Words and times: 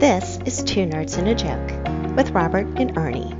This 0.00 0.38
is 0.44 0.62
Two 0.62 0.86
Nerds 0.86 1.18
and 1.18 1.28
a 1.28 1.34
Joke 1.34 2.16
with 2.16 2.30
Robert 2.30 2.66
and 2.78 2.96
Ernie. 2.96 3.34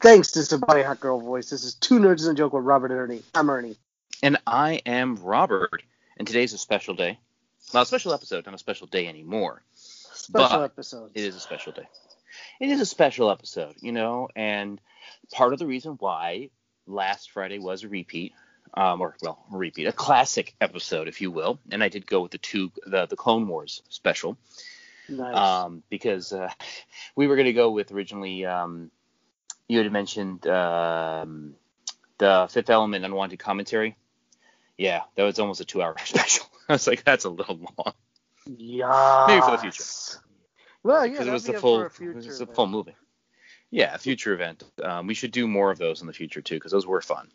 Thanks 0.00 0.32
to 0.32 0.44
Somebody 0.44 0.82
Hot 0.82 1.00
Girl 1.00 1.20
Voice. 1.20 1.50
This 1.50 1.64
is 1.64 1.74
Two 1.74 1.98
Nerds 1.98 2.28
and 2.28 2.32
a 2.32 2.34
Joke 2.34 2.52
with 2.52 2.64
Robert 2.64 2.90
and 2.90 3.00
Ernie. 3.00 3.22
I'm 3.34 3.48
Ernie. 3.50 3.76
And 4.22 4.38
I 4.46 4.80
am 4.86 5.16
Robert. 5.16 5.82
And 6.16 6.26
today's 6.26 6.52
a 6.52 6.58
special 6.58 6.94
day. 6.94 7.18
Not 7.74 7.82
a 7.82 7.86
special 7.86 8.12
episode, 8.12 8.46
not 8.46 8.54
a 8.54 8.58
special 8.58 8.86
day 8.86 9.08
anymore. 9.08 9.62
Special 9.72 10.62
episode. 10.62 11.10
It 11.14 11.24
is 11.24 11.34
a 11.36 11.40
special 11.40 11.72
day. 11.72 11.88
It 12.60 12.68
is 12.68 12.80
a 12.80 12.86
special 12.86 13.30
episode, 13.30 13.74
you 13.80 13.92
know, 13.92 14.28
and 14.36 14.80
part 15.32 15.52
of 15.52 15.58
the 15.58 15.66
reason 15.66 15.96
why 15.98 16.50
last 16.86 17.30
Friday 17.30 17.58
was 17.58 17.82
a 17.82 17.88
repeat, 17.88 18.32
um, 18.76 19.00
or 19.00 19.16
well, 19.22 19.44
repeat, 19.50 19.86
a 19.86 19.92
classic 19.92 20.54
episode, 20.60 21.08
if 21.08 21.20
you 21.20 21.30
will, 21.30 21.58
and 21.70 21.82
I 21.82 21.88
did 21.88 22.06
go 22.06 22.20
with 22.20 22.32
the 22.32 22.38
two, 22.38 22.70
the 22.86 23.06
the 23.06 23.16
Clone 23.16 23.48
Wars 23.48 23.82
special, 23.88 24.36
Nice. 25.08 25.36
um, 25.36 25.82
because 25.88 26.32
uh, 26.32 26.50
we 27.16 27.26
were 27.26 27.36
going 27.36 27.46
to 27.46 27.52
go 27.52 27.70
with 27.70 27.92
originally, 27.92 28.44
um, 28.44 28.90
you 29.68 29.78
had 29.78 29.90
mentioned 29.90 30.46
um, 30.46 31.54
the 32.18 32.48
Fifth 32.50 32.70
Element 32.70 33.04
Unwanted 33.04 33.38
Commentary. 33.38 33.96
Yeah, 34.76 35.02
that 35.14 35.22
was 35.22 35.38
almost 35.38 35.60
a 35.60 35.64
two-hour 35.64 35.96
special. 36.04 36.46
I 36.68 36.74
was 36.74 36.86
like, 36.86 37.04
that's 37.04 37.24
a 37.24 37.30
little 37.30 37.56
long. 37.78 37.94
yeah. 38.44 39.24
maybe 39.26 39.40
for 39.40 39.52
the 39.52 39.58
future. 39.58 39.84
Well, 40.82 41.06
yeah, 41.06 41.12
because 41.12 41.26
it 41.26 41.32
was 41.32 41.44
the 41.44 41.54
full, 41.54 41.82
it 41.82 42.14
was 42.14 42.40
a 42.40 42.46
full 42.46 42.66
movie. 42.66 42.94
Yeah, 43.70 43.94
a 43.94 43.98
future 43.98 44.32
event. 44.32 44.62
Um, 44.82 45.06
we 45.06 45.14
should 45.14 45.32
do 45.32 45.48
more 45.48 45.70
of 45.70 45.78
those 45.78 46.00
in 46.00 46.06
the 46.06 46.12
future 46.12 46.40
too, 46.40 46.54
because 46.54 46.70
those 46.72 46.86
were 46.86 47.00
fun. 47.00 47.28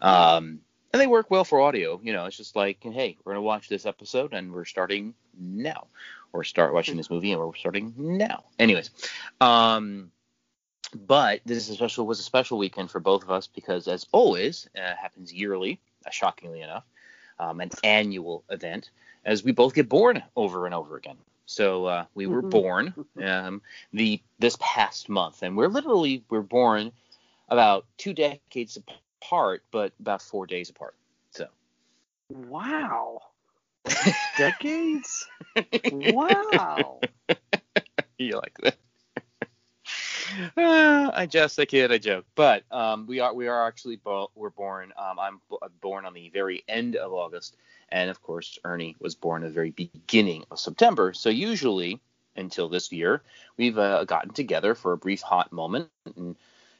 Um, 0.00 0.60
and 0.92 1.00
they 1.00 1.06
work 1.06 1.30
well 1.30 1.44
for 1.44 1.60
audio. 1.60 2.00
You 2.02 2.12
know, 2.12 2.26
it's 2.26 2.36
just 2.36 2.56
like, 2.56 2.82
hey, 2.82 3.16
we're 3.24 3.32
gonna 3.32 3.42
watch 3.42 3.68
this 3.68 3.86
episode, 3.86 4.32
and 4.32 4.52
we're 4.52 4.64
starting 4.64 5.14
now, 5.38 5.86
or 6.32 6.44
start 6.44 6.74
watching 6.74 6.96
this 6.96 7.10
movie, 7.10 7.32
and 7.32 7.40
we're 7.40 7.54
starting 7.54 7.94
now. 7.96 8.44
Anyways, 8.58 8.90
um, 9.40 10.10
but 10.94 11.40
this 11.44 11.58
is 11.58 11.70
a 11.70 11.74
special 11.74 12.06
was 12.06 12.20
a 12.20 12.22
special 12.22 12.58
weekend 12.58 12.90
for 12.90 13.00
both 13.00 13.22
of 13.22 13.30
us 13.30 13.46
because, 13.46 13.88
as 13.88 14.06
always, 14.12 14.68
uh, 14.76 14.94
happens 14.94 15.32
yearly, 15.32 15.80
uh, 16.06 16.10
shockingly 16.10 16.62
enough, 16.62 16.84
um, 17.38 17.60
an 17.60 17.70
annual 17.84 18.44
event, 18.50 18.90
as 19.24 19.44
we 19.44 19.52
both 19.52 19.74
get 19.74 19.88
born 19.88 20.22
over 20.36 20.66
and 20.66 20.74
over 20.74 20.96
again. 20.96 21.18
So 21.46 21.86
uh, 21.86 22.04
we 22.14 22.26
were 22.26 22.42
Mhm. 22.42 22.50
born 22.50 22.94
um, 23.22 23.62
the 23.92 24.20
this 24.38 24.56
past 24.60 25.08
month, 25.08 25.42
and 25.42 25.56
we're 25.56 25.68
literally 25.68 26.24
we're 26.30 26.42
born 26.42 26.92
about 27.48 27.86
two 27.96 28.12
decades 28.12 28.76
apart, 28.76 29.00
but 29.70 29.92
about 30.00 30.22
four 30.22 30.46
days 30.46 30.70
apart. 30.70 30.94
So 31.30 31.48
Wow. 32.30 33.20
Decades? 34.36 35.26
wow. 35.90 37.00
you 38.18 38.36
like 38.36 38.58
that? 38.62 38.76
Ah, 40.56 41.10
I 41.14 41.26
jest, 41.26 41.58
I 41.58 41.64
kid, 41.64 41.90
I 41.92 41.98
joke. 41.98 42.26
But 42.34 42.64
um, 42.70 43.06
we 43.06 43.20
are 43.20 43.32
we 43.34 43.48
are 43.48 43.66
actually 43.66 43.96
bo- 43.96 44.30
we're 44.34 44.50
born. 44.50 44.92
Um, 44.96 45.18
I'm 45.18 45.40
b- 45.50 45.56
born 45.80 46.04
on 46.04 46.14
the 46.14 46.28
very 46.28 46.64
end 46.68 46.96
of 46.96 47.12
August, 47.12 47.56
and 47.88 48.10
of 48.10 48.22
course 48.22 48.58
Ernie 48.64 48.96
was 49.00 49.14
born 49.14 49.42
at 49.42 49.48
the 49.48 49.54
very 49.54 49.70
beginning 49.70 50.44
of 50.50 50.60
September. 50.60 51.12
So 51.14 51.30
usually 51.30 52.00
until 52.36 52.68
this 52.68 52.92
year, 52.92 53.22
we've 53.56 53.78
uh, 53.78 54.04
gotten 54.04 54.32
together 54.32 54.74
for 54.74 54.92
a 54.92 54.98
brief 54.98 55.22
hot 55.22 55.52
moment 55.52 55.88
and 56.16 56.36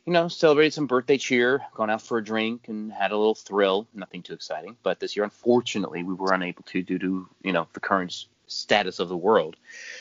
you 0.06 0.12
know 0.12 0.28
celebrated 0.28 0.72
some 0.72 0.86
birthday 0.86 1.18
cheer, 1.18 1.62
gone 1.74 1.90
out 1.90 2.02
for 2.02 2.18
a 2.18 2.24
drink, 2.24 2.68
and 2.68 2.92
had 2.92 3.12
a 3.12 3.16
little 3.16 3.34
thrill. 3.34 3.86
Nothing 3.94 4.22
too 4.22 4.34
exciting. 4.34 4.76
But 4.82 5.00
this 5.00 5.16
year, 5.16 5.24
unfortunately, 5.24 6.02
we 6.02 6.14
were 6.14 6.32
unable 6.32 6.62
to 6.64 6.82
due 6.82 6.98
to 6.98 7.28
you 7.42 7.52
know 7.52 7.66
the 7.72 7.80
current 7.80 8.26
status 8.46 8.98
of 8.98 9.08
the 9.08 9.16
world. 9.16 9.56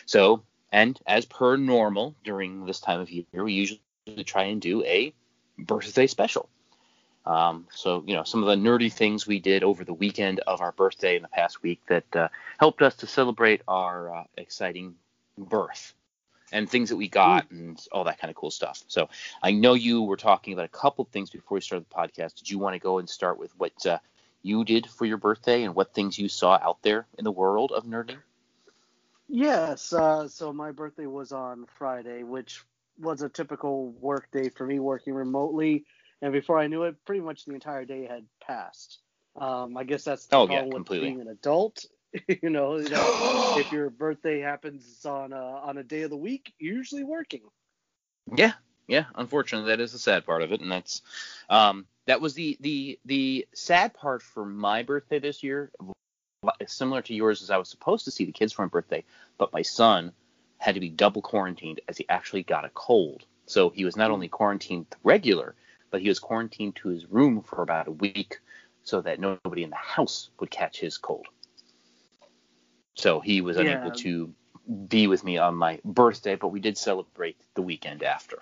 So 0.06 0.44
and 0.72 1.00
as 1.08 1.26
per 1.26 1.58
normal 1.58 2.16
during 2.24 2.66
this 2.66 2.80
time 2.80 3.00
of 3.00 3.10
year, 3.10 3.26
we 3.34 3.54
usually 3.54 3.82
try 4.26 4.44
and 4.44 4.62
do 4.62 4.84
a 4.84 5.14
birthday 5.58 6.08
special. 6.08 6.50
Um, 7.26 7.68
so, 7.72 8.04
you 8.08 8.16
know, 8.16 8.24
some 8.24 8.42
of 8.42 8.48
the 8.48 8.56
nerdy 8.56 8.92
things 8.92 9.28
we 9.28 9.40
did 9.40 9.64
over 9.64 9.84
the 9.84 9.94
weekend 9.94 10.40
of 10.42 10.62
our 10.62 10.72
birthday 10.72 11.18
in 11.18 11.22
the 11.22 11.28
past 11.28 11.62
week 11.62 11.82
that 11.88 12.16
uh, 12.16 12.30
helped 12.58 12.82
us 12.82 12.96
to 12.98 13.08
celebrate 13.08 13.62
our 13.68 14.16
uh, 14.16 14.24
exciting 14.38 14.96
birth 15.38 15.94
and 16.52 16.70
things 16.70 16.90
that 16.90 16.96
we 16.96 17.08
got 17.08 17.50
and 17.52 17.80
all 17.92 18.04
that 18.06 18.20
kind 18.20 18.30
of 18.30 18.36
cool 18.36 18.52
stuff. 18.52 18.84
So, 18.88 19.10
I 19.44 19.52
know 19.52 19.74
you 19.74 20.02
were 20.04 20.18
talking 20.18 20.54
about 20.54 20.66
a 20.66 20.70
couple 20.70 21.04
of 21.04 21.10
things 21.10 21.30
before 21.30 21.56
we 21.56 21.62
started 21.62 21.86
the 21.90 21.96
podcast. 21.96 22.36
Did 22.36 22.50
you 22.50 22.60
want 22.60 22.74
to 22.76 22.80
go 22.80 23.00
and 23.00 23.10
start 23.10 23.38
with 23.38 23.52
what 23.58 23.86
uh, 23.86 24.00
you 24.44 24.64
did 24.64 24.88
for 24.88 25.06
your 25.06 25.18
birthday 25.18 25.64
and 25.64 25.76
what 25.76 25.94
things 25.94 26.18
you 26.18 26.30
saw 26.30 26.58
out 26.62 26.82
there 26.84 27.06
in 27.18 27.24
the 27.24 27.32
world 27.32 27.72
of 27.72 27.84
nerding? 27.86 28.18
Yes. 29.28 29.92
Uh, 29.92 30.28
so 30.28 30.54
my 30.54 30.72
birthday 30.72 31.06
was 31.06 31.32
on 31.32 31.66
Friday, 31.78 32.24
which 32.24 32.64
was 33.00 33.22
a 33.22 33.30
typical 33.30 33.92
work 33.92 34.30
day 34.32 34.50
for 34.50 34.66
me 34.66 34.80
working 34.80 35.14
remotely. 35.14 35.86
And 36.22 36.34
before 36.34 36.58
I 36.60 36.68
knew 36.68 36.84
it, 36.84 36.96
pretty 37.06 37.22
much 37.22 37.46
the 37.46 37.54
entire 37.54 37.86
day 37.86 38.08
had 38.08 38.26
passed. 38.42 39.00
Um, 39.36 39.78
I 39.78 39.84
guess 39.84 40.04
that's 40.04 40.26
the 40.26 40.36
Oh, 40.38 40.48
yeah, 40.50 40.64
with 40.64 40.74
completely. 40.74 41.10
being 41.10 41.22
an 41.22 41.28
adult. 41.28 41.86
you 42.42 42.50
know, 42.50 42.78
you 42.78 42.90
know, 42.90 43.56
if 43.58 43.72
your 43.72 43.90
birthday 43.90 44.40
happens 44.40 45.06
on 45.06 45.34
a, 45.34 45.42
on 45.42 45.78
a 45.78 45.84
day 45.84 46.04
of 46.04 46.10
the 46.10 46.18
week, 46.18 46.54
you're 46.60 46.76
usually 46.76 47.04
working. 47.04 47.42
Yeah, 48.36 48.54
yeah. 48.88 49.06
Unfortunately, 49.16 49.70
that 49.70 49.80
is 49.80 49.94
the 49.94 50.00
sad 50.00 50.26
part 50.26 50.42
of 50.42 50.52
it, 50.52 50.62
and 50.62 50.72
that's 50.72 51.02
um, 51.50 51.86
that 52.06 52.22
was 52.22 52.34
the 52.34 52.58
the 52.60 53.00
the 53.06 53.48
sad 53.54 53.94
part 53.94 54.22
for 54.22 54.46
my 54.46 54.84
birthday 54.84 55.20
this 55.20 55.44
year. 55.44 55.72
Similar 56.66 57.02
to 57.04 57.14
yours, 57.14 57.42
as 57.42 57.50
I 57.50 57.58
was 57.58 57.70
supposed 57.70 58.06
to 58.06 58.12
see 58.12 58.26
the 58.26 58.32
kids 58.32 58.54
for 58.54 58.62
my 58.62 58.70
birthday, 58.70 59.04
but 59.38 59.54
my 59.54 59.64
son 59.64 60.14
had 60.60 60.76
to 60.76 60.82
be 60.82 60.90
double 60.90 61.22
quarantined 61.22 61.82
as 61.88 61.98
he 61.98 62.08
actually 62.10 62.44
got 62.44 62.66
a 62.66 62.70
cold. 62.70 63.26
So 63.46 63.70
he 63.70 63.86
was 63.86 63.96
not 63.96 64.12
only 64.12 64.28
quarantined 64.28 64.88
regular, 65.04 65.56
but 65.90 66.02
he 66.02 66.10
was 66.10 66.20
quarantined 66.20 66.76
to 66.78 66.90
his 66.90 67.06
room 67.06 67.42
for 67.42 67.62
about 67.62 67.88
a 67.88 67.92
week, 67.92 68.40
so 68.84 69.02
that 69.02 69.20
nobody 69.20 69.64
in 69.64 69.70
the 69.70 69.76
house 69.76 70.30
would 70.40 70.52
catch 70.52 70.80
his 70.80 70.98
cold. 70.98 71.28
So 72.98 73.20
he 73.22 73.42
was 73.42 73.58
unable 73.58 73.92
Yeah. 73.92 73.98
to 74.04 74.34
be 74.88 75.08
with 75.08 75.24
me 75.24 75.38
on 75.38 75.56
my 75.56 75.80
birthday, 75.86 76.36
but 76.36 76.50
we 76.50 76.60
did 76.60 76.78
celebrate 76.78 77.38
the 77.56 77.62
weekend 77.64 78.04
after. 78.04 78.40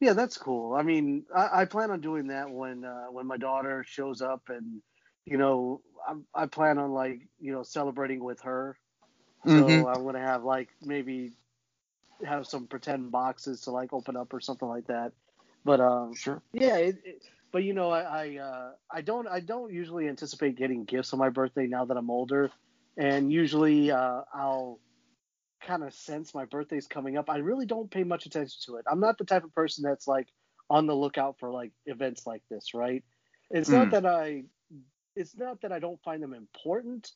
Yeah, 0.00 0.14
that's 0.14 0.36
cool. 0.38 0.74
I 0.74 0.82
mean, 0.82 1.24
I, 1.34 1.62
I 1.62 1.64
plan 1.66 1.90
on 1.90 2.00
doing 2.00 2.28
that 2.28 2.50
when 2.50 2.84
uh, 2.84 3.06
when 3.10 3.26
my 3.26 3.36
daughter 3.36 3.84
shows 3.86 4.20
up, 4.20 4.42
and 4.48 4.82
you 5.24 5.38
know, 5.38 5.80
I, 6.06 6.42
I 6.42 6.46
plan 6.46 6.78
on 6.78 6.92
like 6.92 7.28
you 7.40 7.52
know 7.52 7.62
celebrating 7.62 8.22
with 8.22 8.40
her. 8.42 8.76
So 9.46 9.86
Mhm. 9.86 9.88
I'm 9.88 10.04
gonna 10.04 10.20
have 10.20 10.44
like 10.44 10.70
maybe 10.82 11.32
have 12.24 12.46
some 12.46 12.66
pretend 12.66 13.10
boxes 13.12 13.62
to 13.62 13.70
like 13.70 13.92
open 13.92 14.16
up 14.16 14.32
or 14.32 14.40
something 14.40 14.68
like 14.68 14.86
that. 14.86 15.12
But 15.64 15.80
um, 15.80 16.18
Sure. 16.18 16.42
yeah, 16.52 16.76
it, 16.76 16.96
it, 17.04 17.22
but 17.52 17.64
you 17.64 17.74
know, 17.74 17.90
I 17.90 18.02
I, 18.02 18.36
uh, 18.38 18.70
I 18.90 19.00
don't 19.02 19.28
I 19.28 19.40
don't 19.40 19.72
usually 19.72 20.08
anticipate 20.08 20.56
getting 20.56 20.84
gifts 20.84 21.12
on 21.12 21.18
my 21.18 21.30
birthday 21.30 21.66
now 21.66 21.84
that 21.86 21.96
I'm 21.96 22.10
older, 22.10 22.50
and 22.96 23.32
usually 23.32 23.90
uh, 23.90 24.22
I'll 24.34 24.80
kind 25.66 25.84
of 25.84 25.94
sense 25.94 26.34
my 26.34 26.44
birthday's 26.46 26.86
coming 26.86 27.16
up. 27.16 27.30
I 27.30 27.38
really 27.38 27.66
don't 27.66 27.90
pay 27.90 28.04
much 28.04 28.26
attention 28.26 28.58
to 28.66 28.76
it. 28.76 28.84
I'm 28.90 29.00
not 29.00 29.18
the 29.18 29.24
type 29.24 29.44
of 29.44 29.54
person 29.54 29.84
that's 29.84 30.06
like 30.08 30.28
on 30.70 30.86
the 30.86 30.94
lookout 30.96 31.36
for 31.38 31.50
like 31.50 31.72
events 31.86 32.26
like 32.26 32.42
this, 32.50 32.74
right? 32.74 33.04
It's 33.50 33.70
not 33.70 33.90
Mm. 33.90 33.92
that 33.92 34.06
I 34.06 34.44
it's 35.16 35.36
not 35.36 35.60
that 35.62 35.72
I 35.72 35.78
don't 35.78 36.02
find 36.02 36.22
them 36.22 36.34
important 36.34 37.10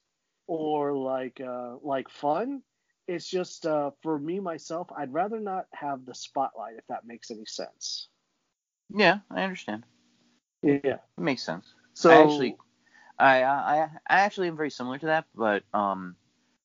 or 0.47 0.95
like 0.97 1.41
uh 1.41 1.77
like 1.83 2.09
fun. 2.11 2.63
It's 3.09 3.29
just 3.29 3.67
uh 3.67 3.91
for 4.03 4.19
me 4.19 4.41
myself, 4.41 4.89
I'd 4.97 5.13
rather 5.13 5.41
not 5.41 5.67
have 5.75 6.05
the 6.05 6.15
spotlight 6.15 6.77
if 6.79 6.87
that 6.89 7.07
makes 7.07 7.31
any 7.31 7.47
sense. 7.47 8.09
Yeah, 8.91 9.21
I 9.31 9.43
understand. 9.45 9.87
Yeah. 10.67 10.99
Makes 11.17 11.45
sense. 11.45 11.73
So 11.95 12.11
I 12.11 12.23
actually, 12.23 12.57
I, 13.19 13.43
I, 13.45 13.89
I 14.09 14.21
actually 14.21 14.49
am 14.49 14.57
very 14.57 14.71
similar 14.71 14.99
to 14.99 15.07
that, 15.07 15.27
but 15.35 15.63
um, 15.73 16.17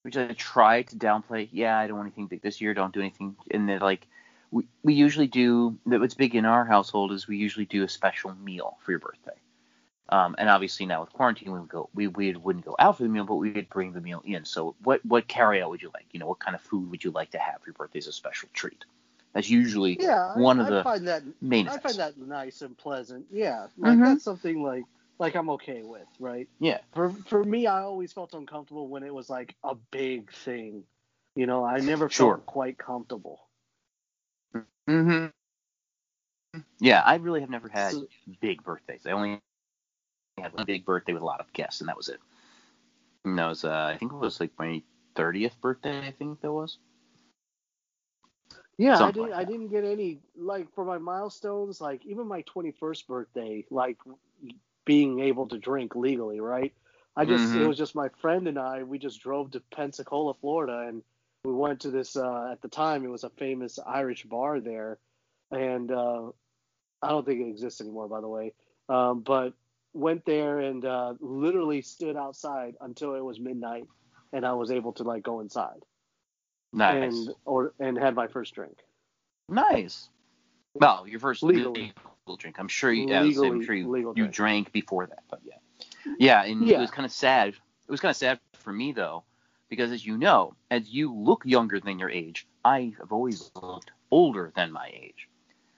which 0.01 0.17
I 0.17 0.33
try 0.33 0.81
to 0.81 0.95
downplay. 0.95 1.47
Yeah, 1.51 1.77
I 1.77 1.87
don't 1.87 1.97
want 1.97 2.07
anything 2.07 2.27
big 2.27 2.41
this 2.41 2.59
year. 2.59 2.73
Don't 2.73 2.93
do 2.93 2.99
anything. 2.99 3.35
And 3.51 3.69
then 3.69 3.79
like, 3.79 4.07
we 4.49 4.67
we 4.83 4.93
usually 4.93 5.27
do. 5.27 5.77
That 5.85 5.99
what's 5.99 6.15
big 6.15 6.35
in 6.35 6.45
our 6.45 6.65
household 6.65 7.11
is 7.11 7.27
we 7.27 7.37
usually 7.37 7.65
do 7.65 7.83
a 7.83 7.87
special 7.87 8.33
meal 8.33 8.77
for 8.81 8.91
your 8.91 8.99
birthday. 8.99 9.39
Um, 10.09 10.35
and 10.37 10.49
obviously 10.49 10.85
now 10.85 10.99
with 10.99 11.13
quarantine, 11.13 11.53
we 11.53 11.59
would 11.59 11.69
go, 11.69 11.89
we, 11.93 12.07
we 12.07 12.35
wouldn't 12.35 12.65
go 12.65 12.75
out 12.77 12.97
for 12.97 13.03
the 13.03 13.09
meal, 13.09 13.23
but 13.23 13.35
we 13.35 13.51
would 13.51 13.69
bring 13.69 13.93
the 13.93 14.01
meal 14.01 14.21
in. 14.25 14.43
So 14.43 14.75
what 14.83 15.05
what 15.05 15.29
carryout 15.29 15.69
would 15.69 15.81
you 15.81 15.89
like? 15.93 16.07
You 16.11 16.19
know, 16.19 16.27
what 16.27 16.39
kind 16.39 16.55
of 16.55 16.61
food 16.61 16.91
would 16.91 17.03
you 17.03 17.11
like 17.11 17.31
to 17.31 17.37
have 17.37 17.61
for 17.61 17.67
your 17.67 17.75
birthday 17.75 17.99
as 17.99 18.07
a 18.07 18.11
special 18.11 18.49
treat? 18.53 18.83
That's 19.33 19.49
usually 19.49 19.97
yeah, 19.99 20.37
one 20.37 20.59
I, 20.59 20.63
of 20.63 20.67
I 20.67 20.71
the 20.77 20.83
find 20.83 21.07
that 21.07 21.23
main 21.41 21.67
I 21.67 21.75
events. 21.75 21.83
find 21.83 21.99
that 21.99 22.17
nice 22.17 22.61
and 22.63 22.77
pleasant. 22.77 23.27
Yeah, 23.31 23.67
like 23.77 23.99
Mhm. 23.99 24.05
that's 24.05 24.23
something 24.23 24.63
like 24.63 24.85
like 25.19 25.35
I'm 25.35 25.49
okay 25.51 25.83
with, 25.83 26.07
right? 26.19 26.49
Yeah. 26.59 26.79
For 26.93 27.11
for 27.27 27.43
me, 27.43 27.67
I 27.67 27.81
always 27.83 28.13
felt 28.13 28.33
uncomfortable 28.33 28.87
when 28.89 29.03
it 29.03 29.13
was 29.13 29.29
like 29.29 29.55
a 29.63 29.75
big 29.91 30.31
thing. 30.33 30.83
You 31.35 31.45
know, 31.47 31.63
I 31.65 31.79
never 31.79 32.09
felt 32.09 32.13
Sure. 32.13 32.37
quite 32.45 32.77
comfortable. 32.77 33.39
hmm 34.87 35.27
Yeah, 36.79 37.01
I 37.05 37.15
really 37.15 37.41
have 37.41 37.49
never 37.49 37.69
had 37.69 37.93
So- 37.93 38.07
big 38.41 38.63
birthdays. 38.63 39.05
I 39.07 39.11
only 39.11 39.39
had 40.37 40.53
one 40.53 40.65
big 40.65 40.85
birthday 40.85 41.13
with 41.13 41.21
a 41.23 41.25
lot 41.25 41.39
of 41.41 41.51
guests, 41.53 41.81
and 41.81 41.89
that 41.89 41.97
was 41.97 42.09
it. 42.09 42.19
No, 43.25 43.47
it 43.47 43.49
was, 43.49 43.65
uh, 43.65 43.91
I 43.93 43.97
think 43.97 44.13
it 44.13 44.17
was 44.17 44.39
like 44.39 44.51
my 44.59 44.83
30th 45.15 45.59
birthday. 45.61 46.07
I 46.07 46.11
think 46.11 46.41
that 46.41 46.51
was. 46.53 46.79
Yeah, 48.81 48.97
I 49.03 49.11
didn't. 49.11 49.31
like 49.31 49.33
I 49.33 49.43
didn't 49.43 49.67
get 49.67 49.83
any 49.83 50.19
like 50.35 50.73
for 50.73 50.83
my 50.83 50.97
milestones. 50.97 51.79
Like 51.79 52.03
even 52.05 52.27
my 52.27 52.41
21st 52.43 53.07
birthday, 53.07 53.63
like 53.69 53.97
being 54.85 55.19
able 55.19 55.47
to 55.49 55.57
drink 55.59 55.95
legally, 55.95 56.39
right? 56.39 56.73
I 57.15 57.25
just 57.25 57.53
Mhm. 57.53 57.61
it 57.61 57.65
was 57.67 57.77
just 57.77 57.93
my 57.95 58.09
friend 58.21 58.47
and 58.47 58.57
I. 58.57 58.81
We 58.83 58.97
just 58.97 59.21
drove 59.21 59.51
to 59.51 59.59
Pensacola, 59.71 60.33
Florida, 60.33 60.87
and 60.87 61.03
we 61.43 61.53
went 61.53 61.81
to 61.81 61.91
this. 61.91 62.15
Uh, 62.15 62.49
at 62.51 62.61
the 62.63 62.69
time, 62.69 63.05
it 63.05 63.09
was 63.11 63.23
a 63.23 63.29
famous 63.29 63.77
Irish 63.85 64.23
bar 64.23 64.59
there, 64.59 64.97
and 65.51 65.91
uh, 65.91 66.31
I 67.03 67.09
don't 67.09 67.25
think 67.25 67.41
it 67.41 67.49
exists 67.49 67.81
anymore, 67.81 68.07
by 68.07 68.21
the 68.21 68.29
way. 68.29 68.53
Um, 68.89 69.21
but 69.21 69.53
went 69.93 70.25
there 70.25 70.59
and 70.59 70.83
uh, 70.85 71.13
literally 71.19 71.83
stood 71.83 72.17
outside 72.17 72.75
until 72.81 73.13
it 73.13 73.23
was 73.23 73.39
midnight, 73.39 73.87
and 74.33 74.43
I 74.43 74.53
was 74.53 74.71
able 74.71 74.93
to 74.93 75.03
like 75.03 75.21
go 75.23 75.39
inside 75.41 75.85
Nice. 76.73 77.13
and 77.13 77.29
or 77.45 77.73
and 77.79 77.97
had 77.97 78.15
my 78.15 78.27
first 78.27 78.55
drink. 78.55 78.77
Nice. 79.49 80.09
Well, 80.73 81.05
your 81.07 81.19
first 81.19 81.43
Legally. 81.43 81.93
legal 82.25 82.37
drink. 82.37 82.57
I'm 82.59 82.67
sure 82.69 82.91
you, 82.91 83.07
yeah, 83.09 83.23
was 83.23 83.35
saying, 83.35 83.53
I'm 83.53 83.63
sure 83.63 83.75
you, 83.75 83.95
you 83.95 84.13
drink. 84.13 84.33
drank 84.33 84.71
before 84.71 85.05
that, 85.07 85.23
but 85.29 85.41
yeah. 85.43 85.55
Yeah, 86.17 86.43
and 86.43 86.65
Yeah. 86.65 86.77
it 86.77 86.81
was 86.81 86.91
kind 86.91 87.05
of 87.05 87.11
sad. 87.11 87.49
It 87.49 87.91
was 87.91 87.99
kind 87.99 88.11
of 88.11 88.15
sad 88.15 88.39
for 88.53 88.71
me 88.71 88.93
though, 88.93 89.23
because 89.69 89.91
as 89.91 90.05
you 90.05 90.17
know, 90.17 90.55
as 90.69 90.87
you 90.87 91.13
look 91.13 91.45
younger 91.45 91.79
than 91.79 91.99
your 91.99 92.09
age, 92.09 92.47
I 92.63 92.93
have 92.99 93.11
always 93.11 93.51
looked 93.61 93.91
older 94.11 94.53
than 94.55 94.71
my 94.71 94.89
age. 94.93 95.27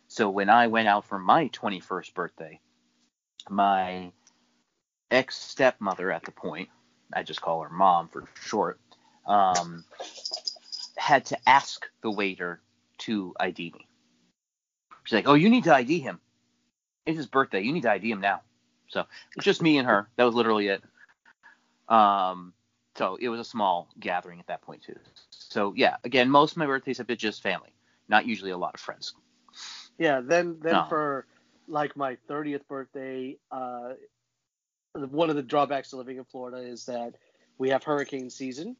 So 0.08 0.30
when 0.30 0.50
I 0.50 0.68
went 0.68 0.88
out 0.88 1.06
for 1.06 1.18
my 1.18 1.48
21st 1.50 2.14
birthday, 2.14 2.60
my 3.50 4.12
ex 5.10 5.36
stepmother 5.38 6.12
at 6.12 6.24
the 6.24 6.32
point, 6.32 6.70
I 7.12 7.24
just 7.24 7.42
call 7.42 7.62
her 7.64 7.70
mom 7.70 8.10
for 8.10 8.26
short, 8.40 8.80
um, 9.26 9.86
had 11.04 11.26
to 11.26 11.38
ask 11.50 11.86
the 12.02 12.10
waiter 12.10 12.62
to 12.98 13.36
ID 13.38 13.72
me. 13.72 13.88
She's 15.04 15.14
like, 15.14 15.28
"Oh, 15.28 15.34
you 15.34 15.50
need 15.50 15.66
to 15.66 15.76
ID 15.76 16.00
him. 16.00 16.22
It's 17.06 17.18
his 17.18 17.28
birthday. 17.28 17.62
You 17.62 17.74
need 17.74 17.84
to 17.84 17.92
ID 17.92 18.10
him 18.10 18.22
now." 18.22 18.42
So 18.88 19.02
it 19.02 19.36
was 19.36 19.44
just 19.44 19.62
me 19.62 19.78
and 19.78 19.88
her. 19.88 20.08
That 20.16 20.24
was 20.24 20.34
literally 20.34 20.70
it. 20.70 20.84
Um, 21.90 22.54
so 22.96 23.18
it 23.20 23.28
was 23.28 23.42
a 23.42 23.44
small 23.44 23.90
gathering 24.00 24.40
at 24.40 24.48
that 24.48 24.62
point 24.62 24.82
too. 24.82 24.96
So 25.30 25.74
yeah, 25.76 25.98
again, 26.06 26.30
most 26.30 26.52
of 26.52 26.58
my 26.58 26.66
birthdays 26.68 27.00
have 27.00 27.08
been 27.08 27.18
just 27.18 27.44
family, 27.44 27.76
not 28.08 28.26
usually 28.26 28.52
a 28.52 28.58
lot 28.58 28.74
of 28.74 28.80
friends. 28.80 29.14
Yeah, 29.98 30.22
then 30.22 30.58
then 30.62 30.74
No. 30.74 30.86
for 30.88 31.28
like 31.68 31.98
my 31.98 32.18
30th 32.30 32.66
birthday, 32.68 33.38
uh, 33.52 33.94
one 34.94 35.30
of 35.30 35.36
the 35.36 35.44
drawbacks 35.44 35.90
to 35.90 35.98
living 35.98 36.18
in 36.18 36.24
Florida 36.24 36.58
is 36.60 36.86
that 36.86 37.16
we 37.58 37.70
have 37.70 37.84
hurricane 37.84 38.30
season, 38.30 38.78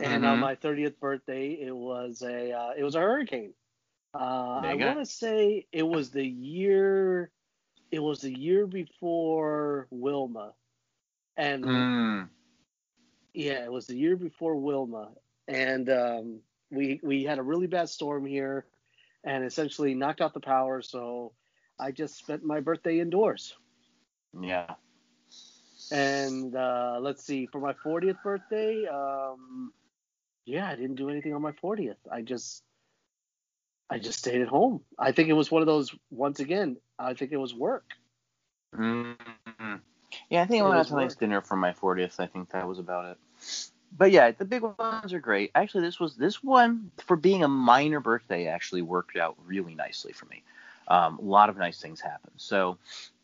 and 0.00 0.24
on 0.24 0.38
Mhm. 0.38 0.40
my 0.40 0.54
30th 0.56 0.98
birthday, 1.00 1.50
it 1.52 1.74
was 1.74 2.22
a 2.22 2.52
uh, 2.52 2.70
it 2.76 2.82
was 2.84 2.94
a 2.94 3.00
hurricane. 3.00 3.54
Uh, 4.14 4.62
I 4.64 4.74
want 4.74 4.98
to 4.98 5.06
say 5.06 5.66
it 5.72 5.82
was 5.82 6.10
the 6.10 6.26
year 6.26 7.30
it 7.90 8.00
was 8.00 8.20
the 8.20 8.32
year 8.32 8.66
before 8.66 9.86
Wilma, 9.90 10.54
and 11.36 11.68
Mm. 11.68 12.28
yeah, 13.34 13.64
it 13.64 13.72
was 13.72 13.86
the 13.86 13.96
year 13.96 14.16
before 14.16 14.56
Wilma, 14.56 15.10
and 15.48 15.88
um, 15.90 16.40
we 16.70 17.00
we 17.02 17.24
had 17.24 17.38
a 17.38 17.42
really 17.42 17.66
bad 17.66 17.88
storm 17.88 18.26
here, 18.26 18.66
and 19.24 19.44
essentially 19.44 19.94
knocked 19.94 20.20
out 20.20 20.34
the 20.34 20.40
power. 20.40 20.82
So 20.82 21.32
I 21.78 21.92
just 21.92 22.16
spent 22.16 22.44
my 22.44 22.60
birthday 22.60 23.00
indoors. 23.00 23.56
yeah. 24.40 24.76
And 25.94 26.56
uh, 26.56 26.98
let's 27.00 27.24
see, 27.24 27.46
for 27.46 27.60
my 27.60 27.74
40th 27.74 28.22
birthday, 28.22 28.86
um, 28.86 29.72
yeah, 30.46 30.68
I 30.68 30.76
didn't 30.76 30.96
do 30.96 31.10
anything 31.10 31.34
on 31.34 31.42
my 31.42 31.52
40th. 31.52 31.96
I 32.10 32.22
just 32.22 32.64
I 33.90 33.98
just 33.98 34.18
stayed 34.18 34.40
at 34.42 34.48
home. 34.48 34.84
I 34.98 35.12
think 35.12 35.28
it 35.28 35.34
was 35.34 35.50
one 35.50 35.62
of 35.62 35.66
those. 35.66 35.94
Once 36.10 36.40
again, 36.40 36.76
I 36.98 37.14
think 37.14 37.32
it 37.32 37.38
was 37.38 37.54
work. 37.54 37.84
mm 38.76 39.80
Yeah, 40.30 40.42
I 40.42 40.46
think 40.46 40.60
I 40.60 40.64
It 40.64 40.66
went 40.66 40.78
out 40.78 40.86
was 40.86 40.88
to 40.88 40.94
a 40.94 40.96
nice 40.96 41.14
dinner 41.16 41.40
for 41.42 41.56
my 41.56 41.72
40th. 41.72 42.20
I 42.20 42.26
think 42.26 42.50
that 42.50 42.66
was 42.68 42.78
about 42.78 43.06
it. 43.06 43.18
But 43.96 44.12
yeah, 44.12 44.32
the 44.32 44.44
big 44.44 44.62
ones 44.62 44.96
are 45.12 45.20
great. 45.20 45.50
Actually, 45.54 45.82
this 45.84 46.00
was 46.00 46.16
this 46.16 46.42
one 46.42 46.90
for 46.90 47.16
being 47.16 47.42
a 47.44 47.48
minor 47.48 48.00
birthday 48.00 48.46
actually 48.46 48.82
worked 48.82 49.16
out 49.16 49.36
really 49.46 49.74
nicely 49.74 50.12
for 50.12 50.26
me. 50.26 50.42
Um, 50.88 51.18
a 51.18 51.22
lot 51.22 51.48
of 51.48 51.56
nice 51.56 51.80
things 51.80 52.00
happened. 52.00 52.34
So 52.36 52.78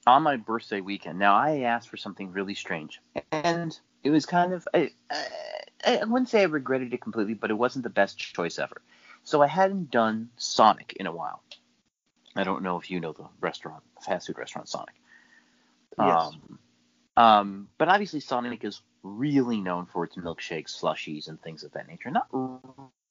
on 0.07 0.23
my 0.23 0.37
birthday 0.37 0.81
weekend, 0.81 1.19
now 1.19 1.35
I 1.35 1.61
asked 1.61 1.89
for 1.89 1.97
something 1.97 2.33
really 2.33 2.55
strange, 2.55 3.01
and 3.33 3.79
it 4.03 4.11
was 4.11 4.27
kind 4.27 4.53
of 4.53 4.67
I, 4.75 4.91
I, 5.11 5.99
I 5.99 6.05
wouldn't 6.05 6.29
say 6.29 6.41
I 6.41 6.45
regretted 6.45 6.93
it 6.95 7.01
completely, 7.01 7.35
but 7.35 7.51
it 7.51 7.55
wasn't 7.55 7.85
the 7.85 7.91
best 7.91 8.19
choice 8.19 8.59
ever. 8.59 8.81
So 9.23 9.43
I 9.43 9.47
hadn't 9.47 9.91
done 9.91 10.31
Sonic 10.37 10.95
in 10.99 11.07
a 11.07 11.13
while. 11.13 11.43
I 12.37 12.45
don't 12.45 12.63
know 12.63 12.79
if 12.79 12.91
you 12.91 13.01
know 13.01 13.13
the 13.13 13.27
restaurant, 13.41 13.83
fast 14.01 14.27
food 14.27 14.39
restaurant 14.39 14.69
Sonic. 14.69 14.95
Yes. 15.99 16.33
Um, 16.33 16.59
um, 17.17 17.69
but 17.77 17.89
obviously 17.89 18.21
Sonic 18.21 18.65
is 18.65 18.81
really 19.03 19.61
known 19.61 19.87
for 19.87 20.05
its 20.05 20.17
milkshakes, 20.17 20.81
slushies, 20.81 21.29
and 21.29 21.41
things 21.43 21.65
of 21.65 21.73
that 21.73 21.89
nature. 21.89 22.11
Not 22.11 22.29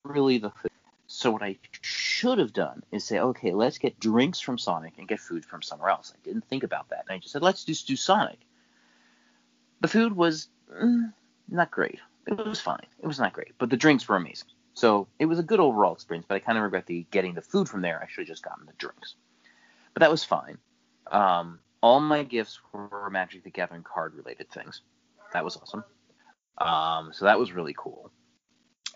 really 0.03 0.38
the 0.38 0.51
food. 0.51 0.71
So 1.11 1.31
what 1.31 1.41
I 1.41 1.57
should 1.81 2.38
have 2.38 2.53
done 2.53 2.83
is 2.91 3.03
say, 3.03 3.17
okay, 3.17 3.51
let's 3.51 3.79
get 3.79 4.00
drinks 4.00 4.39
from 4.39 4.59
Sonic 4.59 4.94
and 5.00 5.07
get 5.07 5.19
food 5.19 5.44
from 5.44 5.63
somewhere 5.63 5.89
else. 5.89 6.13
I 6.15 6.19
didn't 6.23 6.47
think 6.47 6.61
about 6.61 6.89
that. 6.89 7.06
And 7.09 7.15
I 7.15 7.17
just 7.17 7.33
said, 7.33 7.41
let's 7.41 7.63
just 7.63 7.88
do 7.88 7.95
Sonic. 7.95 8.38
The 9.81 9.88
food 9.88 10.15
was 10.15 10.50
mm, 10.71 11.11
not 11.50 11.71
great. 11.71 11.97
It 12.27 12.38
was 12.38 12.61
fine. 12.61 12.85
It 13.01 13.07
was 13.07 13.19
not 13.19 13.33
great, 13.33 13.53
but 13.57 13.71
the 13.71 13.75
drinks 13.75 14.07
were 14.07 14.17
amazing. 14.17 14.50
So 14.75 15.07
it 15.17 15.25
was 15.25 15.39
a 15.39 15.44
good 15.44 15.59
overall 15.59 15.94
experience. 15.94 16.27
But 16.29 16.35
I 16.35 16.39
kind 16.41 16.59
of 16.59 16.63
regret 16.63 16.85
the 16.85 17.07
getting 17.09 17.33
the 17.33 17.41
food 17.41 17.67
from 17.67 17.81
there. 17.81 18.00
I 18.00 18.07
should 18.07 18.21
have 18.21 18.27
just 18.27 18.44
gotten 18.44 18.67
the 18.67 18.73
drinks. 18.73 19.15
But 19.95 20.01
that 20.01 20.11
was 20.11 20.23
fine. 20.23 20.59
Um, 21.11 21.57
all 21.81 22.00
my 22.01 22.21
gifts 22.21 22.59
were 22.71 23.09
Magic 23.09 23.44
the 23.44 23.50
Gathering 23.50 23.83
card 23.83 24.13
related 24.13 24.51
things. 24.51 24.81
That 25.33 25.44
was 25.44 25.57
awesome. 25.57 25.83
Um, 26.59 27.13
so 27.13 27.25
that 27.25 27.39
was 27.39 27.51
really 27.51 27.73
cool. 27.75 28.11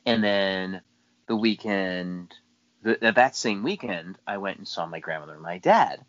And 0.06 0.24
then 0.24 0.82
the 1.28 1.36
weekend, 1.36 2.34
the, 2.82 2.98
that 3.02 3.36
same 3.36 3.64
weekend, 3.64 4.18
I 4.28 4.38
went 4.38 4.58
and 4.58 4.68
saw 4.68 4.86
my 4.86 5.00
grandmother 5.00 5.34
and 5.34 5.42
my 5.42 5.58
dad. 5.58 6.04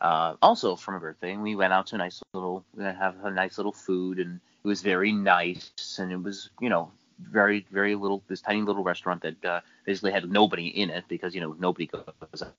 Uh, 0.00 0.34
also 0.42 0.74
for 0.74 0.90
my 0.90 0.98
birthday, 0.98 1.32
and 1.32 1.42
we 1.42 1.54
went 1.54 1.72
out 1.72 1.86
to 1.86 1.94
a 1.94 1.98
nice 1.98 2.20
little, 2.34 2.64
we 2.74 2.82
have 2.82 3.24
a 3.24 3.30
nice 3.30 3.56
little 3.56 3.72
food, 3.72 4.18
and 4.18 4.40
it 4.64 4.66
was 4.66 4.82
very 4.82 5.12
nice, 5.12 5.96
and 6.00 6.10
it 6.10 6.20
was, 6.20 6.50
you 6.60 6.68
know, 6.68 6.90
very, 7.20 7.64
very 7.70 7.94
little, 7.94 8.20
this 8.26 8.40
tiny 8.40 8.62
little 8.62 8.82
restaurant 8.82 9.22
that 9.22 9.44
uh, 9.44 9.60
basically 9.86 10.10
had 10.10 10.28
nobody 10.28 10.66
in 10.66 10.90
it 10.90 11.04
because, 11.06 11.36
you 11.36 11.40
know, 11.40 11.54
nobody 11.58 11.86
goes 11.86 12.02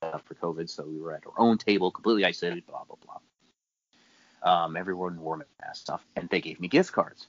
out 0.02 0.26
for 0.26 0.36
COVID, 0.36 0.70
so 0.70 0.86
we 0.86 1.02
were 1.02 1.14
at 1.14 1.28
our 1.28 1.34
own 1.38 1.58
table, 1.58 1.92
completely 1.92 2.24
isolated, 2.24 2.66
blah, 2.66 2.86
blah, 2.86 2.96
blah. 3.04 3.20
Um, 4.64 4.78
everyone 4.78 5.20
wore 5.20 5.46
mask 5.62 5.82
stuff, 5.82 6.06
and 6.16 6.30
they 6.30 6.40
gave 6.40 6.62
me 6.62 6.70
gift 6.70 6.94
cards 6.94 7.28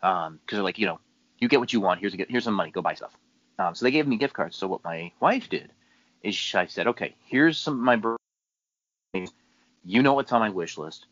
because 0.00 0.38
they're 0.50 0.62
like, 0.62 0.80
you 0.80 0.86
know, 0.86 0.98
you 1.38 1.46
get 1.48 1.60
what 1.60 1.72
you 1.72 1.80
want. 1.80 2.00
Here's 2.00 2.14
a, 2.14 2.26
here's 2.28 2.44
some 2.44 2.54
money. 2.54 2.72
Go 2.72 2.82
buy 2.82 2.94
stuff. 2.94 3.16
Um, 3.58 3.74
so 3.74 3.84
they 3.84 3.90
gave 3.90 4.06
me 4.06 4.16
gift 4.16 4.34
cards. 4.34 4.56
So 4.56 4.66
what 4.66 4.84
my 4.84 5.12
wife 5.20 5.48
did 5.48 5.72
is 6.22 6.34
she, 6.34 6.56
I 6.56 6.66
said, 6.66 6.86
okay, 6.88 7.14
here's 7.24 7.58
some 7.58 7.74
of 7.74 7.80
my 7.80 7.96
birthday. 7.96 9.32
You 9.84 10.02
know 10.02 10.14
what's 10.14 10.32
on 10.32 10.40
my 10.40 10.50
wish 10.50 10.78
list. 10.78 11.06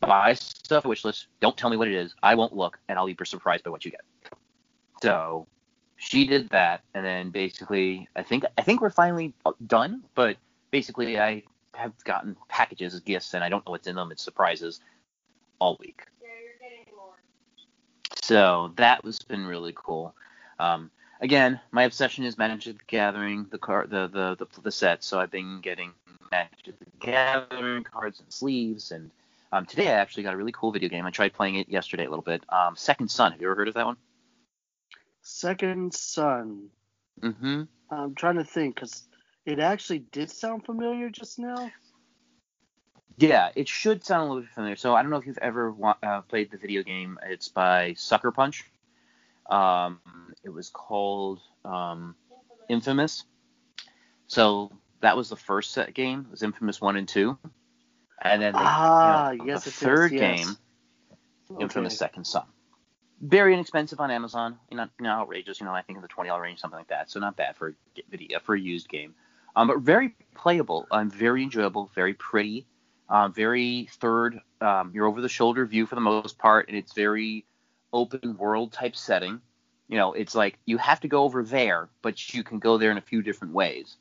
Buy 0.00 0.34
stuff 0.34 0.84
wish 0.84 1.04
list. 1.04 1.26
Don't 1.40 1.56
tell 1.56 1.70
me 1.70 1.76
what 1.76 1.88
it 1.88 1.94
is. 1.94 2.14
I 2.22 2.34
won't 2.34 2.54
look, 2.54 2.78
and 2.88 2.98
I'll 2.98 3.06
be 3.06 3.16
surprised 3.24 3.64
by 3.64 3.70
what 3.70 3.84
you 3.84 3.90
get. 3.90 4.02
So 5.02 5.46
she 5.96 6.26
did 6.26 6.50
that, 6.50 6.82
and 6.94 7.04
then 7.04 7.30
basically, 7.30 8.08
I 8.14 8.22
think 8.22 8.44
I 8.58 8.62
think 8.62 8.80
we're 8.80 8.90
finally 8.90 9.32
done. 9.66 10.02
But 10.14 10.36
basically, 10.70 11.18
I 11.18 11.42
have 11.74 11.92
gotten 12.04 12.36
packages 12.48 12.94
as 12.94 13.00
gifts, 13.00 13.32
and 13.34 13.42
I 13.42 13.48
don't 13.48 13.64
know 13.66 13.72
what's 13.72 13.86
in 13.86 13.96
them. 13.96 14.12
It's 14.12 14.22
surprises 14.22 14.80
all 15.58 15.76
week. 15.80 16.02
So 18.22 18.72
that 18.76 19.02
was 19.02 19.18
been 19.20 19.46
really 19.46 19.72
cool. 19.74 20.14
Um, 20.60 20.90
again, 21.20 21.58
my 21.72 21.84
obsession 21.84 22.24
is 22.24 22.36
Magic 22.36 22.78
the 22.78 22.84
Gathering, 22.86 23.46
the 23.50 23.58
card, 23.58 23.90
the, 23.90 24.08
the 24.08 24.36
the 24.36 24.60
the 24.60 24.70
set. 24.70 25.02
So 25.02 25.18
I've 25.18 25.30
been 25.30 25.60
getting 25.60 25.92
Magic 26.30 26.78
the 26.78 26.86
Gathering 27.00 27.84
cards 27.84 28.20
and 28.20 28.30
sleeves, 28.32 28.92
and 28.92 29.10
um, 29.52 29.64
today 29.64 29.88
I 29.88 29.94
actually 29.94 30.24
got 30.24 30.34
a 30.34 30.36
really 30.36 30.52
cool 30.52 30.70
video 30.70 30.88
game. 30.88 31.06
I 31.06 31.10
tried 31.10 31.32
playing 31.32 31.56
it 31.56 31.68
yesterday 31.68 32.04
a 32.04 32.10
little 32.10 32.22
bit. 32.22 32.44
Um, 32.50 32.76
Second 32.76 33.10
Son. 33.10 33.32
Have 33.32 33.40
you 33.40 33.46
ever 33.48 33.56
heard 33.56 33.68
of 33.68 33.74
that 33.74 33.86
one? 33.86 33.96
Second 35.22 35.94
Son. 35.94 36.68
Mm-hmm. 37.22 37.62
I'm 37.90 38.14
trying 38.14 38.36
to 38.36 38.44
think 38.44 38.74
because 38.74 39.02
it 39.46 39.58
actually 39.58 40.00
did 40.00 40.30
sound 40.30 40.64
familiar 40.64 41.08
just 41.08 41.38
now. 41.38 41.70
Yeah, 43.16 43.50
it 43.54 43.68
should 43.68 44.04
sound 44.04 44.22
a 44.22 44.26
little 44.26 44.42
bit 44.42 44.50
familiar. 44.52 44.76
So 44.76 44.94
I 44.94 45.02
don't 45.02 45.10
know 45.10 45.18
if 45.18 45.26
you've 45.26 45.38
ever 45.38 45.70
wa- 45.70 45.96
uh, 46.02 46.20
played 46.22 46.50
the 46.50 46.56
video 46.56 46.82
game. 46.82 47.18
It's 47.22 47.48
by 47.48 47.94
Sucker 47.94 48.30
Punch. 48.30 48.64
Um, 49.50 50.00
it 50.44 50.50
was 50.50 50.70
called 50.70 51.40
um, 51.64 52.14
Infamous. 52.68 53.24
So 54.28 54.70
that 55.00 55.16
was 55.16 55.28
the 55.28 55.36
first 55.36 55.72
set 55.72 55.92
game. 55.94 56.20
It 56.26 56.30
was 56.30 56.42
Infamous 56.42 56.80
one 56.80 56.96
and 56.96 57.08
two, 57.08 57.36
and 58.22 58.40
then 58.40 58.52
they, 58.52 58.58
Ah, 58.62 59.30
you 59.32 59.38
know, 59.38 59.44
yes, 59.46 59.64
the 59.64 59.70
it 59.70 59.72
is, 59.72 59.78
third 59.78 60.12
yes. 60.12 60.20
game, 60.44 60.56
Infamous 61.60 61.92
Okay. 61.94 61.98
Second 61.98 62.26
Son. 62.26 62.44
very 63.20 63.52
inexpensive 63.54 63.98
on 64.00 64.10
Amazon. 64.10 64.58
Not, 64.70 64.90
not 65.00 65.20
outrageous, 65.22 65.60
you 65.60 65.66
know. 65.66 65.72
I 65.72 65.82
think 65.82 65.96
in 65.96 66.02
the 66.02 66.08
twenty 66.08 66.28
dollar 66.28 66.42
range, 66.42 66.60
something 66.60 66.78
like 66.78 66.88
that. 66.88 67.10
So 67.10 67.18
not 67.20 67.36
bad 67.36 67.56
for 67.56 67.68
a 67.70 67.72
video 68.08 68.38
for 68.38 68.54
a 68.54 68.60
used 68.60 68.88
game. 68.88 69.14
Um, 69.56 69.66
but 69.66 69.80
very 69.80 70.14
playable. 70.36 70.86
Um, 70.92 71.10
very 71.10 71.42
enjoyable. 71.42 71.90
Very 71.94 72.14
pretty. 72.14 72.66
Um, 73.08 73.32
very 73.32 73.88
third. 74.00 74.38
Um, 74.60 74.92
you're 74.94 75.06
over 75.06 75.20
the 75.20 75.28
shoulder 75.28 75.66
view 75.66 75.86
for 75.86 75.96
the 75.96 76.00
most 76.00 76.38
part, 76.38 76.68
and 76.68 76.76
it's 76.76 76.92
very 76.92 77.44
open 77.92 78.36
world 78.36 78.72
type 78.72 78.96
setting. 78.96 79.40
You 79.88 79.96
know, 79.96 80.12
it's 80.12 80.34
like 80.34 80.58
you 80.66 80.78
have 80.78 81.00
to 81.00 81.08
go 81.08 81.24
over 81.24 81.42
there, 81.42 81.88
but 82.02 82.32
you 82.32 82.44
can 82.44 82.58
go 82.58 82.78
there 82.78 82.90
in 82.90 82.98
a 82.98 83.02
few 83.02 83.22
different 83.22 83.54
ways. 83.54 83.96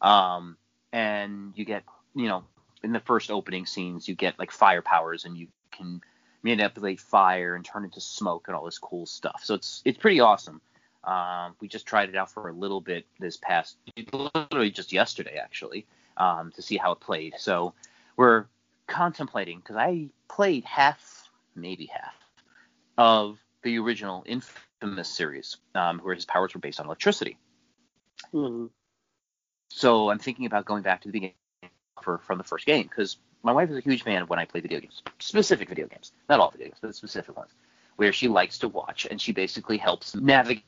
Um, 0.00 0.56
and 0.92 1.52
you 1.56 1.64
get, 1.64 1.84
you 2.14 2.28
know, 2.28 2.44
in 2.82 2.92
the 2.92 3.00
first 3.00 3.30
opening 3.30 3.66
scenes, 3.66 4.06
you 4.08 4.14
get 4.14 4.38
like 4.38 4.50
fire 4.50 4.82
powers, 4.82 5.24
and 5.24 5.36
you 5.36 5.48
can 5.72 6.00
manipulate 6.42 7.00
fire 7.00 7.54
and 7.56 7.64
turn 7.64 7.84
into 7.84 8.00
smoke 8.00 8.44
and 8.46 8.56
all 8.56 8.64
this 8.64 8.78
cool 8.78 9.06
stuff. 9.06 9.40
So 9.42 9.54
it's 9.54 9.82
it's 9.84 9.98
pretty 9.98 10.20
awesome. 10.20 10.60
Um, 11.02 11.54
we 11.60 11.68
just 11.68 11.86
tried 11.86 12.08
it 12.08 12.16
out 12.16 12.32
for 12.32 12.48
a 12.48 12.52
little 12.52 12.80
bit 12.80 13.06
this 13.20 13.36
past, 13.36 13.76
literally 14.12 14.70
just 14.70 14.92
yesterday 14.92 15.38
actually, 15.42 15.86
um, 16.16 16.52
to 16.56 16.62
see 16.62 16.76
how 16.76 16.92
it 16.92 17.00
played. 17.00 17.34
So 17.38 17.74
we're 18.16 18.46
contemplating 18.86 19.58
because 19.58 19.76
I 19.76 20.08
played 20.28 20.64
half, 20.64 21.28
maybe 21.54 21.86
half, 21.86 22.14
of 22.96 23.38
the 23.62 23.78
original 23.78 24.24
Infamous 24.26 25.08
series, 25.08 25.56
um, 25.74 25.98
where 26.00 26.14
his 26.14 26.24
powers 26.24 26.54
were 26.54 26.60
based 26.60 26.80
on 26.80 26.86
electricity. 26.86 27.38
Mm-hmm. 28.32 28.66
So 29.68 30.10
I'm 30.10 30.18
thinking 30.18 30.46
about 30.46 30.64
going 30.64 30.82
back 30.82 31.02
to 31.02 31.08
the 31.08 31.12
beginning 31.12 31.34
for, 32.02 32.18
from 32.18 32.38
the 32.38 32.44
first 32.44 32.66
game 32.66 32.84
because 32.84 33.18
my 33.42 33.52
wife 33.52 33.70
is 33.70 33.76
a 33.76 33.80
huge 33.80 34.02
fan 34.02 34.22
of 34.22 34.30
when 34.30 34.38
I 34.38 34.44
play 34.44 34.60
video 34.60 34.80
games, 34.80 35.02
specific 35.18 35.68
video 35.68 35.86
games, 35.86 36.12
not 36.28 36.40
all 36.40 36.50
video 36.50 36.68
games, 36.68 36.78
but 36.80 36.94
specific 36.94 37.36
ones, 37.36 37.50
where 37.96 38.12
she 38.12 38.28
likes 38.28 38.58
to 38.58 38.68
watch 38.68 39.06
and 39.10 39.20
she 39.20 39.32
basically 39.32 39.76
helps 39.76 40.14
navigate. 40.14 40.64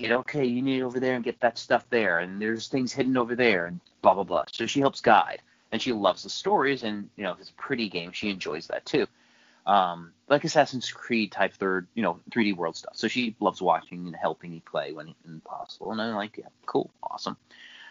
Okay, 0.00 0.46
you 0.46 0.62
need 0.62 0.82
over 0.82 0.98
there 0.98 1.14
and 1.14 1.24
get 1.24 1.38
that 1.40 1.58
stuff 1.58 1.84
there, 1.90 2.20
and 2.20 2.40
there's 2.40 2.68
things 2.68 2.92
hidden 2.92 3.16
over 3.16 3.36
there, 3.36 3.66
and 3.66 3.78
blah 4.00 4.14
blah 4.14 4.24
blah. 4.24 4.44
So 4.50 4.66
she 4.66 4.80
helps 4.80 5.02
guide, 5.02 5.42
and 5.70 5.82
she 5.82 5.92
loves 5.92 6.22
the 6.22 6.30
stories, 6.30 6.82
and 6.82 7.10
you 7.16 7.24
know, 7.24 7.32
if 7.32 7.40
it's 7.40 7.50
a 7.50 7.54
pretty 7.54 7.90
game, 7.90 8.10
she 8.10 8.30
enjoys 8.30 8.66
that 8.68 8.86
too. 8.86 9.06
Um, 9.64 10.12
like 10.28 10.44
Assassin's 10.44 10.90
Creed 10.90 11.30
type 11.30 11.54
third, 11.54 11.86
you 11.94 12.02
know, 12.02 12.18
3D 12.30 12.56
world 12.56 12.76
stuff. 12.76 12.94
So 12.96 13.06
she 13.06 13.36
loves 13.38 13.62
watching 13.62 14.06
and 14.06 14.16
helping 14.16 14.50
me 14.50 14.60
play 14.64 14.92
when, 14.92 15.14
possible, 15.44 15.92
and 15.92 16.02
I'm 16.02 16.14
like, 16.14 16.38
yeah, 16.38 16.46
cool, 16.66 16.90
awesome. 17.02 17.36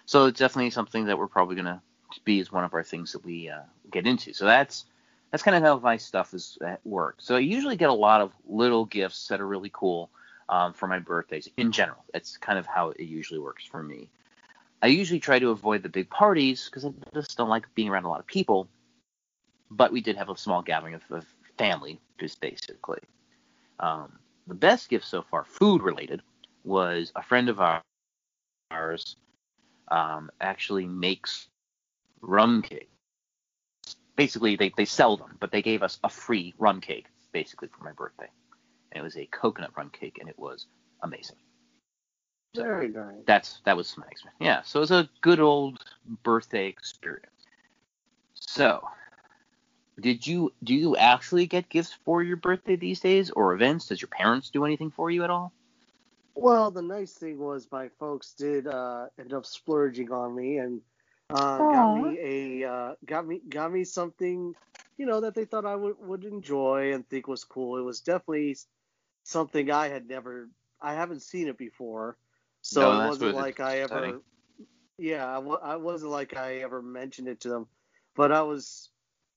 So 0.06 0.26
it's 0.26 0.40
definitely 0.40 0.72
something 0.72 1.06
that 1.06 1.18
we're 1.18 1.28
probably 1.28 1.56
gonna 1.56 1.82
be 2.26 2.40
as 2.42 2.52
one 2.52 2.64
of 2.64 2.74
our 2.74 2.84
things 2.84 3.14
that 3.14 3.24
we 3.24 3.50
uh, 3.50 3.62
get 3.90 4.06
into. 4.06 4.34
So 4.34 4.46
that's 4.46 4.86
that's 5.32 5.44
kind 5.44 5.56
of 5.56 5.64
how 5.64 5.80
my 5.80 5.98
stuff 5.98 6.34
is 6.34 6.58
at 6.62 6.86
work. 6.86 7.16
So 7.20 7.36
I 7.36 7.40
usually 7.40 7.78
get 7.78 7.90
a 7.90 7.94
lot 7.94 8.20
of 8.20 8.34
little 8.46 8.86
gifts 8.86 9.30
that 9.30 9.40
are 9.40 9.48
really 9.48 9.72
cool 9.72 10.10
um, 10.50 10.74
for 10.74 10.88
my 10.88 11.00
birthdays 11.00 11.50
in 11.56 11.72
general. 11.72 12.04
That's 12.14 12.38
kind 12.38 12.60
of 12.60 12.66
how 12.66 12.90
it 12.90 13.00
usually 13.00 13.40
works 13.40 13.66
for 13.66 13.82
me. 13.82 14.10
I 14.82 14.88
usually 14.88 15.20
try 15.20 15.40
to 15.40 15.52
avoid 15.52 15.84
the 15.84 15.90
big 15.90 16.10
parties 16.10 16.66
because 16.66 16.86
I 16.86 16.92
just 17.14 17.38
don't 17.38 17.50
like 17.50 17.74
being 17.76 17.88
around 17.90 18.06
a 18.06 18.10
lot 18.10 18.20
of 18.20 18.28
people. 18.28 18.68
But 19.70 19.94
we 19.94 20.02
did 20.02 20.18
have 20.18 20.30
a 20.30 20.36
small 20.36 20.62
gathering 20.62 20.96
of, 20.96 21.04
of 21.12 21.26
family, 21.62 22.00
just 22.20 22.42
basically. 22.42 23.00
Um, 23.80 24.18
the 24.48 24.56
best 24.56 24.90
gift 24.90 25.06
so 25.06 25.22
far, 25.22 25.46
food 25.46 25.84
related, 25.84 26.22
was 26.64 27.12
a 27.16 27.22
friend 27.22 27.50
of 27.50 27.60
ours 28.72 29.16
um, 29.90 30.32
actually 30.42 30.86
makes 30.86 31.48
rum 32.22 32.64
cake. 32.64 32.90
Basically, 34.16 34.56
they, 34.56 34.72
they 34.76 34.86
sell 34.86 35.18
them, 35.18 35.38
but 35.40 35.52
they 35.52 35.62
gave 35.62 35.84
us 35.84 36.00
a 36.04 36.10
free 36.10 36.54
rum 36.58 36.82
cake, 36.82 37.06
basically, 37.32 37.68
for 37.68 37.84
my 37.84 37.92
birthday. 37.92 38.30
And 38.92 39.02
it 39.02 39.04
was 39.04 39.18
a 39.18 39.26
coconut 39.28 39.72
rum 39.78 39.92
cake, 39.92 40.18
and 40.20 40.28
it 40.28 40.40
was 40.40 40.66
amazing. 41.04 41.38
So 42.56 42.64
Very 42.64 42.90
nice. 42.90 43.24
That's 43.26 43.62
that 43.66 43.78
was 43.78 43.96
my 43.98 44.08
experience. 44.12 44.38
Yeah, 44.42 44.62
so 44.64 44.80
it 44.80 44.82
was 44.82 44.92
a 44.92 45.10
good 45.22 45.40
old 45.40 45.84
birthday 46.24 46.68
experience. 46.68 47.28
So, 48.34 48.86
did 50.00 50.26
you 50.26 50.54
do 50.64 50.74
you 50.74 50.96
actually 50.98 51.48
get 51.48 51.70
gifts 51.70 51.94
for 52.06 52.24
your 52.24 52.38
birthday 52.38 52.76
these 52.76 53.00
days 53.00 53.30
or 53.32 53.54
events? 53.54 53.88
Does 53.88 54.02
your 54.02 54.10
parents 54.10 54.50
do 54.50 54.66
anything 54.66 54.92
for 54.92 55.12
you 55.12 55.24
at 55.24 55.30
all? 55.30 55.54
Well, 56.36 56.72
the 56.72 56.82
nice 56.82 57.14
thing 57.14 57.38
was 57.38 57.68
my 57.72 57.90
folks 58.00 58.34
did 58.34 58.68
uh, 58.68 59.08
end 59.20 59.34
up 59.34 59.46
splurging 59.46 60.12
on 60.12 60.36
me 60.36 60.58
and 60.58 60.82
uh, 61.30 61.64
got 61.64 61.92
me 61.92 62.18
a 62.20 62.70
uh, 62.70 62.96
got 63.06 63.28
me 63.28 63.42
got 63.48 63.72
me 63.72 63.84
something, 63.84 64.54
you 64.98 65.06
know, 65.06 65.22
that 65.22 65.36
they 65.36 65.46
thought 65.46 65.66
I 65.66 65.76
would 65.76 65.96
would 66.00 66.24
enjoy 66.24 66.94
and 66.94 67.08
think 67.08 67.28
was 67.28 67.44
cool. 67.44 67.78
It 67.78 67.84
was 67.84 68.02
definitely 68.02 68.58
something 69.24 69.70
I 69.72 69.90
had 69.90 70.08
never, 70.08 70.50
I 70.82 70.94
haven't 70.94 71.22
seen 71.22 71.48
it 71.48 71.58
before, 71.58 72.18
so 72.62 72.82
no, 72.82 73.04
it 73.04 73.08
wasn't 73.08 73.34
like 73.34 73.60
I 73.60 73.80
ever, 73.80 74.22
yeah, 74.98 75.26
I, 75.26 75.40
I 75.40 75.76
wasn't 75.76 76.12
like 76.12 76.36
I 76.36 76.58
ever 76.58 76.82
mentioned 76.82 77.28
it 77.28 77.42
to 77.42 77.50
them, 77.50 77.68
but 78.16 78.32
I 78.32 78.42
was, 78.42 78.90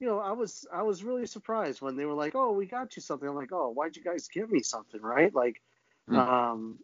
you 0.04 0.10
know, 0.10 0.20
I 0.20 0.32
was 0.32 0.66
I 0.72 0.82
was 0.82 1.02
really 1.02 1.26
surprised 1.26 1.80
when 1.80 1.96
they 1.96 2.04
were 2.04 2.14
like, 2.14 2.34
oh, 2.34 2.52
we 2.52 2.66
got 2.66 2.94
you 2.96 3.02
something. 3.02 3.28
I'm 3.28 3.34
like, 3.34 3.52
oh, 3.52 3.70
why'd 3.70 3.96
you 3.96 4.02
guys 4.02 4.28
give 4.28 4.50
me 4.50 4.62
something, 4.62 5.00
right? 5.00 5.34
Like, 5.34 5.62
mm. 6.10 6.16
um, 6.16 6.78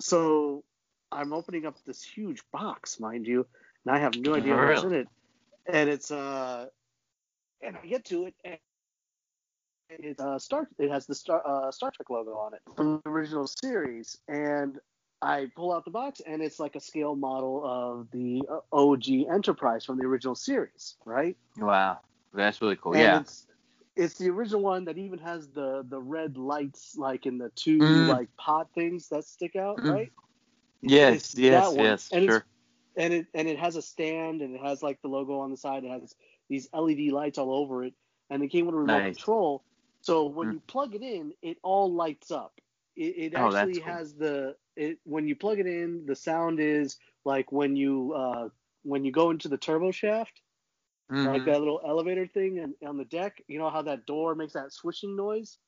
so 0.00 0.64
I'm 1.12 1.32
opening 1.32 1.66
up 1.66 1.76
this 1.84 2.02
huge 2.02 2.42
box, 2.52 2.98
mind 2.98 3.26
you 3.26 3.46
and 3.84 3.94
I 3.94 3.98
have 3.98 4.16
no 4.16 4.34
idea 4.34 4.56
what's 4.56 4.82
in 4.82 4.94
it. 4.94 5.08
And 5.66 5.88
it's 5.88 6.10
uh, 6.10 6.66
and 7.62 7.76
I 7.82 7.86
get 7.86 8.04
to 8.06 8.26
it, 8.26 8.34
and 8.44 8.58
it 9.88 10.20
uh, 10.20 10.38
Star 10.38 10.68
it 10.78 10.90
has 10.90 11.06
the 11.06 11.14
Star 11.14 11.42
uh, 11.46 11.70
Star 11.70 11.90
Trek 11.90 12.10
logo 12.10 12.32
on 12.32 12.54
it 12.54 12.60
from 12.76 13.00
the 13.02 13.10
original 13.10 13.46
series, 13.46 14.18
and 14.28 14.78
I 15.22 15.46
pull 15.56 15.72
out 15.72 15.84
the 15.84 15.90
box, 15.90 16.20
and 16.26 16.42
it's 16.42 16.60
like 16.60 16.76
a 16.76 16.80
scale 16.80 17.16
model 17.16 17.62
of 17.64 18.08
the 18.10 18.42
uh, 18.50 18.58
OG 18.72 19.08
Enterprise 19.32 19.84
from 19.84 19.98
the 19.98 20.04
original 20.04 20.34
series, 20.34 20.96
right? 21.06 21.36
Wow, 21.56 22.00
that's 22.34 22.60
really 22.60 22.76
cool. 22.76 22.92
And 22.92 23.02
yeah. 23.02 23.20
It's, 23.20 23.46
it's 23.96 24.14
the 24.14 24.28
original 24.30 24.60
one 24.60 24.84
that 24.86 24.98
even 24.98 25.20
has 25.20 25.48
the 25.48 25.84
the 25.88 26.00
red 26.00 26.36
lights 26.36 26.96
like 26.96 27.26
in 27.26 27.38
the 27.38 27.50
two 27.50 27.78
mm. 27.78 28.08
like 28.08 28.28
pot 28.36 28.68
things 28.74 29.08
that 29.08 29.24
stick 29.24 29.54
out, 29.54 29.78
mm. 29.78 29.92
right? 29.92 30.12
Yes, 30.80 31.14
it's 31.14 31.38
yes, 31.38 31.72
yes, 31.76 32.10
and 32.12 32.26
sure 32.26 32.44
and 32.96 33.12
it 33.12 33.26
and 33.34 33.48
it 33.48 33.58
has 33.58 33.76
a 33.76 33.82
stand 33.82 34.42
and 34.42 34.54
it 34.54 34.60
has 34.60 34.82
like 34.82 35.00
the 35.02 35.08
logo 35.08 35.38
on 35.38 35.50
the 35.50 35.56
side. 35.56 35.84
It 35.84 35.90
has 35.90 36.14
these 36.48 36.68
LED 36.72 37.12
lights 37.12 37.38
all 37.38 37.52
over 37.52 37.84
it, 37.84 37.94
and 38.30 38.42
it 38.42 38.48
came 38.48 38.66
with 38.66 38.74
a 38.74 38.78
remote 38.78 38.98
nice. 38.98 39.16
control. 39.16 39.62
So 40.00 40.26
when 40.26 40.48
mm. 40.48 40.52
you 40.54 40.62
plug 40.66 40.94
it 40.94 41.02
in, 41.02 41.32
it 41.42 41.58
all 41.62 41.92
lights 41.92 42.30
up. 42.30 42.60
It, 42.96 43.32
it 43.32 43.32
oh, 43.36 43.54
actually 43.54 43.80
cool. 43.80 43.92
has 43.92 44.14
the 44.14 44.56
it 44.76 44.98
when 45.04 45.26
you 45.26 45.34
plug 45.34 45.58
it 45.58 45.66
in, 45.66 46.06
the 46.06 46.16
sound 46.16 46.60
is 46.60 46.98
like 47.24 47.50
when 47.50 47.76
you 47.76 48.12
uh, 48.14 48.48
when 48.82 49.04
you 49.04 49.12
go 49.12 49.30
into 49.30 49.48
the 49.48 49.58
turbo 49.58 49.90
shaft, 49.90 50.40
mm-hmm. 51.10 51.26
like 51.26 51.44
that 51.44 51.58
little 51.58 51.80
elevator 51.86 52.26
thing 52.26 52.58
and 52.58 52.74
on 52.86 52.96
the 52.96 53.04
deck. 53.04 53.42
You 53.48 53.58
know 53.58 53.70
how 53.70 53.82
that 53.82 54.06
door 54.06 54.34
makes 54.34 54.54
that 54.54 54.72
swishing 54.72 55.16
noise? 55.16 55.58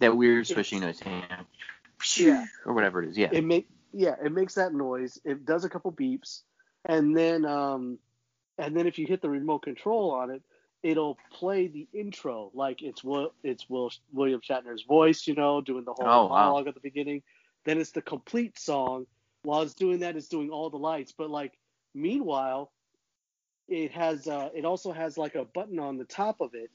That 0.00 0.16
weird 0.16 0.46
swishing 0.46 0.80
noise. 0.80 1.00
Yeah. 2.16 2.44
Or 2.66 2.74
whatever 2.74 3.02
it 3.02 3.10
is. 3.10 3.18
Yeah. 3.18 3.30
It 3.32 3.44
make 3.44 3.68
yeah, 3.92 4.16
it 4.22 4.32
makes 4.32 4.54
that 4.54 4.74
noise. 4.74 5.18
It 5.24 5.46
does 5.46 5.64
a 5.64 5.68
couple 5.68 5.92
beeps 5.92 6.42
and 6.84 7.16
then 7.16 7.44
um, 7.44 7.98
and 8.58 8.76
then 8.76 8.86
if 8.86 8.98
you 8.98 9.06
hit 9.06 9.22
the 9.22 9.30
remote 9.30 9.62
control 9.62 10.10
on 10.10 10.30
it, 10.30 10.42
it'll 10.82 11.16
play 11.32 11.66
the 11.66 11.88
intro 11.92 12.50
like 12.54 12.82
it's 12.82 13.02
Will 13.02 13.32
it's 13.42 13.68
Will 13.68 13.90
William 14.12 14.40
Shatner's 14.40 14.82
voice, 14.82 15.26
you 15.26 15.34
know, 15.34 15.60
doing 15.60 15.84
the 15.84 15.92
whole 15.92 16.06
oh, 16.06 16.28
monologue 16.28 16.64
wow. 16.64 16.68
at 16.68 16.74
the 16.74 16.80
beginning. 16.80 17.22
Then 17.64 17.78
it's 17.78 17.92
the 17.92 18.02
complete 18.02 18.58
song. 18.58 19.06
While 19.42 19.62
it's 19.62 19.74
doing 19.74 20.00
that, 20.00 20.16
it's 20.16 20.28
doing 20.28 20.50
all 20.50 20.70
the 20.70 20.76
lights. 20.76 21.12
But 21.16 21.30
like 21.30 21.52
meanwhile, 21.94 22.70
it 23.68 23.92
has 23.92 24.26
uh, 24.26 24.50
it 24.54 24.64
also 24.64 24.92
has 24.92 25.16
like 25.16 25.34
a 25.34 25.44
button 25.44 25.78
on 25.78 25.96
the 25.96 26.04
top 26.04 26.40
of 26.40 26.54
it 26.54 26.70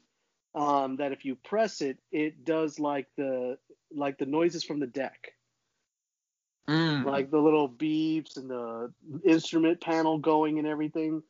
um, 0.55 0.97
that 0.97 1.11
if 1.11 1.25
you 1.25 1.35
press 1.35 1.81
it, 1.81 1.97
it 2.11 2.45
does 2.45 2.79
like 2.79 3.07
the 3.17 3.57
like 3.91 4.17
the 4.17 4.25
noises 4.25 4.63
from 4.63 4.79
the 4.79 4.87
deck. 4.87 5.33
Mm. 6.67 7.05
Like 7.05 7.31
the 7.31 7.39
little 7.39 7.67
beeps 7.67 8.37
and 8.37 8.49
the 8.49 8.91
instrument 9.23 9.81
panel 9.81 10.19
going 10.19 10.59
and 10.59 10.67
everything. 10.67 11.23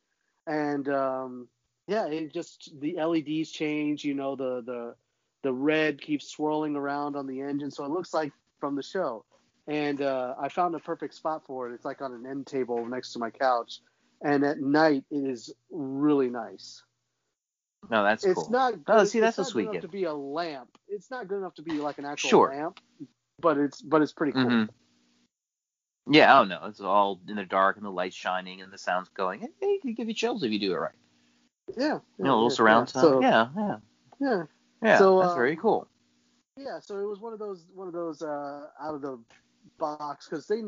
And 0.46 0.86
um, 0.88 1.48
yeah, 1.86 2.06
it 2.06 2.32
just 2.32 2.70
the 2.80 2.96
LEDs 3.02 3.50
change, 3.50 4.04
you 4.04 4.14
know, 4.14 4.36
the 4.36 4.62
the 4.64 4.94
the 5.42 5.52
red 5.52 6.00
keeps 6.00 6.28
swirling 6.28 6.76
around 6.76 7.16
on 7.16 7.26
the 7.26 7.40
engine, 7.40 7.70
so 7.70 7.84
it 7.84 7.90
looks 7.90 8.12
like 8.12 8.32
from 8.58 8.76
the 8.76 8.82
show. 8.82 9.24
And 9.66 10.02
uh, 10.02 10.34
I 10.38 10.48
found 10.48 10.74
a 10.74 10.78
perfect 10.78 11.14
spot 11.14 11.42
for 11.46 11.70
it. 11.70 11.74
It's 11.74 11.84
like 11.84 12.02
on 12.02 12.12
an 12.12 12.26
end 12.26 12.46
table 12.46 12.84
next 12.84 13.12
to 13.12 13.18
my 13.18 13.30
couch, 13.30 13.80
and 14.22 14.44
at 14.44 14.60
night 14.60 15.04
it 15.10 15.28
is 15.28 15.52
really 15.70 16.30
nice. 16.30 16.82
No, 17.88 18.04
that's 18.04 18.24
it's 18.24 18.34
cool. 18.34 18.50
Not 18.50 18.84
good, 18.84 18.94
oh, 18.94 19.04
see, 19.04 19.20
that's 19.20 19.38
a 19.38 19.44
sweet 19.44 19.72
gift. 19.72 19.82
to 19.82 19.88
be 19.88 20.04
a 20.04 20.12
lamp. 20.12 20.68
It's 20.88 21.10
not 21.10 21.28
good 21.28 21.38
enough 21.38 21.54
to 21.54 21.62
be 21.62 21.72
like 21.72 21.98
an 21.98 22.04
actual 22.04 22.28
sure. 22.28 22.54
lamp, 22.54 22.80
but 23.40 23.56
it's 23.56 23.80
but 23.80 24.02
it's 24.02 24.12
pretty 24.12 24.32
cool. 24.32 24.44
Mm-hmm. 24.44 26.12
Yeah, 26.12 26.40
oh 26.40 26.44
no, 26.44 26.60
it's 26.66 26.80
all 26.80 27.20
in 27.28 27.36
the 27.36 27.44
dark 27.44 27.76
and 27.76 27.84
the 27.84 27.90
lights 27.90 28.16
shining 28.16 28.60
and 28.60 28.72
the 28.72 28.78
sounds 28.78 29.08
going. 29.10 29.42
It, 29.42 29.50
it 29.60 29.82
can 29.82 29.94
give 29.94 30.08
you 30.08 30.14
chills 30.14 30.42
if 30.42 30.50
you 30.50 30.58
do 30.58 30.72
it 30.74 30.78
right. 30.78 30.94
Yeah. 31.76 31.98
You 32.18 32.24
know, 32.24 32.32
a 32.32 32.36
little 32.36 32.50
yeah, 32.50 32.56
surround 32.56 32.88
yeah. 32.88 33.00
sound. 33.00 33.04
So, 33.04 33.20
yeah, 33.22 33.48
yeah. 33.56 33.76
Yeah. 34.20 34.42
Yeah, 34.82 34.98
so, 34.98 35.20
that's 35.20 35.32
uh, 35.32 35.34
very 35.34 35.56
cool. 35.56 35.86
yeah, 36.56 36.80
so 36.80 36.98
it 36.98 37.06
was 37.06 37.20
one 37.20 37.34
of 37.34 37.38
those 37.38 37.66
one 37.74 37.86
of 37.86 37.92
those 37.92 38.22
uh, 38.22 38.66
out 38.80 38.94
of 38.94 39.02
the 39.02 39.18
box 39.78 40.26
because 40.26 40.46
they 40.46 40.62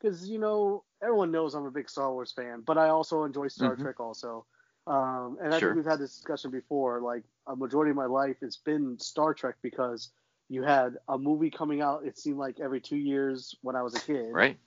because 0.00 0.28
you 0.28 0.38
know 0.38 0.84
everyone 1.02 1.30
knows 1.32 1.54
I'm 1.54 1.66
a 1.66 1.70
big 1.70 1.90
Star 1.90 2.12
Wars 2.12 2.32
fan, 2.32 2.62
but 2.66 2.78
I 2.78 2.88
also 2.88 3.24
enjoy 3.24 3.48
Star 3.48 3.76
Mhm. 3.76 3.76
Trek 3.76 4.00
also. 4.00 4.46
Um, 4.86 5.38
and 5.42 5.54
I 5.54 5.60
Sure. 5.60 5.60
think 5.60 5.76
we've 5.76 5.84
had 5.84 6.00
this 6.00 6.14
discussion 6.14 6.50
before. 6.50 7.00
Like 7.00 7.24
a 7.46 7.56
majority 7.56 7.90
of 7.90 7.96
my 7.96 8.06
life, 8.06 8.36
it's 8.42 8.58
been 8.58 8.98
Star 8.98 9.34
Trek 9.34 9.56
because 9.62 10.12
you 10.48 10.62
had 10.62 10.96
a 11.08 11.18
movie 11.18 11.50
coming 11.50 11.80
out. 11.80 12.04
It 12.06 12.18
seemed 12.18 12.38
like 12.38 12.60
every 12.60 12.80
two 12.80 12.96
years 12.96 13.54
when 13.62 13.76
I 13.76 13.82
was 13.82 13.94
a 13.94 14.00
kid, 14.00 14.32
Right. 14.32 14.58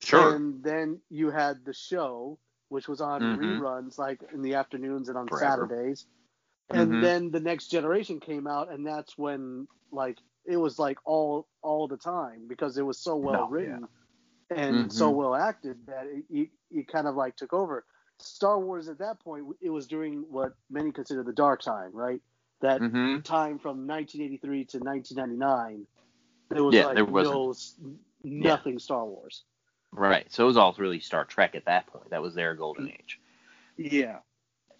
Sure. 0.00 0.40
And 0.40 0.62
then 0.62 1.00
you 1.10 1.30
had 1.30 1.64
the 1.64 1.72
show, 1.74 2.38
which 2.68 2.88
was 2.88 3.00
on 3.00 3.22
Mhm. 3.22 3.36
reruns, 3.36 3.98
like 3.98 4.22
in 4.32 4.42
the 4.42 4.54
afternoons 4.54 5.08
and 5.08 5.18
on 5.18 5.28
Forever. 5.28 5.68
Saturdays. 5.68 6.06
And 6.70 7.00
Mhm. 7.00 7.00
then 7.00 7.30
the 7.30 7.40
next 7.40 7.68
generation 7.68 8.20
came 8.20 8.46
out, 8.46 8.70
and 8.70 8.86
that's 8.86 9.16
when 9.18 9.68
like 9.90 10.18
it 10.44 10.56
was 10.56 10.78
like 10.78 10.98
all 11.04 11.48
all 11.62 11.88
the 11.88 11.96
time 11.96 12.46
because 12.48 12.76
it 12.78 12.86
was 12.86 12.98
so 12.98 13.16
well 13.16 13.42
No, 13.42 13.48
written 13.48 13.88
and 14.50 14.92
so 14.92 15.10
Mhm. 15.12 15.16
well 15.16 15.34
acted 15.34 15.86
that 15.86 16.06
it, 16.06 16.24
it, 16.30 16.48
it 16.70 16.88
kind 16.88 17.06
of 17.06 17.14
like 17.14 17.36
took 17.36 17.52
over. 17.52 17.84
Star 18.20 18.58
Wars 18.58 18.88
at 18.88 18.98
that 18.98 19.20
point, 19.20 19.46
it 19.60 19.70
was 19.70 19.86
during 19.86 20.22
what 20.30 20.54
many 20.70 20.90
consider 20.90 21.22
the 21.22 21.32
dark 21.32 21.60
time, 21.62 21.90
right? 21.92 22.20
That 22.60 22.80
hmm 22.80 23.20
time 23.20 23.58
from 23.60 23.86
1983 23.86 24.64
to 24.66 24.78
1999, 24.80 25.86
there 26.48 26.64
was 26.64 26.74
Yeah, 26.74 26.86
like 26.86 26.94
there 26.96 27.04
wasn't- 27.04 27.80
no 27.80 27.98
nothing 28.24 28.78
Star 28.80 29.04
Wars. 29.04 29.44
Right. 29.92 30.30
So 30.32 30.44
it 30.44 30.46
was 30.48 30.56
all 30.56 30.74
really 30.76 31.00
Star 31.00 31.24
Trek 31.24 31.54
at 31.54 31.66
that 31.66 31.86
point. 31.86 32.10
That 32.10 32.20
was 32.20 32.34
their 32.34 32.54
golden 32.54 32.90
age. 32.90 33.20
Yeah. 33.76 34.18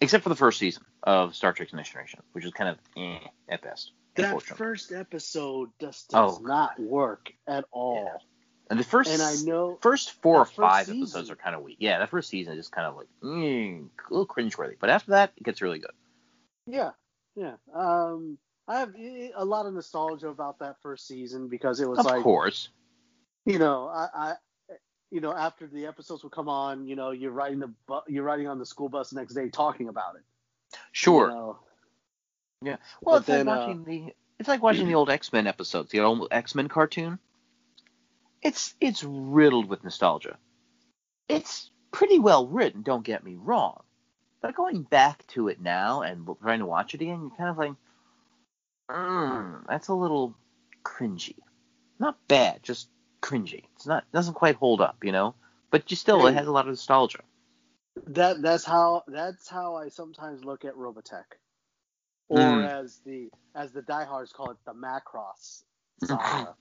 Except 0.01 0.23
for 0.23 0.29
the 0.29 0.35
first 0.35 0.59
season 0.59 0.83
of 1.03 1.35
Star 1.35 1.53
Trek 1.53 1.73
Next 1.73 1.89
Generation, 1.89 2.21
which 2.33 2.43
was 2.43 2.53
kind 2.53 2.69
of 2.69 2.77
eh 2.97 3.19
at 3.47 3.61
best. 3.61 3.93
That 4.15 4.41
first 4.41 4.91
episode 4.91 5.69
just 5.79 6.09
does 6.09 6.39
Oh, 6.39 6.41
not 6.41 6.77
work 6.79 7.31
at 7.47 7.63
all. 7.71 8.03
Yeah. 8.03 8.17
And 8.69 8.79
the 8.79 8.83
first 8.83 9.09
And 9.11 9.21
I 9.21 9.35
know 9.45 9.77
first 9.81 10.11
four 10.21 10.37
or 10.37 10.45
five 10.45 10.85
season- 10.85 11.01
episodes 11.01 11.31
are 11.31 11.35
kind 11.35 11.55
of 11.55 11.63
weak. 11.63 11.77
Yeah, 11.79 11.99
that 11.99 12.09
first 12.09 12.29
season 12.29 12.53
is 12.53 12.59
just 12.59 12.71
kind 12.71 12.85
of 12.87 12.95
like 12.95 13.07
mm, 13.23 13.85
a 14.09 14.13
little 14.13 14.27
cringeworthy. 14.27 14.75
But 14.79 14.89
after 14.91 15.11
that, 15.11 15.31
it 15.37 15.43
gets 15.43 15.61
really 15.61 15.79
good. 15.79 15.91
Yeah, 16.67 16.91
yeah. 17.35 17.55
Um, 17.73 18.37
I 18.67 18.79
have 18.79 18.93
a 18.95 19.43
lot 19.43 19.65
of 19.65 19.73
nostalgia 19.73 20.27
about 20.27 20.59
that 20.59 20.75
first 20.83 21.07
season 21.07 21.47
because 21.47 21.79
it 21.79 21.89
was 21.89 21.97
Of 21.99 22.05
like, 22.05 22.17
of 22.17 22.23
course. 22.23 22.69
you 23.45 23.57
know, 23.57 23.87
I, 23.87 24.07
I, 24.13 24.33
you 25.09 25.19
know, 25.21 25.33
after 25.33 25.65
the 25.65 25.87
episodes 25.87 26.21
would 26.21 26.31
come 26.31 26.47
on, 26.47 26.85
you 26.85 26.95
know, 26.95 27.09
you're 27.09 27.31
riding 27.31 27.57
the 27.57 27.73
bu- 27.87 28.01
you're 28.07 28.23
riding 28.23 28.47
on 28.47 28.59
the 28.59 28.65
school 28.67 28.89
bus 28.89 29.09
the 29.09 29.19
next 29.19 29.33
day 29.33 29.49
talking 29.49 29.87
about 29.89 30.15
it. 30.17 30.21
Sure. 30.91 31.29
You 31.29 31.33
know? 31.33 31.59
Yeah. 32.61 32.75
Well, 33.01 33.15
But 33.15 33.17
it's 33.21 33.27
then, 33.27 33.47
uh, 33.47 33.51
like 33.55 33.59
watching 33.67 33.83
the 33.85 34.13
it's 34.37 34.47
like 34.47 34.61
watching 34.61 34.85
the 34.87 34.93
old 34.93 35.09
X 35.09 35.33
Men 35.33 35.47
episodes, 35.47 35.89
the 35.89 36.01
old 36.01 36.27
X 36.29 36.53
Men 36.53 36.67
cartoon. 36.67 37.17
It's 38.41 38.75
it's 38.81 39.03
riddled 39.03 39.67
with 39.69 39.83
nostalgia. 39.83 40.37
It's 41.27 41.69
pretty 41.91 42.19
well 42.19 42.47
written, 42.47 42.81
don't 42.83 43.03
get 43.05 43.23
me 43.23 43.35
wrong. 43.35 43.83
But 44.41 44.55
going 44.55 44.83
back 44.83 45.25
to 45.29 45.49
it 45.49 45.61
now 45.61 46.01
and 46.01 46.27
trying 46.41 46.59
to 46.59 46.65
watch 46.65 46.93
it 46.93 47.01
again, 47.01 47.21
you're 47.21 47.37
kind 47.37 47.49
of 47.49 47.57
like, 47.57 47.73
mm, 48.89 49.67
that's 49.67 49.89
a 49.89 49.93
little 49.93 50.35
cringy. 50.85 51.35
Not 51.99 52.17
bad, 52.27 52.63
just 52.63 52.89
cringy. 53.21 53.63
It's 53.75 53.87
not 53.87 54.05
doesn't 54.13 54.35
quite 54.35 54.55
hold 54.55 54.81
up, 54.81 55.03
you 55.03 55.11
know. 55.11 55.35
But 55.71 55.91
you 55.91 55.97
still, 55.97 56.25
it 56.27 56.33
has 56.33 56.47
a 56.47 56.51
lot 56.51 56.65
of 56.65 56.69
nostalgia. 56.71 57.23
That 58.07 58.41
that's 58.41 58.65
how 58.65 59.03
that's 59.07 59.49
how 59.49 59.75
I 59.75 59.89
sometimes 59.89 60.45
look 60.45 60.65
at 60.65 60.75
Robotech, 60.75 61.25
or 62.29 62.61
Mm. 62.61 62.65
as 62.65 62.99
the 63.05 63.29
as 63.55 63.71
the 63.73 63.81
diehards 63.81 64.31
call 64.33 64.51
it, 64.51 64.57
the 64.65 64.73
Macross 64.73 65.63
saga, 66.03 66.55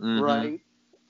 Mhm. 0.00 0.20
right? 0.22 0.60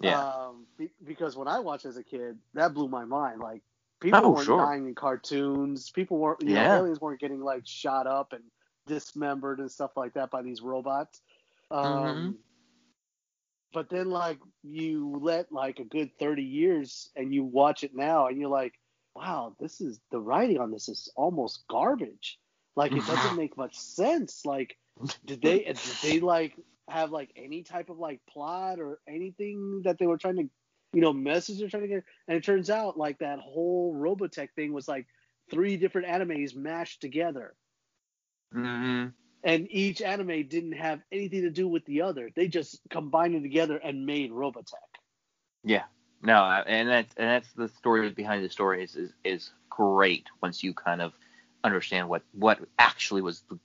Yeah. 0.01 0.25
Um, 0.25 0.67
be, 0.77 0.91
because 1.05 1.37
when 1.37 1.49
I 1.49 1.61
watched 1.61 1.87
as 1.87 1.97
a 1.97 2.05
kid, 2.05 2.39
that 2.55 2.75
blew 2.75 2.89
my 2.89 3.05
mind. 3.05 3.41
Like 3.41 3.63
people 4.01 4.27
Oh, 4.27 4.31
weren't 4.31 4.45
sure. 4.45 4.57
dying 4.57 4.87
in 4.89 4.95
cartoons. 4.95 5.91
People 5.91 6.19
weren't, 6.19 6.43
you 6.43 6.55
Yeah. 6.55 6.63
know, 6.63 6.67
aliens 6.67 7.01
weren't 7.01 7.21
getting 7.21 7.41
like 7.41 7.67
shot 7.67 8.07
up 8.07 8.33
and 8.33 8.45
dismembered 8.87 9.61
and 9.61 9.71
stuff 9.71 9.93
like 9.97 10.15
that 10.15 10.31
by 10.31 10.43
these 10.43 10.63
robots. 10.63 11.21
Um, 11.71 12.19
Mm-hmm. 12.19 12.37
But 13.73 13.89
then 13.91 14.11
like 14.11 14.39
you 14.63 15.19
let 15.21 15.53
like 15.53 15.79
a 15.79 15.85
good 15.85 16.11
thirty 16.19 16.43
years 16.43 17.11
and 17.17 17.33
you 17.33 17.45
watch 17.45 17.85
it 17.85 17.95
now 17.95 18.27
and 18.27 18.39
you're 18.39 18.49
like, 18.51 18.75
wow, 19.15 19.55
this 19.61 19.81
is 19.81 20.01
the 20.11 20.21
writing 20.21 20.59
on 20.59 20.71
this 20.71 20.89
is 20.89 21.11
almost 21.17 21.67
garbage. 21.69 22.39
Like 22.77 22.97
it 22.97 23.07
doesn't 23.07 23.35
make 23.37 23.57
much 23.57 23.77
sense. 23.77 24.45
Like 24.45 24.77
did 25.25 25.43
they 25.43 25.65
did 25.83 25.99
they 26.03 26.21
like 26.21 26.59
have 26.91 27.11
like 27.11 27.31
any 27.37 27.63
type 27.63 27.91
of 27.91 27.99
like 27.99 28.21
plot 28.29 28.81
or 28.81 29.01
anything 29.09 29.83
that 29.85 29.99
they 29.99 30.07
were 30.07 30.19
trying 30.19 30.37
to 30.37 30.49
you 30.93 31.01
know 31.01 31.13
message 31.13 31.59
they're 31.59 31.69
trying 31.69 31.83
to 31.83 31.89
get 31.89 32.05
and 32.29 32.37
it 32.37 32.45
turns 32.45 32.71
out 32.71 32.99
like 32.99 33.19
that 33.19 33.39
whole 33.39 33.95
robotech 33.95 34.49
thing 34.55 34.73
was 34.73 34.89
like 34.89 35.07
three 35.51 35.77
different 35.77 36.09
animes 36.09 36.55
mashed 36.55 37.01
together 37.01 37.55
Mhm. 38.55 39.13
and 39.45 39.67
each 39.71 40.03
anime 40.03 40.49
didn't 40.49 40.73
have 40.73 41.01
anything 41.13 41.43
to 41.43 41.51
do 41.51 41.69
with 41.69 41.85
the 41.87 42.03
other 42.03 42.31
they 42.35 42.49
just 42.49 42.81
combined 42.91 43.35
it 43.35 43.43
together 43.43 43.77
and 43.77 44.07
made 44.07 44.31
robotech 44.33 44.75
Yeah. 45.65 45.85
No, 46.23 46.45
and 46.67 46.89
that's 46.89 47.15
and 47.17 47.29
that's 47.29 47.53
the 47.55 47.69
story 47.69 48.11
behind 48.11 48.45
the 48.45 48.51
story 48.51 48.85
is 48.85 48.95
is, 48.95 49.13
is 49.25 49.51
great 49.71 50.27
once 50.43 50.63
you 50.63 50.75
kind 50.75 51.01
of 51.01 51.15
understand 51.65 52.09
what 52.09 52.23
what 52.33 52.59
actually 52.79 53.23
was 53.23 53.43
the 53.49 53.59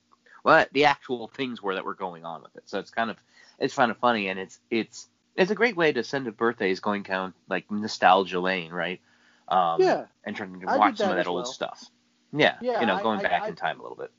what 0.45 0.71
the 0.73 0.85
actual 0.85 1.27
things 1.27 1.59
were 1.59 1.73
that 1.73 1.83
were 1.83 1.95
going 1.95 2.23
on 2.23 2.43
with 2.43 2.55
it. 2.55 2.61
So 2.69 2.77
it's 2.77 2.91
kind 2.91 3.09
of 3.09 3.17
it's 3.57 3.73
kind 3.73 3.89
of 3.89 3.97
funny 3.97 4.27
and 4.27 4.39
it's 4.39 4.59
it's 4.69 5.07
it's 5.35 5.49
a 5.49 5.55
great 5.55 5.75
way 5.75 5.91
to 5.91 6.03
send 6.03 6.27
a 6.27 6.31
birthday 6.31 6.69
is 6.69 6.79
going 6.79 7.01
down 7.01 7.33
like 7.49 7.69
nostalgia 7.71 8.39
lane, 8.39 8.71
right? 8.71 9.01
Um, 9.47 9.81
Yeah. 9.81 10.05
And 10.23 10.35
trying 10.35 10.59
to 10.59 10.67
watch 10.67 10.97
some 10.97 11.09
of 11.09 11.15
that 11.17 11.25
old 11.25 11.37
well. 11.37 11.45
stuff. 11.45 11.83
Yeah. 12.31 12.57
Yeah, 12.61 12.79
You 12.81 12.85
know, 12.85 13.01
going 13.01 13.19
I- 13.21 13.23
back 13.23 13.41
I- 13.41 13.47
in 13.47 13.55
time 13.55 13.79
a 13.79 13.81
little 13.81 13.97
bit. 13.97 14.11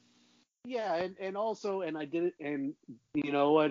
yeah 0.64 0.94
and, 0.96 1.14
and 1.20 1.36
also 1.36 1.82
and 1.82 1.96
i 1.96 2.04
did 2.04 2.24
it 2.24 2.34
and 2.40 2.74
you 3.14 3.30
know 3.30 3.52
what 3.52 3.70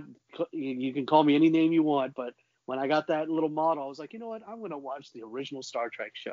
you 0.54 0.94
can 0.94 1.06
call 1.06 1.26
me 1.26 1.36
any 1.36 1.50
name 1.50 1.74
you 1.74 1.84
want 1.84 2.16
but 2.16 2.34
when 2.68 2.80
i 2.80 2.88
got 2.88 3.08
that 3.08 3.30
little 3.30 3.50
model 3.50 3.84
i 3.84 3.88
was 3.88 4.00
like 4.00 4.14
you 4.14 4.20
know 4.20 4.30
what 4.30 4.42
i'm 4.48 4.60
going 4.60 4.72
to 4.72 4.78
watch 4.78 5.12
the 5.12 5.22
original 5.22 5.62
star 5.62 5.90
trek 5.90 6.12
show 6.14 6.32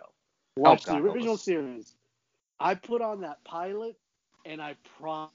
watch 0.57 0.85
Oh, 0.87 0.93
God, 0.93 1.03
the 1.03 1.05
original 1.09 1.37
series 1.37 1.97
i 2.61 2.77
put 2.77 3.03
on 3.03 3.23
that 3.23 3.43
pilot 3.45 3.97
and 4.47 4.63
i 4.63 4.77
prom 5.01 5.31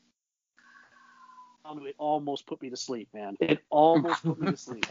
it 1.75 1.87
almost 1.89 2.39
put 2.39 2.51
me 2.51 2.59
to 2.59 2.67
sleep 2.69 2.99
man 3.13 3.35
it 3.39 3.59
almost 3.69 4.23
put 4.23 4.37
me 4.37 4.47
to 4.47 4.55
sleep 4.57 4.85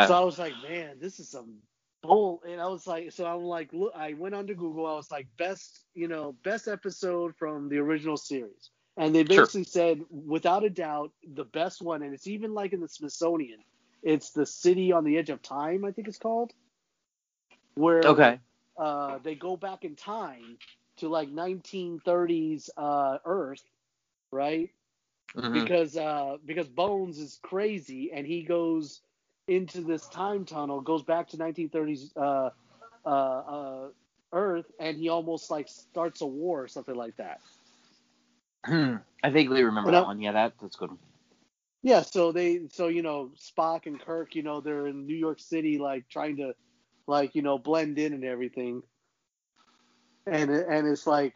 so 0.00 0.14
I 0.14 0.20
was 0.20 0.38
like, 0.38 0.56
man, 0.58 0.96
this 1.00 1.18
is 1.18 1.28
some 1.28 1.58
bull. 2.02 2.42
And 2.46 2.60
I 2.60 2.66
was 2.66 2.86
like, 2.86 3.12
so 3.12 3.24
I'm 3.26 3.42
like, 3.42 3.72
look, 3.72 3.92
I 3.94 4.14
went 4.14 4.34
onto 4.34 4.54
Google. 4.54 4.86
I 4.86 4.94
was 4.94 5.10
like, 5.10 5.28
best, 5.36 5.84
you 5.94 6.08
know, 6.08 6.32
best 6.42 6.68
episode 6.68 7.34
from 7.36 7.68
the 7.68 7.78
original 7.78 8.16
series. 8.16 8.70
And 8.96 9.14
they 9.14 9.22
Sure. 9.30 9.42
basically 9.42 9.64
said, 9.64 10.00
without 10.10 10.64
a 10.64 10.70
doubt, 10.70 11.12
the 11.22 11.44
best 11.44 11.82
one. 11.82 12.02
And 12.02 12.14
it's 12.14 12.26
even 12.26 12.54
like 12.54 12.72
in 12.72 12.80
the 12.80 12.88
Smithsonian. 12.88 13.60
It's 14.02 14.30
the 14.32 14.46
City 14.46 14.92
on 14.92 15.04
the 15.04 15.16
Edge 15.18 15.30
of 15.30 15.42
Time, 15.42 15.84
I 15.84 15.92
think 15.92 16.08
it's 16.08 16.18
called. 16.18 16.52
Where 17.74 18.22
okay. 18.22 18.40
uh, 18.76 19.18
they 19.18 19.34
go 19.34 19.56
back 19.56 19.84
in 19.84 19.96
time 19.96 20.58
to 20.98 21.08
like 21.08 21.30
1930s 21.30 22.70
uh, 22.76 23.18
Earth, 23.24 23.64
right? 24.30 24.70
Mhm. 25.34 25.72
because 25.72 25.96
uh 25.96 26.36
because 26.44 26.68
Bones 26.68 27.18
is 27.18 27.38
crazy 27.42 28.10
and 28.12 28.26
he 28.26 28.42
goes 28.44 29.02
into 29.48 29.82
this 29.82 30.08
time 30.08 30.44
tunnel, 30.44 30.80
goes 30.80 31.02
back 31.02 31.28
to 31.28 31.36
1930s 31.36 32.12
uh 32.16 32.50
uh 33.04 33.08
uh 33.08 33.88
Earth 34.32 34.70
and 34.78 34.96
he 34.98 35.08
almost 35.08 35.50
like 35.50 35.68
starts 35.68 36.20
a 36.22 36.26
war 36.26 36.62
or 36.62 36.68
something 36.68 36.96
like 36.96 37.16
that. 37.16 37.40
I 39.24 39.30
vaguely 39.30 39.62
remember 39.64 39.90
Well, 39.90 40.02
that 40.02 40.06
one. 40.06 40.20
Yeah, 40.20 40.32
that 40.32 40.54
that's 40.60 40.76
good. 40.76 40.90
Yeah, 41.82 42.02
so 42.02 42.32
they 42.32 42.68
so 42.68 42.88
you 42.88 43.02
know 43.02 43.32
Spock 43.36 43.86
and 43.86 44.00
Kirk, 44.00 44.34
you 44.34 44.42
know, 44.42 44.60
they're 44.60 44.86
in 44.86 45.06
New 45.06 45.16
York 45.16 45.40
City 45.40 45.78
like 45.78 46.08
trying 46.08 46.36
to 46.38 46.54
like, 47.06 47.34
you 47.34 47.42
know, 47.42 47.58
blend 47.58 47.98
in 47.98 48.12
and 48.14 48.24
everything. 48.24 48.82
And 50.26 50.50
and 50.50 50.86
it's 50.86 51.06
like 51.06 51.34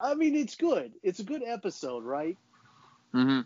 I 0.00 0.14
mean, 0.14 0.34
it's 0.34 0.56
good. 0.56 0.92
It's 1.02 1.20
a 1.20 1.24
good 1.24 1.42
episode, 1.42 2.04
right? 2.04 2.36
Hmm 3.16 3.40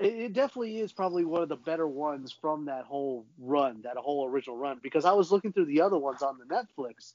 It, 0.00 0.14
it 0.14 0.34
definitely 0.34 0.78
is 0.80 0.92
probably 0.92 1.24
one 1.24 1.42
of 1.42 1.50
the 1.50 1.56
better 1.56 1.88
ones 1.88 2.36
from 2.40 2.66
that 2.66 2.86
whole 2.86 3.26
run, 3.38 3.82
that 3.84 3.98
whole 3.98 4.26
original 4.28 4.58
run. 4.58 4.80
Because 4.82 5.06
I 5.06 5.14
was 5.14 5.32
looking 5.32 5.54
through 5.54 5.66
the 5.66 5.82
other 5.82 5.98
ones 5.98 6.22
on 6.22 6.38
the 6.38 6.46
Netflix, 6.46 7.14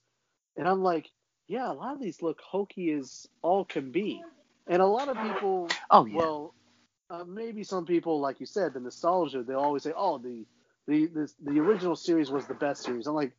and 0.58 0.67
I'm 0.67 0.84
like, 0.84 1.10
yeah, 1.47 1.71
a 1.71 1.73
lot 1.73 1.95
of 1.95 2.01
these 2.01 2.21
look 2.21 2.39
hokey 2.41 2.91
as 2.93 3.28
all 3.43 3.65
can 3.65 3.91
be. 3.91 4.21
And 4.67 4.82
a 4.82 4.88
lot 4.88 5.10
of 5.10 5.17
people, 5.19 5.69
Oh 5.91 6.06
yeah. 6.06 6.28
well, 6.28 6.56
uh, 7.12 7.25
maybe 7.25 7.63
some 7.63 7.86
people, 7.86 8.21
like 8.21 8.39
you 8.41 8.47
said, 8.47 8.73
the 8.73 8.82
nostalgia, 8.82 9.43
they 9.43 9.56
always 9.56 9.84
say, 9.84 9.93
oh, 9.97 10.19
the 10.19 10.45
the 10.88 11.08
the, 11.08 11.34
the 11.43 11.60
original 11.62 11.95
series 11.97 12.32
was 12.32 12.47
the 12.47 12.56
best 12.56 12.84
series. 12.84 13.08
I'm 13.08 13.15
like, 13.15 13.34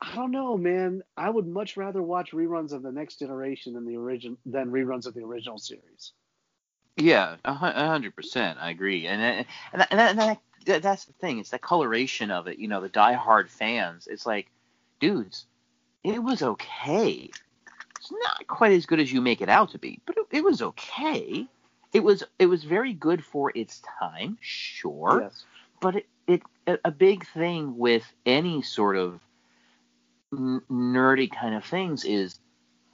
I 0.00 0.14
don't 0.16 0.32
know, 0.32 0.58
man. 0.58 1.02
I 1.16 1.30
would 1.30 1.46
much 1.48 1.76
rather 1.76 2.02
watch 2.02 2.32
reruns 2.32 2.72
of 2.72 2.82
the 2.82 2.92
Next 2.92 3.18
Generation 3.20 3.74
than 3.74 3.86
the 3.86 3.96
origin 3.96 4.38
than 4.46 4.70
reruns 4.70 5.06
of 5.06 5.14
the 5.14 5.22
original 5.24 5.58
series. 5.58 6.12
Yeah, 6.96 7.36
a 7.44 7.52
hundred 7.52 8.16
percent. 8.16 8.58
I 8.60 8.70
agree, 8.70 9.06
and 9.06 9.20
and 9.20 9.46
and, 9.72 9.80
that, 9.82 9.88
and, 9.90 9.98
that, 10.00 10.10
and 10.10 10.18
that, 10.18 10.38
that- 10.66 10.82
that's 10.82 11.04
the 11.04 11.12
thing. 11.14 11.38
It's 11.38 11.50
the 11.50 11.58
coloration 11.58 12.30
of 12.30 12.46
it. 12.48 12.58
You 12.58 12.68
know, 12.68 12.80
the 12.80 12.88
diehard 12.88 13.48
fans. 13.48 14.06
It's 14.10 14.26
like, 14.26 14.50
dudes, 14.98 15.46
it 16.02 16.22
was 16.22 16.42
okay. 16.42 17.30
It's 17.98 18.12
not 18.12 18.46
quite 18.46 18.72
as 18.72 18.86
good 18.86 19.00
as 19.00 19.12
you 19.12 19.20
make 19.20 19.40
it 19.40 19.48
out 19.48 19.70
to 19.72 19.78
be, 19.78 20.00
but 20.06 20.16
it, 20.16 20.26
it 20.38 20.44
was 20.44 20.62
okay. 20.62 21.46
It 21.92 22.02
was 22.02 22.22
it 22.38 22.46
was 22.46 22.64
very 22.64 22.92
good 22.92 23.24
for 23.24 23.52
its 23.54 23.82
time, 24.00 24.38
sure. 24.40 25.20
Yes. 25.22 25.44
But 25.80 25.96
it, 25.96 26.06
it 26.26 26.42
a 26.66 26.78
a 26.86 26.90
big 26.90 27.26
thing 27.26 27.76
with 27.76 28.04
any 28.24 28.62
sort 28.62 28.96
of 28.96 29.20
nerdy 30.32 31.30
kind 31.30 31.54
of 31.54 31.64
things 31.64 32.04
is 32.04 32.38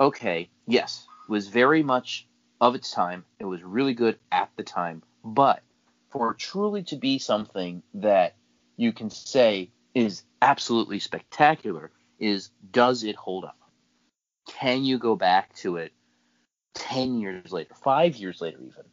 okay, 0.00 0.48
yes, 0.66 1.06
was 1.28 1.48
very 1.48 1.82
much 1.82 2.26
of 2.62 2.76
its 2.76 2.92
time. 2.92 3.24
It 3.40 3.44
was 3.44 3.60
really 3.62 3.92
good 3.92 4.18
at 4.30 4.48
the 4.56 4.62
time, 4.62 5.02
but 5.24 5.62
for 6.10 6.32
truly 6.32 6.84
to 6.84 6.96
be 6.96 7.18
something 7.18 7.82
that 7.94 8.36
you 8.76 8.92
can 8.92 9.10
say 9.10 9.70
is 9.94 10.22
absolutely 10.40 11.00
spectacular 11.00 11.90
is 12.20 12.50
does 12.70 13.02
it 13.02 13.16
hold 13.16 13.44
up? 13.44 13.58
Can 14.48 14.84
you 14.84 14.98
go 14.98 15.16
back 15.16 15.52
to 15.56 15.76
it 15.76 15.92
10 16.74 17.18
years 17.18 17.52
later, 17.52 17.74
5 17.74 18.16
years 18.16 18.40
later 18.40 18.58
even 18.62 18.84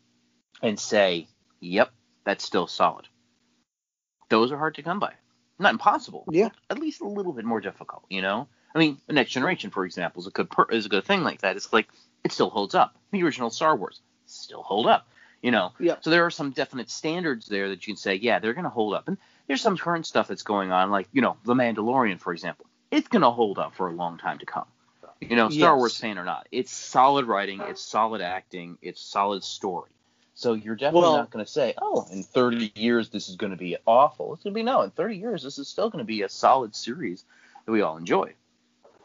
and 0.63 0.79
say, 0.79 1.27
"Yep, 1.59 1.91
that's 2.25 2.43
still 2.43 2.65
solid." 2.65 3.07
Those 4.29 4.51
are 4.51 4.57
hard 4.57 4.75
to 4.75 4.83
come 4.83 4.99
by. 4.99 5.13
Not 5.59 5.73
impossible, 5.73 6.25
Yeah. 6.31 6.49
at 6.71 6.79
least 6.79 7.01
a 7.01 7.07
little 7.07 7.33
bit 7.33 7.45
more 7.45 7.61
difficult, 7.61 8.05
you 8.09 8.21
know? 8.23 8.47
I 8.73 8.79
mean, 8.79 8.99
the 9.05 9.13
Next 9.13 9.31
Generation, 9.31 9.69
for 9.69 9.85
example, 9.85 10.21
is 10.21 10.27
a 10.27 10.31
good 10.31 10.49
per- 10.49 10.71
is 10.71 10.87
a 10.87 10.89
good 10.89 11.05
thing 11.05 11.23
like 11.23 11.41
that. 11.41 11.55
It's 11.55 11.71
like 11.71 11.89
it 12.23 12.31
still 12.31 12.49
holds 12.49 12.75
up. 12.75 12.95
The 13.11 13.23
original 13.23 13.49
Star 13.49 13.75
Wars 13.75 14.01
still 14.25 14.61
hold 14.63 14.87
up, 14.87 15.07
you 15.41 15.51
know. 15.51 15.71
Yeah. 15.79 15.95
So 16.01 16.09
there 16.09 16.25
are 16.25 16.31
some 16.31 16.51
definite 16.51 16.89
standards 16.89 17.47
there 17.47 17.69
that 17.69 17.85
you 17.87 17.93
can 17.93 17.97
say, 17.97 18.15
yeah, 18.15 18.39
they're 18.39 18.53
going 18.53 18.63
to 18.65 18.69
hold 18.69 18.93
up. 18.93 19.07
And 19.07 19.17
there's 19.47 19.61
some 19.61 19.77
current 19.77 20.05
stuff 20.05 20.27
that's 20.27 20.43
going 20.43 20.71
on, 20.71 20.91
like 20.91 21.07
you 21.11 21.21
know, 21.21 21.37
The 21.45 21.53
Mandalorian, 21.55 22.19
for 22.19 22.33
example. 22.33 22.65
It's 22.91 23.07
going 23.07 23.21
to 23.21 23.31
hold 23.31 23.59
up 23.59 23.75
for 23.75 23.87
a 23.87 23.91
long 23.93 24.17
time 24.17 24.39
to 24.39 24.45
come. 24.45 24.65
You 25.21 25.35
know, 25.35 25.49
Star 25.49 25.73
Yes. 25.73 25.77
Wars 25.77 25.97
fan 25.97 26.17
or 26.17 26.23
not, 26.23 26.47
it's 26.51 26.71
solid 26.71 27.25
writing, 27.25 27.59
it's 27.61 27.81
solid 27.81 28.21
acting, 28.21 28.77
it's 28.81 29.01
solid 29.01 29.43
story. 29.43 29.89
So 30.33 30.53
you're 30.53 30.75
definitely 30.75 31.01
Well- 31.01 31.17
not 31.17 31.29
going 31.31 31.43
to 31.43 31.51
say, 31.51 31.73
oh, 31.81 32.07
in 32.11 32.23
30 32.23 32.71
years 32.75 33.09
this 33.09 33.27
is 33.27 33.35
going 33.35 33.51
to 33.51 33.57
be 33.57 33.75
awful. 33.85 34.33
It's 34.33 34.43
going 34.43 34.53
to 34.53 34.57
be 34.57 34.63
no, 34.63 34.81
in 34.83 34.91
30 34.91 35.17
years 35.17 35.43
this 35.43 35.57
is 35.57 35.67
still 35.67 35.89
going 35.89 35.99
to 35.99 36.07
be 36.07 36.21
a 36.21 36.29
solid 36.29 36.73
series 36.73 37.25
that 37.65 37.71
we 37.73 37.81
all 37.81 37.97
enjoy. 37.97 38.33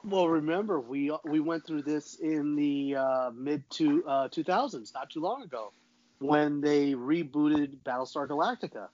Well, 0.04 0.28
remember 0.28 0.80
we 0.80 1.10
we 1.24 1.40
went 1.40 1.66
through 1.66 1.82
this 1.82 2.14
in 2.16 2.56
the 2.56 2.96
uh, 2.96 3.30
mid 3.34 3.62
to 3.72 4.04
uh, 4.06 4.28
2000s, 4.28 4.92
not 4.94 5.10
too 5.10 5.20
long 5.20 5.42
ago, 5.42 5.72
when 6.18 6.60
they 6.60 6.92
rebooted 6.92 7.78
Battlestar 7.84 8.28
Galactica. 8.28 8.88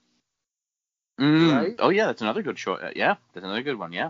Mm. 1.19 1.55
Right? 1.55 1.75
Oh 1.79 1.89
yeah, 1.89 2.05
that's 2.05 2.21
another 2.21 2.41
good 2.41 2.57
show. 2.57 2.73
uh, 2.75 2.91
Yeah, 2.95 3.15
that's 3.33 3.43
another 3.43 3.61
good 3.61 3.77
one. 3.77 3.91
Yeah. 3.93 4.09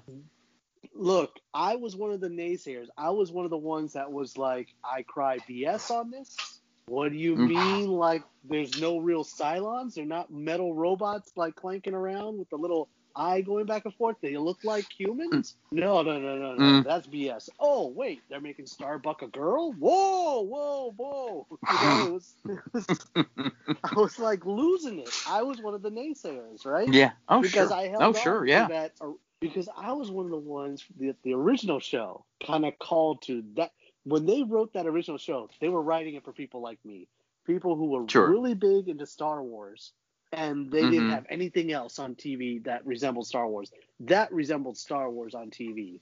Look, 0.94 1.32
I 1.54 1.76
was 1.76 1.96
one 1.96 2.12
of 2.12 2.22
the 2.22 2.30
naysayers. 2.30 2.88
I 2.98 3.10
was 3.10 3.32
one 3.32 3.46
of 3.46 3.52
the 3.52 3.58
ones 3.58 3.94
that 3.94 4.12
was 4.12 4.38
like, 4.38 4.68
I 4.84 5.04
cry 5.04 5.40
BS 5.50 5.92
on 5.92 6.12
this. 6.12 6.60
What 6.88 7.12
do 7.12 7.18
you 7.18 7.36
Mm. 7.36 7.48
mean? 7.48 7.88
Like, 7.90 8.24
there's 8.44 8.80
no 8.82 8.98
real 8.98 9.24
Cylons? 9.24 9.96
They're 9.96 10.06
not 10.06 10.32
metal 10.32 10.74
robots 10.74 11.32
like 11.36 11.56
clanking 11.56 11.94
around 11.94 12.38
with 12.38 12.50
the 12.50 12.58
little 12.58 12.90
eye 13.16 13.42
going 13.42 13.66
back 13.66 13.86
and 13.86 13.94
forth? 13.96 14.18
They 14.22 14.38
look 14.38 14.64
like 14.64 14.86
humans? 14.92 15.56
No, 15.72 16.02
no, 16.02 16.20
no, 16.20 16.38
no, 16.38 16.56
no. 16.56 16.60
Mm. 16.82 16.84
That's 16.84 17.08
BS. 17.08 17.50
Oh, 17.60 17.88
wait, 17.88 18.22
they're 18.30 18.42
making 18.42 18.66
Starbuck 18.68 19.22
a 19.22 19.28
girl? 19.28 19.72
Whoa, 19.74 20.42
whoa, 20.42 20.94
whoa. 20.98 21.48
You 21.50 21.88
know, 21.88 22.06
it 22.08 22.12
was, 22.14 22.34
it 22.46 22.60
was, 22.74 22.88
I 23.84 23.94
was 23.96 24.20
like 24.20 24.46
losing 24.46 25.00
it. 25.00 25.10
I 25.28 25.42
was 25.44 25.62
one 25.62 25.74
of 25.74 25.82
the 25.82 25.92
naysayers, 25.92 26.66
right? 26.66 26.92
yeah. 26.92 27.12
Oh 27.30 27.42
because 27.42 27.70
sure. 27.70 27.74
I 27.78 27.88
held 27.88 28.04
oh 28.04 28.14
sure. 28.14 28.46
Yeah. 28.46 28.68
that 28.68 28.94
because 29.40 29.68
I 29.76 29.94
was 29.94 30.12
one 30.12 30.26
of 30.26 30.32
the 30.32 30.38
ones 30.38 30.86
that 31.00 31.16
the 31.24 31.34
original 31.34 31.80
show 31.80 32.26
kind 32.46 32.66
of 32.66 32.78
called 32.80 33.24
to 33.24 33.44
that 33.56 33.72
when 34.04 34.26
they 34.26 34.44
wrote 34.44 34.74
that 34.74 34.88
original 34.88 35.18
show, 35.18 35.50
they 35.60 35.70
were 35.70 35.82
writing 35.82 36.16
it 36.16 36.24
for 36.24 36.32
people 36.32 36.62
like 36.62 36.80
me, 36.86 37.08
people 37.46 37.76
who 37.76 37.88
were 37.88 38.08
Sure. 38.10 38.30
really 38.30 38.54
big 38.56 38.88
into 38.88 39.06
Star 39.06 39.44
Wars 39.44 39.94
and 40.32 40.72
they 40.72 40.88
didn't 40.88 41.06
Mhm. 41.06 41.10
have 41.10 41.26
anything 41.30 41.72
else 41.72 42.00
on 42.00 42.16
TV 42.16 42.60
that 42.60 42.86
resembled 42.86 43.28
Star 43.28 43.48
Wars. 43.48 43.72
That 44.00 44.32
resembled 44.34 44.78
Star 44.78 45.10
Wars 45.12 45.36
on 45.36 45.52
TV, 45.52 46.02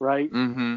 right? 0.00 0.32
Mm-hmm. 0.32 0.76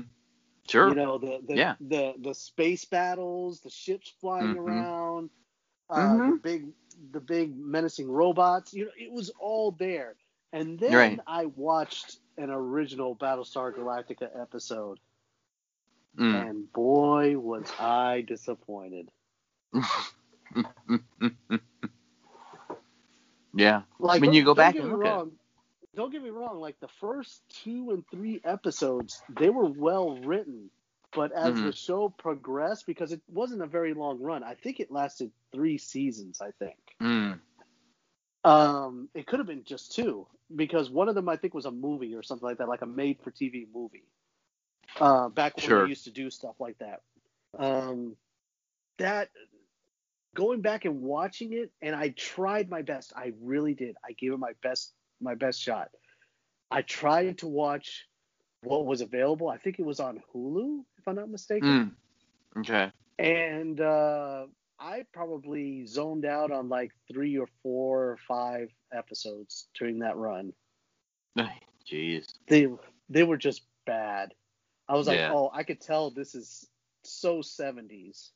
Sure. 0.68 0.82
You 0.82 0.96
know 0.96 1.18
the 1.18 1.40
the, 1.48 1.60
Yeah. 1.60 1.76
the 1.80 2.14
the 2.20 2.34
space 2.34 2.86
battles, 2.86 3.62
the 3.62 3.70
ships 3.70 4.10
flying 4.20 4.58
Mhm. 4.58 4.60
around, 4.60 5.30
uh, 5.90 6.20
the 6.26 6.34
big 6.34 6.74
the 7.12 7.22
big 7.22 7.56
menacing 7.58 8.10
robots. 8.10 8.74
You 8.74 8.86
know, 8.86 8.92
it 8.98 9.12
was 9.12 9.30
all 9.40 9.72
there. 9.72 10.16
And 10.52 10.80
then 10.80 10.98
Right. 10.98 11.20
I 11.28 11.46
watched 11.46 12.18
an 12.38 12.50
original 12.50 13.16
Battlestar 13.16 13.74
Galactica 13.74 14.30
episode, 14.40 15.00
Mm. 16.18 16.32
and 16.32 16.72
boy 16.72 17.38
was 17.38 17.72
I 17.80 18.22
disappointed. 18.22 19.10
yeah. 23.54 23.82
Like 24.00 24.22
When 24.22 24.34
you 24.34 24.44
go 24.44 24.54
back 24.54 24.76
and 24.76 24.90
look 24.92 25.06
at 25.06 25.18
wrong, 25.18 25.32
Don't 25.96 26.12
get 26.12 26.24
me 26.24 26.30
wrong, 26.30 26.60
like 26.60 26.80
the 26.80 26.88
first 26.88 27.44
two 27.64 27.92
and 27.92 28.04
three 28.10 28.42
episodes, 28.44 29.22
they 29.30 29.50
were 29.50 29.66
well 29.66 30.18
written. 30.18 30.70
But 31.14 31.32
as 31.32 31.60
Mhm. 31.60 31.66
the 31.66 31.72
show 31.72 32.10
progressed, 32.10 32.88
because 32.88 33.12
it 33.12 33.22
wasn't 33.28 33.62
a 33.62 33.68
very 33.68 33.94
long 33.94 34.20
run, 34.20 34.44
I 34.44 34.56
think 34.56 34.80
it 34.80 34.92
lasted 34.92 35.32
three 35.52 35.78
seasons, 35.78 36.42
I 36.42 36.52
think. 36.52 36.80
Mm. 37.00 37.40
Um, 38.44 39.10
it 39.14 39.28
could 39.28 39.40
have 39.40 39.48
been 39.48 39.64
just 39.64 39.94
two, 39.94 40.28
because 40.56 40.90
one 40.90 41.08
of 41.10 41.16
them 41.16 41.30
I 41.30 41.38
think 41.38 41.54
was 41.54 41.66
a 41.66 41.72
movie 41.72 42.16
or 42.16 42.24
something 42.24 42.48
like 42.48 42.58
that, 42.58 42.68
like 42.68 42.82
a 42.82 42.88
made-for-TV 42.88 43.68
movie. 43.74 44.04
Uh, 45.00 45.30
back 45.30 45.56
when 45.58 45.66
Sure. 45.66 45.84
they 45.84 45.90
used 45.90 46.06
to 46.06 46.12
do 46.12 46.30
stuff 46.30 46.60
like 46.60 46.78
that. 46.80 47.02
Um, 47.58 48.18
that 48.98 49.30
going 50.36 50.62
back 50.62 50.86
and 50.86 51.02
watching 51.02 51.54
it, 51.54 51.72
and 51.82 51.96
I 51.96 52.10
tried 52.10 52.70
my 52.70 52.82
best. 52.82 53.14
I 53.16 53.34
really 53.42 53.74
did. 53.74 53.96
I 54.04 54.14
gave 54.14 54.34
it 54.34 54.40
my 54.40 54.54
best, 54.62 54.94
my 55.22 55.36
best 55.36 55.62
shot. 55.62 55.90
I 56.72 56.82
tried 56.82 57.40
to 57.40 57.48
watch 57.48 58.06
what 58.64 58.86
was 58.86 59.02
available. 59.02 59.50
I 59.50 59.58
think 59.58 59.80
it 59.80 59.86
was 59.86 60.00
on 60.00 60.22
Hulu, 60.34 60.84
if 60.98 61.08
I'm 61.08 61.16
not 61.16 61.30
mistaken 61.30 61.96
Mm. 62.56 62.60
Okay. 62.62 62.92
and 63.20 63.80
uh, 63.82 64.46
I 64.80 65.06
probably 65.14 65.86
zoned 65.86 66.26
out 66.26 66.52
on 66.52 66.70
like 66.70 66.92
three 67.12 67.38
or 67.38 67.48
four 67.62 68.12
or 68.12 68.18
five 68.28 68.70
episodes 68.94 69.68
during 69.78 70.00
that 70.00 70.18
run. 70.18 70.54
Jeez. 71.90 72.34
They 72.48 72.68
they 73.10 73.24
were 73.24 73.38
just 73.38 73.64
bad. 73.86 74.34
I 74.88 74.96
was 74.96 75.08
like, 75.08 75.18
Yeah. 75.18 75.32
oh, 75.34 75.50
I 75.54 75.64
could 75.64 75.82
tell 75.82 76.12
this 76.12 76.34
is 76.36 76.68
so 77.04 77.40
70s. 77.40 78.30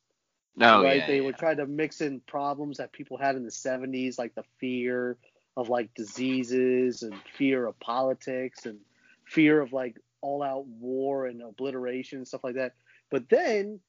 No, 0.58 0.84
right? 0.84 0.89
Oh, 0.89 0.96
yeah, 0.96 1.08
they 1.08 1.17
yeah. 1.17 1.22
were 1.22 1.34
trying 1.34 1.58
to 1.58 1.67
mix 1.67 2.02
in 2.02 2.20
problems 2.22 2.78
that 2.78 2.91
people 2.91 3.17
had 3.17 3.36
in 3.36 3.43
the 3.43 3.52
70s, 3.52 4.17
like 4.17 4.34
the 4.34 4.43
fear 4.60 5.15
of 5.56 5.70
like 5.70 5.93
diseases 5.93 7.04
and 7.04 7.13
fear 7.38 7.67
of 7.67 7.80
politics 7.80 8.65
and 8.65 8.80
fear 9.26 9.62
of 9.62 9.72
like 9.72 9.98
all 10.22 10.41
out 10.41 10.65
war 10.65 11.28
and 11.28 11.43
obliteration 11.43 12.17
and 12.17 12.28
stuff 12.28 12.43
like 12.43 12.56
that. 12.56 12.74
But 13.12 13.30
then 13.30 13.80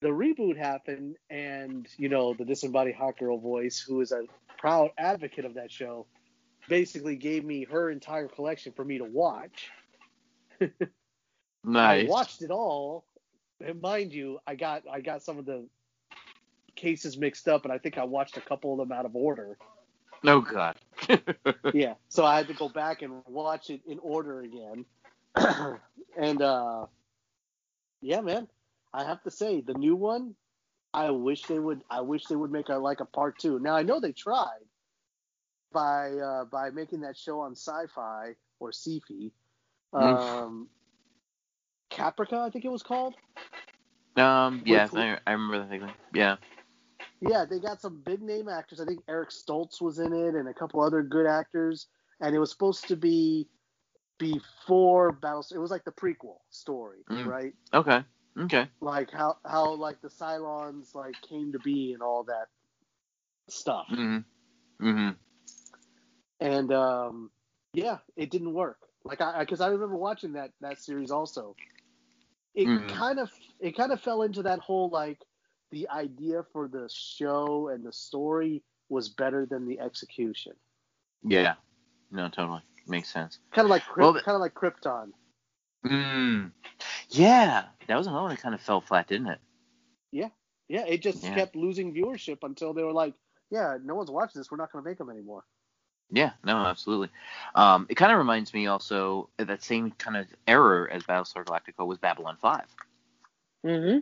the 0.00 0.08
reboot 0.08 0.56
happened, 0.56 1.16
and 1.30 1.86
you 1.96 2.08
know 2.08 2.34
the 2.34 2.44
disembodied 2.44 2.96
hot 2.96 3.18
girl 3.18 3.38
voice, 3.38 3.78
who 3.78 4.00
is 4.00 4.12
a 4.12 4.24
proud 4.58 4.90
advocate 4.98 5.44
of 5.44 5.54
that 5.54 5.70
show, 5.70 6.06
basically 6.68 7.16
gave 7.16 7.44
me 7.44 7.64
her 7.64 7.90
entire 7.90 8.28
collection 8.28 8.72
for 8.72 8.84
me 8.84 8.98
to 8.98 9.04
watch. 9.04 9.70
Nice. 11.68 12.06
I 12.06 12.08
watched 12.08 12.42
it 12.42 12.52
all, 12.52 13.04
and 13.60 13.82
mind 13.82 14.12
you, 14.12 14.38
I 14.46 14.54
got 14.54 14.84
I 14.88 15.00
got 15.00 15.24
some 15.24 15.36
of 15.36 15.46
the 15.46 15.66
cases 16.76 17.16
mixed 17.18 17.48
up, 17.48 17.64
and 17.64 17.72
I 17.72 17.78
think 17.78 17.98
I 17.98 18.04
watched 18.04 18.36
a 18.36 18.40
couple 18.40 18.72
of 18.72 18.78
them 18.78 18.96
out 18.96 19.06
of 19.06 19.16
order. 19.16 19.58
Oh 20.24 20.40
God. 20.40 20.76
yeah, 21.74 21.94
so 22.08 22.24
I 22.24 22.36
had 22.36 22.48
to 22.48 22.54
go 22.54 22.68
back 22.68 23.02
and 23.02 23.22
watch 23.26 23.70
it 23.70 23.80
in 23.86 23.98
order 24.00 24.40
again. 24.40 24.84
and 26.16 26.42
uh, 26.42 26.86
yeah, 28.00 28.20
man, 28.20 28.48
I 28.92 29.04
have 29.04 29.22
to 29.24 29.30
say 29.30 29.60
the 29.60 29.74
new 29.74 29.96
one. 29.96 30.34
I 30.94 31.10
wish 31.10 31.42
they 31.42 31.58
would. 31.58 31.82
I 31.90 32.00
wish 32.00 32.26
they 32.26 32.36
would 32.36 32.50
make 32.50 32.68
a 32.70 32.76
like 32.76 33.00
a 33.00 33.04
part 33.04 33.38
two. 33.38 33.58
Now 33.58 33.76
I 33.76 33.82
know 33.82 34.00
they 34.00 34.12
tried 34.12 34.64
by 35.72 36.12
uh, 36.12 36.44
by 36.46 36.70
making 36.70 37.00
that 37.02 37.16
show 37.18 37.40
on 37.40 37.52
Sci-Fi 37.52 38.34
or 38.60 38.72
Sci-Fi. 38.72 39.30
Um, 39.92 40.68
Caprica, 41.90 42.38
I 42.46 42.50
think 42.50 42.64
it 42.64 42.70
was 42.70 42.82
called. 42.82 43.14
um. 44.16 44.62
Yes, 44.64 44.90
With- 44.92 45.02
I, 45.02 45.18
I 45.26 45.32
remember 45.32 45.58
that 45.58 45.68
thing. 45.68 45.90
Yeah. 46.14 46.36
Yeah, 47.20 47.44
they 47.48 47.58
got 47.58 47.80
some 47.80 48.02
big 48.04 48.22
name 48.22 48.48
actors. 48.48 48.80
I 48.80 48.84
think 48.84 49.00
Eric 49.08 49.30
Stoltz 49.30 49.80
was 49.80 49.98
in 49.98 50.12
it, 50.12 50.34
and 50.34 50.48
a 50.48 50.54
couple 50.54 50.82
other 50.82 51.02
good 51.02 51.26
actors. 51.26 51.86
And 52.20 52.34
it 52.34 52.38
was 52.38 52.50
supposed 52.50 52.88
to 52.88 52.96
be 52.96 53.48
before 54.18 55.12
Battlestar. 55.12 55.56
It 55.56 55.58
was 55.60 55.70
like 55.70 55.84
the 55.84 55.92
prequel 55.92 56.38
story, 56.50 56.98
Mm. 57.10 57.26
right? 57.26 57.54
Okay. 57.74 58.04
Okay. 58.38 58.68
Like 58.80 59.10
how 59.10 59.38
how 59.46 59.74
like 59.74 60.00
the 60.02 60.08
Cylons 60.08 60.94
like 60.94 61.14
came 61.22 61.52
to 61.52 61.58
be 61.58 61.92
and 61.92 62.02
all 62.02 62.24
that 62.24 62.48
stuff. 63.48 63.86
Mm-hmm. 63.90 64.86
Mm-hmm. 64.86 65.10
And 66.40 66.72
um, 66.72 67.30
yeah, 67.72 67.98
it 68.16 68.30
didn't 68.30 68.52
work. 68.52 68.78
Like 69.04 69.20
I, 69.20 69.40
because 69.40 69.60
I, 69.60 69.66
I, 69.66 69.70
remember 69.70 69.96
watching 69.96 70.34
that 70.34 70.50
that 70.60 70.78
series 70.78 71.10
also. 71.10 71.56
It 72.54 72.66
Mhm. 72.66 72.88
kind 72.88 73.18
of 73.18 73.30
it 73.60 73.76
kind 73.76 73.92
of 73.92 74.00
fell 74.00 74.22
into 74.22 74.42
that 74.42 74.58
whole 74.60 74.88
like 74.90 75.18
the 75.70 75.88
idea 75.88 76.44
for 76.52 76.68
the 76.68 76.88
show 76.92 77.68
and 77.68 77.84
the 77.84 77.92
story 77.92 78.62
was 78.88 79.08
better 79.08 79.46
than 79.46 79.66
the 79.66 79.80
execution. 79.80 80.52
Yeah. 81.24 81.54
No, 82.10 82.28
totally 82.28 82.62
makes 82.86 83.08
sense. 83.12 83.38
Kind 83.52 83.66
of 83.66 83.70
like 83.70 83.82
Kryp- 83.82 83.96
Well, 83.98 84.12
the- 84.12 84.20
kind 84.22 84.36
of 84.36 84.40
like 84.40 84.54
Krypton. 84.54 85.10
Mm. 85.84 86.52
Yeah, 87.10 87.64
that 87.86 87.96
was 87.96 88.06
another 88.06 88.22
one 88.22 88.30
that 88.30 88.40
kind 88.40 88.54
of 88.54 88.60
fell 88.60 88.80
flat, 88.80 89.08
didn't 89.08 89.28
it? 89.28 89.40
Yeah, 90.12 90.28
yeah. 90.68 90.84
it 90.86 91.02
just 91.02 91.22
Yeah. 91.24 91.34
kept 91.34 91.56
losing 91.56 91.92
viewership 91.94 92.38
until 92.42 92.72
they 92.72 92.82
were 92.82 92.92
like, 92.92 93.14
yeah, 93.50 93.76
no 93.82 93.94
one's 93.94 94.10
watching 94.10 94.40
this. 94.40 94.50
We're 94.50 94.56
not 94.56 94.72
going 94.72 94.82
to 94.84 94.88
make 94.88 94.98
them 94.98 95.10
anymore. 95.10 95.44
Yeah, 96.10 96.32
no, 96.44 96.56
absolutely. 96.58 97.10
Um, 97.56 97.86
it 97.88 97.96
kind 97.96 98.12
of 98.12 98.18
reminds 98.18 98.54
me 98.54 98.66
also 98.68 99.28
of 99.38 99.48
that 99.48 99.62
same 99.62 99.90
kind 99.92 100.16
of 100.16 100.26
error 100.46 100.88
as 100.90 101.02
Battlestar 101.02 101.44
Galactica 101.44 101.84
was 101.84 101.98
Babylon 101.98 102.36
5. 102.40 102.64
Mm-hmm. 103.64 103.98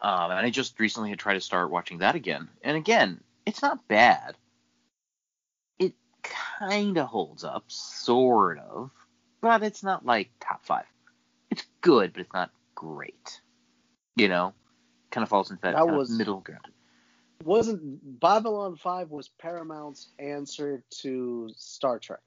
Um, 0.00 0.30
and 0.30 0.46
I 0.46 0.50
just 0.50 0.78
recently 0.78 1.10
had 1.10 1.18
tried 1.18 1.34
to 1.34 1.40
start 1.40 1.70
watching 1.70 1.98
that 1.98 2.14
again. 2.14 2.48
And 2.62 2.76
again, 2.76 3.20
it's 3.46 3.62
not 3.62 3.86
bad. 3.88 4.36
It 5.78 5.94
kind 6.22 6.98
of 6.98 7.08
holds 7.08 7.44
up, 7.44 7.64
sort 7.68 8.58
of, 8.58 8.90
but 9.40 9.62
it's 9.62 9.82
not 9.82 10.04
like 10.04 10.30
top 10.40 10.64
five. 10.64 10.84
It's 11.50 11.64
good, 11.80 12.12
but 12.12 12.20
it's 12.20 12.32
not 12.34 12.50
great. 12.74 13.40
You 14.16 14.28
know, 14.28 14.52
kind 15.10 15.22
of 15.22 15.28
falls 15.28 15.50
into 15.50 15.62
that, 15.62 15.74
That 15.76 15.88
was- 15.88 16.10
middle 16.10 16.40
ground. 16.40 16.66
Wasn't 17.44 18.18
Babylon 18.18 18.76
5 18.76 19.10
was 19.10 19.28
Paramount's 19.28 20.08
answer 20.18 20.82
to 21.02 21.50
Star 21.54 21.98
Trek? 21.98 22.20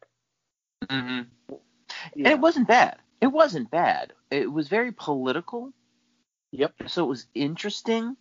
Mm-hmm. 0.85 1.29
Yeah. 1.49 1.55
And 2.15 2.27
it 2.27 2.39
wasn't 2.39 2.67
bad. 2.67 2.99
It 3.19 3.27
wasn't 3.27 3.71
bad. 3.71 4.13
It 4.29 4.51
was 4.51 4.67
very 4.67 4.91
political. 4.91 5.73
Yep. 6.51 6.73
so 6.87 7.05
it 7.05 7.07
was 7.07 7.27
interesting. 7.35 8.15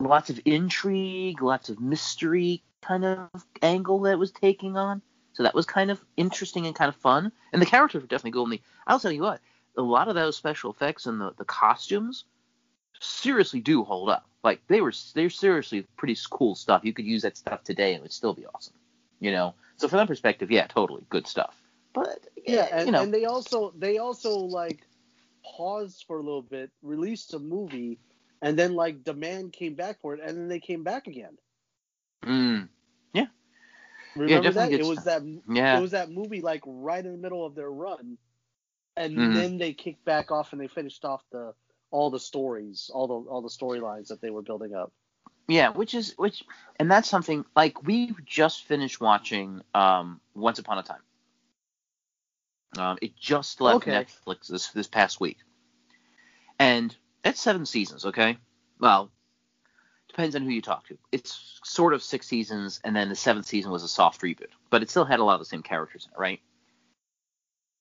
Lots 0.00 0.30
of 0.30 0.40
intrigue, 0.44 1.42
lots 1.42 1.68
of 1.68 1.80
mystery 1.80 2.62
kind 2.82 3.04
of 3.04 3.28
angle 3.62 4.00
that 4.00 4.12
it 4.12 4.18
was 4.18 4.30
taking 4.30 4.76
on. 4.76 5.02
So 5.32 5.42
that 5.42 5.54
was 5.54 5.66
kind 5.66 5.90
of 5.90 6.04
interesting 6.16 6.66
and 6.66 6.74
kind 6.74 6.88
of 6.88 6.96
fun. 6.96 7.32
And 7.52 7.62
the 7.62 7.66
characters 7.66 8.02
were 8.02 8.08
definitely 8.08 8.32
golden. 8.32 8.58
I'll 8.86 9.00
tell 9.00 9.12
you 9.12 9.22
what, 9.22 9.40
a 9.76 9.82
lot 9.82 10.08
of 10.08 10.14
those 10.14 10.36
special 10.36 10.70
effects 10.70 11.06
and 11.06 11.20
the, 11.20 11.32
the 11.36 11.44
costumes 11.44 12.24
seriously 13.00 13.60
do 13.60 13.84
hold 13.84 14.10
up. 14.10 14.28
Like 14.42 14.60
they 14.68 14.80
were 14.80 14.92
they're 15.14 15.30
seriously 15.30 15.86
pretty 15.96 16.16
cool 16.30 16.54
stuff. 16.54 16.84
You 16.84 16.92
could 16.92 17.04
use 17.04 17.22
that 17.22 17.36
stuff 17.36 17.62
today 17.62 17.94
and 17.94 18.00
it 18.00 18.02
would 18.02 18.12
still 18.12 18.34
be 18.34 18.46
awesome. 18.46 18.74
You 19.20 19.32
know? 19.32 19.54
So 19.76 19.88
from 19.88 19.98
that 19.98 20.08
perspective, 20.08 20.50
yeah, 20.50 20.66
totally 20.66 21.04
good 21.08 21.26
stuff. 21.26 21.60
But 21.92 22.26
Yeah, 22.46 22.68
and, 22.72 22.86
you 22.86 22.92
know, 22.92 23.02
and 23.02 23.14
they 23.14 23.24
also 23.24 23.72
they 23.76 23.98
also 23.98 24.36
like 24.38 24.87
paused 25.56 26.04
for 26.06 26.18
a 26.18 26.22
little 26.22 26.42
bit, 26.42 26.70
released 26.82 27.34
a 27.34 27.38
movie, 27.38 28.00
and 28.42 28.58
then 28.58 28.74
like 28.74 29.04
demand 29.04 29.52
came 29.52 29.74
back 29.74 30.00
for 30.00 30.14
it, 30.14 30.20
and 30.20 30.36
then 30.38 30.48
they 30.48 30.60
came 30.60 30.84
back 30.84 31.06
again. 31.08 31.38
mm, 32.22 32.68
Remember 34.14 34.52
that? 34.52 34.72
definitely 34.72 34.78
It 34.78 34.84
was 34.84 35.04
that 35.04 35.22
yeah. 35.48 35.70
it 35.70 35.76
was 35.76 35.92
that 35.92 36.10
movie 36.10 36.40
like 36.42 36.62
right 36.66 37.04
in 37.04 37.12
the 37.12 37.18
middle 37.18 37.44
of 37.44 37.54
their 37.54 37.70
run, 37.70 38.18
and 38.96 39.34
Mhm. 39.34 39.34
then 39.34 39.58
they 39.58 39.72
kicked 39.74 40.04
back 40.04 40.30
off 40.30 40.52
and 40.52 40.60
they 40.60 40.68
finished 40.68 41.04
off 41.04 41.24
the 41.30 41.54
all 41.90 42.10
the 42.10 42.20
stories, 42.20 42.90
all 42.92 43.06
the 43.06 43.30
all 43.30 43.42
the 43.42 43.48
storylines 43.48 44.08
that 44.08 44.20
they 44.20 44.30
were 44.30 44.42
building 44.42 44.74
up. 44.74 44.92
Yeah, 45.48 45.70
which 45.70 45.94
is 45.94 46.14
which, 46.18 46.44
and 46.78 46.90
that's 46.90 47.08
something 47.08 47.44
like 47.56 47.82
we 47.84 48.14
just 48.24 48.64
finished 48.64 49.00
watching 49.00 49.62
um, 49.74 50.20
Once 50.34 50.58
Upon 50.58 50.78
a 50.78 50.82
Time. 50.82 51.02
Um, 52.76 52.98
it 53.00 53.16
just 53.16 53.60
left 53.60 53.78
Okay. 53.78 53.92
Netflix 53.92 54.48
this 54.48 54.68
this 54.68 54.86
past 54.86 55.20
week, 55.20 55.38
and 56.58 56.94
that's 57.22 57.40
seven 57.40 57.64
seasons. 57.66 58.04
Okay, 58.04 58.36
well, 58.78 59.10
depends 60.08 60.36
on 60.36 60.42
who 60.42 60.50
you 60.50 60.60
talk 60.62 60.86
to. 60.88 60.98
It's 61.10 61.60
sort 61.64 61.94
of 61.94 62.02
six 62.02 62.26
seasons, 62.26 62.80
and 62.84 62.94
then 62.94 63.08
the 63.08 63.16
seventh 63.16 63.46
season 63.46 63.70
was 63.70 63.82
a 63.82 63.88
soft 63.88 64.20
reboot, 64.20 64.50
but 64.70 64.82
it 64.82 64.90
still 64.90 65.04
had 65.04 65.20
a 65.20 65.24
lot 65.24 65.34
of 65.34 65.40
the 65.40 65.46
same 65.46 65.62
characters 65.62 66.06
in 66.06 66.12
it, 66.12 66.20
right? 66.20 66.40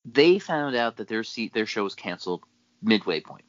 They 0.06 0.40
found 0.40 0.76
out 0.76 0.98
that 0.98 1.08
their 1.10 1.24
se- 1.24 1.52
their 1.54 1.66
show 1.66 1.84
was 1.84 1.96
canceled 1.96 2.44
midway 2.82 3.20
point, 3.20 3.46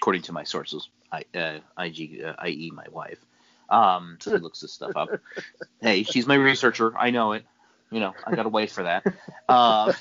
according 0.00 0.22
to 0.22 0.32
my 0.32 0.42
sources. 0.44 0.88
I, 1.12 1.24
uh, 1.38 1.60
IG, 1.78 2.22
uh, 2.24 2.34
i.e., 2.38 2.72
my 2.74 2.86
wife. 2.90 3.24
Um, 3.68 4.18
she 4.20 4.30
looks 4.38 4.60
this 4.60 4.72
stuff 4.72 4.96
up. 4.96 5.08
hey, 5.80 6.02
she's 6.02 6.26
my 6.26 6.34
researcher. 6.34 6.96
I 6.98 7.10
know 7.10 7.32
it. 7.32 7.44
You 7.94 8.00
know, 8.00 8.12
I 8.26 8.34
gotta 8.34 8.48
wait 8.48 8.72
for 8.72 8.82
that. 8.82 9.06
Um, 9.48 9.94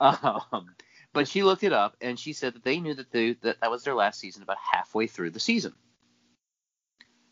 um, 0.00 0.74
but 1.12 1.28
she 1.28 1.44
looked 1.44 1.62
it 1.62 1.72
up 1.72 1.96
and 2.00 2.18
she 2.18 2.32
said 2.32 2.54
that 2.54 2.64
they 2.64 2.80
knew 2.80 2.94
that 2.94 3.12
they, 3.12 3.34
that 3.42 3.60
that 3.60 3.70
was 3.70 3.84
their 3.84 3.94
last 3.94 4.18
season 4.18 4.42
about 4.42 4.56
halfway 4.72 5.06
through 5.06 5.30
the 5.30 5.38
season. 5.38 5.72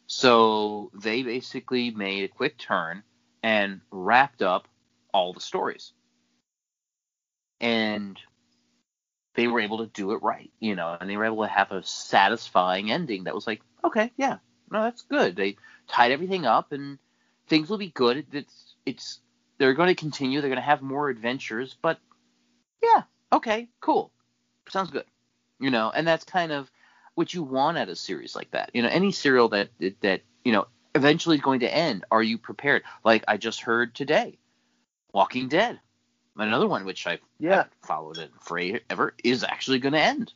So 0.07 0.93
they 0.95 1.25
basically 1.25 1.91
made 1.91 2.23
a 2.23 2.29
quick 2.29 2.57
turn 2.57 3.03
and 3.43 3.81
wrapped 3.91 4.43
up 4.43 4.69
all 5.13 5.33
the 5.33 5.41
stories. 5.41 5.93
And 7.61 8.17
they 9.35 9.49
were 9.49 9.59
able 9.59 9.79
to 9.79 9.87
do 9.87 10.13
it 10.13 10.23
right, 10.23 10.53
you 10.61 10.77
know, 10.77 10.97
and 11.01 11.11
they 11.11 11.17
were 11.17 11.25
able 11.25 11.43
to 11.43 11.49
have 11.49 11.73
a 11.73 11.83
satisfying 11.83 12.93
ending 12.93 13.25
that 13.25 13.35
was 13.35 13.49
like, 13.49 13.61
okay, 13.83 14.13
yeah, 14.17 14.37
no, 14.71 14.83
that's 14.83 15.03
good. 15.03 15.35
They 15.35 15.57
tied 15.89 16.13
everything 16.13 16.47
up 16.47 16.71
and 16.71 16.99
things 17.53 17.69
will 17.69 17.77
be 17.77 17.91
good. 17.91 18.25
It's 18.33 18.77
it's 18.87 19.21
they're 19.59 19.75
going 19.75 19.89
to 19.89 19.95
continue. 19.95 20.41
They're 20.41 20.49
going 20.49 20.57
to 20.57 20.63
have 20.63 20.81
more 20.81 21.11
adventures, 21.11 21.77
but 21.83 21.99
yeah, 22.83 23.03
okay, 23.31 23.69
cool, 23.83 24.11
sounds 24.71 24.91
good, 24.91 25.05
you 25.61 25.69
know, 25.71 25.93
and 25.95 26.09
that's 26.09 26.25
kind 26.25 26.51
of 26.51 26.71
what 27.15 27.35
you 27.35 27.43
want 27.43 27.77
at 27.77 27.91
a 27.91 27.95
series 27.95 28.35
like 28.35 28.51
that. 28.53 28.71
You 28.73 28.81
know, 28.81 28.89
any 28.89 29.13
serial 29.13 29.51
that 29.51 29.69
that 30.01 30.23
you 30.47 30.53
know 30.53 30.67
eventually 30.95 31.37
is 31.37 31.43
going 31.43 31.61
to 31.61 31.73
end. 31.75 32.07
Are 32.11 32.23
you 32.23 32.39
prepared? 32.39 32.85
Like 33.05 33.23
I 33.29 33.37
just 33.37 33.61
heard 33.61 33.95
today, 33.95 34.39
Walking 35.13 35.49
Dead, 35.49 35.79
another 36.37 36.67
one 36.67 36.87
which 36.87 37.07
I've 37.07 37.21
Yeah. 37.39 37.65
followed 37.83 38.17
it 38.17 38.31
forever 38.41 39.13
is 39.23 39.45
actually 39.45 39.79
going 39.81 39.93
to 39.93 40.01
end. 40.01 40.33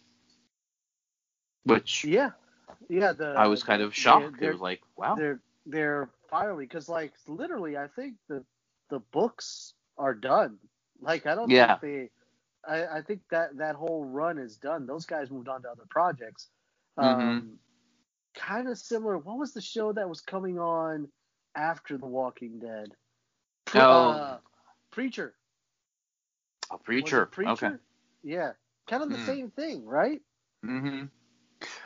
Which 1.64 2.04
Yeah, 2.04 2.32
yeah. 2.90 3.12
The 3.12 3.28
I 3.28 3.46
was 3.46 3.62
kind 3.62 3.80
of 3.80 3.88
they're- 3.90 3.94
shocked. 3.94 4.38
They're, 4.38 4.50
it 4.50 4.52
was 4.52 4.60
like, 4.60 4.82
wow. 4.96 5.14
they're 5.14 5.40
they're 5.64 6.10
finally 6.30 6.64
because 6.66 6.88
like 6.88 7.12
literally, 7.26 7.76
I 7.76 7.88
think 7.88 8.14
the 8.28 8.44
the 8.90 9.00
books 9.12 9.74
are 9.98 10.14
done. 10.14 10.58
Like 11.00 11.26
I 11.26 11.34
don't 11.34 11.50
Yeah. 11.50 11.78
think 11.78 11.80
they. 11.82 12.10
I, 12.68 12.98
I 12.98 13.02
think 13.02 13.20
that 13.30 13.56
that 13.58 13.76
whole 13.76 14.04
run 14.04 14.38
is 14.38 14.56
done. 14.56 14.86
Those 14.86 15.06
guys 15.06 15.30
moved 15.30 15.48
on 15.48 15.62
to 15.62 15.70
other 15.70 15.84
projects. 15.88 16.48
Mm-hmm. 16.98 17.20
Um, 17.20 17.58
kind 18.34 18.68
of 18.68 18.78
similar. 18.78 19.18
What 19.18 19.38
was 19.38 19.52
the 19.52 19.60
show 19.60 19.92
that 19.92 20.08
was 20.08 20.20
coming 20.20 20.58
on 20.58 21.08
after 21.54 21.96
The 21.96 22.06
Walking 22.06 22.58
Dead? 22.58 22.88
Pre- 23.66 23.80
Oh. 23.80 24.10
uh, 24.10 24.38
Preacher. 24.90 25.34
A 26.72 26.78
preacher. 26.78 27.26
Preacher? 27.26 27.50
Okay. 27.52 27.70
Yeah. 28.22 28.52
Kind 28.88 29.02
of 29.04 29.10
the 29.10 29.18
Hmm. 29.18 29.26
same 29.26 29.50
thing, 29.50 29.84
right? 29.86 30.20
Mm-hmm. 30.64 31.06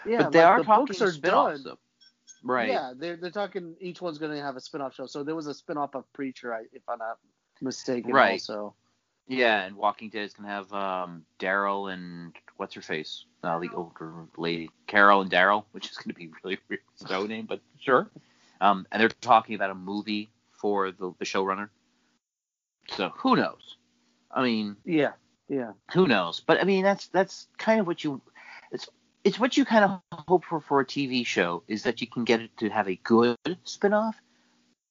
Yeah. 0.09 0.23
but 0.23 0.33
they 0.33 0.39
like, 0.43 0.49
are 0.49 0.59
the 0.59 0.65
books 0.65 1.01
are 1.03 1.13
done. 1.13 1.63
though. 1.65 1.79
Right. 2.43 2.69
Yeah, 2.69 2.93
they're 2.97 3.17
they're 3.17 3.31
talking. 3.31 3.77
Each 3.81 4.01
one's 4.01 4.19
going 4.19 4.33
to 4.33 4.43
have 4.43 4.57
a 4.57 4.61
spin-off 4.61 4.95
show. 4.95 5.07
So 5.07 5.23
there 5.23 5.35
was 5.35 5.47
a 5.47 5.55
spin-off 5.55 5.95
of 5.95 6.11
Preacher, 6.13 6.59
if 6.73 6.83
I'm 6.89 6.99
not 6.99 7.19
mistaken. 7.61 8.13
Right. 8.13 8.33
Also. 8.33 8.75
Yeah, 9.29 9.63
and 9.63 9.77
Walking 9.77 10.09
Dead 10.09 10.25
is 10.25 10.33
gonna 10.33 10.49
have 10.49 10.73
um, 10.73 11.25
Daryl 11.39 11.93
and 11.93 12.35
what's 12.57 12.75
her 12.75 12.81
face? 12.81 13.27
Uh, 13.45 13.61
the 13.61 13.71
older 13.73 14.13
lady, 14.37 14.71
Carol 14.89 15.21
and 15.21 15.31
Daryl, 15.31 15.65
which 15.71 15.89
is 15.89 15.97
gonna 15.97 16.15
be 16.15 16.31
really 16.45 16.59
weird 16.69 16.81
show 17.09 17.27
name, 17.27 17.47
but 17.47 17.61
sure. 17.79 18.11
Um, 18.61 18.87
and 18.91 19.01
they're 19.01 19.09
talking 19.09 19.55
about 19.55 19.71
a 19.71 19.75
movie 19.75 20.33
for 20.51 20.91
the, 20.91 21.15
the 21.19 21.25
showrunner. 21.25 21.69
So 22.91 23.11
who 23.19 23.37
knows? 23.37 23.77
I 24.33 24.43
mean, 24.43 24.77
Yeah. 24.85 25.13
Yeah. 25.49 25.73
who 25.95 26.09
knows? 26.09 26.41
But 26.41 26.61
I 26.61 26.65
mean, 26.65 26.83
that's 26.83 27.07
that's 27.09 27.47
kind 27.57 27.79
of 27.79 27.87
what 27.87 28.03
you 28.03 28.21
it's 28.73 28.89
it's 29.25 29.39
what 29.39 29.57
you 29.57 29.65
kind 29.65 29.85
of 29.85 30.01
hope 30.27 30.45
for 30.45 30.61
for 30.61 30.81
a 30.81 30.85
TV 30.87 31.27
show 31.27 31.63
is 31.69 31.83
that 31.85 32.01
you 32.01 32.07
can 32.07 32.25
get 32.25 32.41
it 32.41 32.57
to 32.59 32.69
have 32.69 32.89
a 32.89 32.97
good 32.97 33.37
spin-off. 33.65 34.17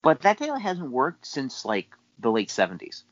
But 0.01 0.21
that 0.21 0.39
really 0.39 0.61
hasn't 0.61 0.91
worked 0.91 1.25
since 1.25 1.65
like 1.65 1.89
the 2.19 2.31
late 2.31 2.49
70s. 2.49 3.03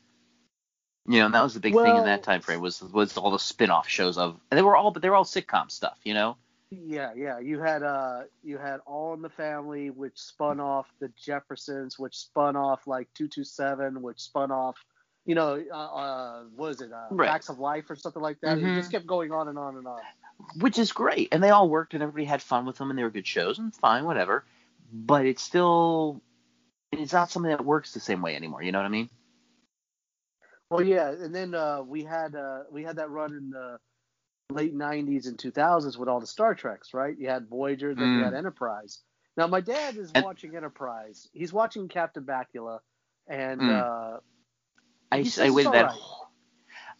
You 1.06 1.20
know, 1.20 1.26
and 1.26 1.34
that 1.34 1.42
was 1.42 1.54
the 1.54 1.60
big 1.60 1.74
thing 1.74 1.96
in 1.96 2.04
that 2.04 2.22
time 2.22 2.42
frame 2.42 2.60
was 2.60 2.82
was 2.82 3.16
all 3.16 3.30
the 3.30 3.38
spin-off 3.38 3.88
shows 3.88 4.18
of 4.18 4.38
and 4.50 4.58
they 4.58 4.62
were 4.62 4.76
all 4.76 4.90
but 4.90 5.02
they 5.02 5.08
were 5.08 5.16
all 5.16 5.24
sitcom 5.24 5.70
stuff, 5.70 5.98
you 6.04 6.14
know. 6.14 6.36
Yeah, 6.70 7.12
yeah. 7.16 7.38
You 7.38 7.60
had 7.60 7.82
uh 7.82 8.24
you 8.44 8.58
had 8.58 8.80
All 8.84 9.14
in 9.14 9.22
the 9.22 9.30
Family, 9.30 9.88
which 9.88 10.18
spun 10.18 10.60
off 10.60 10.86
the 11.00 11.10
Jeffersons, 11.16 11.98
which 11.98 12.14
spun 12.14 12.56
off 12.56 12.86
like 12.86 13.08
two 13.14 13.26
two 13.26 13.44
seven, 13.44 14.02
which 14.02 14.20
spun 14.20 14.50
off, 14.50 14.76
you 15.24 15.34
know, 15.34 15.64
uh, 15.72 15.74
uh 15.74 16.42
what 16.54 16.72
is 16.72 16.80
it, 16.82 16.92
uh, 16.92 17.06
Right. 17.10 17.28
Facts 17.30 17.48
of 17.48 17.58
Life 17.58 17.88
or 17.88 17.96
something 17.96 18.20
like 18.22 18.38
that. 18.42 18.58
Mhm. 18.58 18.72
It 18.72 18.74
just 18.74 18.92
kept 18.92 19.06
going 19.06 19.32
on 19.32 19.48
and 19.48 19.58
on 19.58 19.78
and 19.78 19.86
on. 19.86 20.00
Which 20.60 20.78
is 20.78 20.92
great. 20.92 21.28
And 21.32 21.42
they 21.42 21.50
all 21.50 21.68
worked 21.68 21.94
and 21.94 22.02
everybody 22.02 22.24
had 22.24 22.42
fun 22.42 22.66
with 22.66 22.76
them 22.78 22.90
and 22.90 22.98
they 22.98 23.02
were 23.02 23.10
good 23.10 23.26
shows 23.26 23.58
and 23.58 23.74
fine, 23.74 24.04
whatever. 24.04 24.44
but 24.92 25.26
it's 25.26 25.42
still 25.42 26.20
it's 26.92 27.12
not 27.12 27.30
something 27.30 27.50
that 27.50 27.64
works 27.64 27.92
the 27.92 28.00
same 28.00 28.22
way 28.22 28.34
anymore. 28.34 28.62
You 28.62 28.72
know 28.72 28.78
what 28.78 28.86
I 28.86 28.90
mean? 28.90 29.10
Well, 30.70 30.82
yeah, 30.82 31.10
and 31.10 31.34
then 31.34 31.54
uh, 31.54 31.82
we 31.82 32.04
had 32.04 32.34
uh, 32.34 32.64
we 32.70 32.82
had 32.82 32.96
that 32.96 33.10
run 33.10 33.32
in 33.34 33.50
the 33.50 33.78
late 34.50 34.74
'90s 34.76 35.26
and 35.26 35.36
2000s 35.38 35.96
with 35.98 36.08
all 36.08 36.20
the 36.20 36.26
Star 36.26 36.54
Treks, 36.54 36.92
right? 36.94 37.16
You 37.18 37.28
had 37.28 37.48
Voyager, 37.48 37.94
then 37.94 38.14
you 38.14 38.20
Mm. 38.20 38.24
had 38.24 38.34
Enterprise. 38.34 39.00
Now 39.36 39.46
my 39.46 39.60
dad 39.60 39.96
is 39.96 40.10
And- 40.14 40.24
watching 40.24 40.56
Enterprise. 40.56 41.28
He's 41.32 41.52
watching 41.52 41.88
Captain 41.88 42.24
Bakula, 42.24 42.80
and 43.26 43.60
Mm. 43.60 43.70
uh, 43.70 44.20
I, 45.12 45.18
I 45.40 45.50
waited 45.50 45.72
that. 45.72 45.90
whole- 45.90 46.28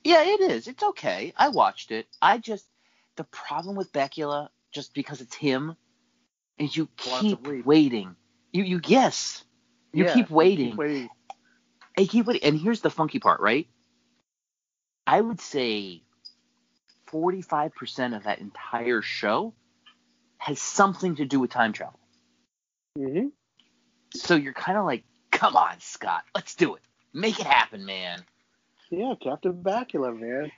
Yeah, 0.05 0.22
it 0.24 0.40
is. 0.40 0.66
It's 0.68 0.83
okay. 0.83 1.33
I 1.37 1.48
watched 1.48 1.90
it. 1.90 2.07
I 2.22 2.38
just 2.38 2.66
the 3.19 3.25
problem 3.25 3.77
with 3.77 3.93
Bakula, 3.93 4.49
just 4.73 4.95
because 4.95 5.21
it's 5.21 5.35
him, 5.35 5.77
is 6.57 6.75
you 6.75 6.89
Lots 7.07 7.23
keep 7.23 7.47
waiting. 7.67 8.17
You 8.53 8.65
you 8.65 8.81
yes, 8.87 9.45
you 9.93 10.05
yeah, 10.05 10.15
keep 10.15 10.31
waiting. 10.31 10.71
keep 10.71 10.79
waiting. 10.79 11.09
I 11.99 12.07
keep 12.07 12.27
waiting. 12.27 12.45
And 12.45 12.59
here's 12.59 12.81
the 12.81 12.91
funky 12.91 13.19
part, 13.19 13.41
right? 13.41 13.69
I 15.07 15.21
would 15.21 15.41
say 15.41 16.03
45% 17.11 18.17
of 18.17 18.25
that 18.25 18.39
entire 18.39 19.03
show 19.03 19.55
has 20.39 20.61
something 20.61 21.17
to 21.17 21.25
do 21.25 21.41
with 21.41 21.51
time 21.51 21.73
travel. 21.73 21.99
hmm 22.97 23.29
So 24.15 24.37
you're 24.37 24.53
kind 24.55 24.79
of 24.79 24.85
like, 24.85 25.05
come 25.33 25.57
on, 25.57 25.81
Scott, 25.81 26.23
let's 26.35 26.55
do 26.55 26.77
it. 26.77 26.83
Make 27.13 27.41
it 27.41 27.47
happen, 27.47 27.85
man. 27.85 28.23
Yeah, 28.91 29.15
Captain 29.21 29.55
Bakula, 29.55 30.19
man. 30.19 30.53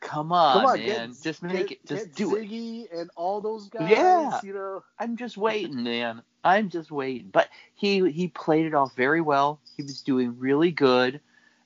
Come 0.00 0.30
on, 0.30 0.58
Come 0.58 0.66
on, 0.66 0.78
man. 0.78 1.10
get, 1.10 1.22
just 1.22 1.42
make 1.42 1.68
get, 1.68 1.78
it. 1.78 1.86
Just 1.86 2.14
do 2.14 2.36
it. 2.36 2.48
Ziggy 2.48 2.86
and 2.92 3.10
all 3.16 3.40
those 3.40 3.68
guys. 3.68 3.90
Yeah. 3.90 4.40
you 4.42 4.52
know. 4.52 4.84
I'm 4.98 5.16
just 5.16 5.36
waiting, 5.36 5.82
man. 5.82 6.22
I'm 6.44 6.68
just 6.68 6.90
waiting. 6.90 7.30
But 7.32 7.48
he 7.74 8.10
he 8.10 8.28
played 8.28 8.66
it 8.66 8.74
off 8.74 8.94
very 8.94 9.20
well. 9.20 9.60
He 9.76 9.82
was 9.82 10.02
doing 10.02 10.38
really 10.38 10.70
good, 10.70 11.20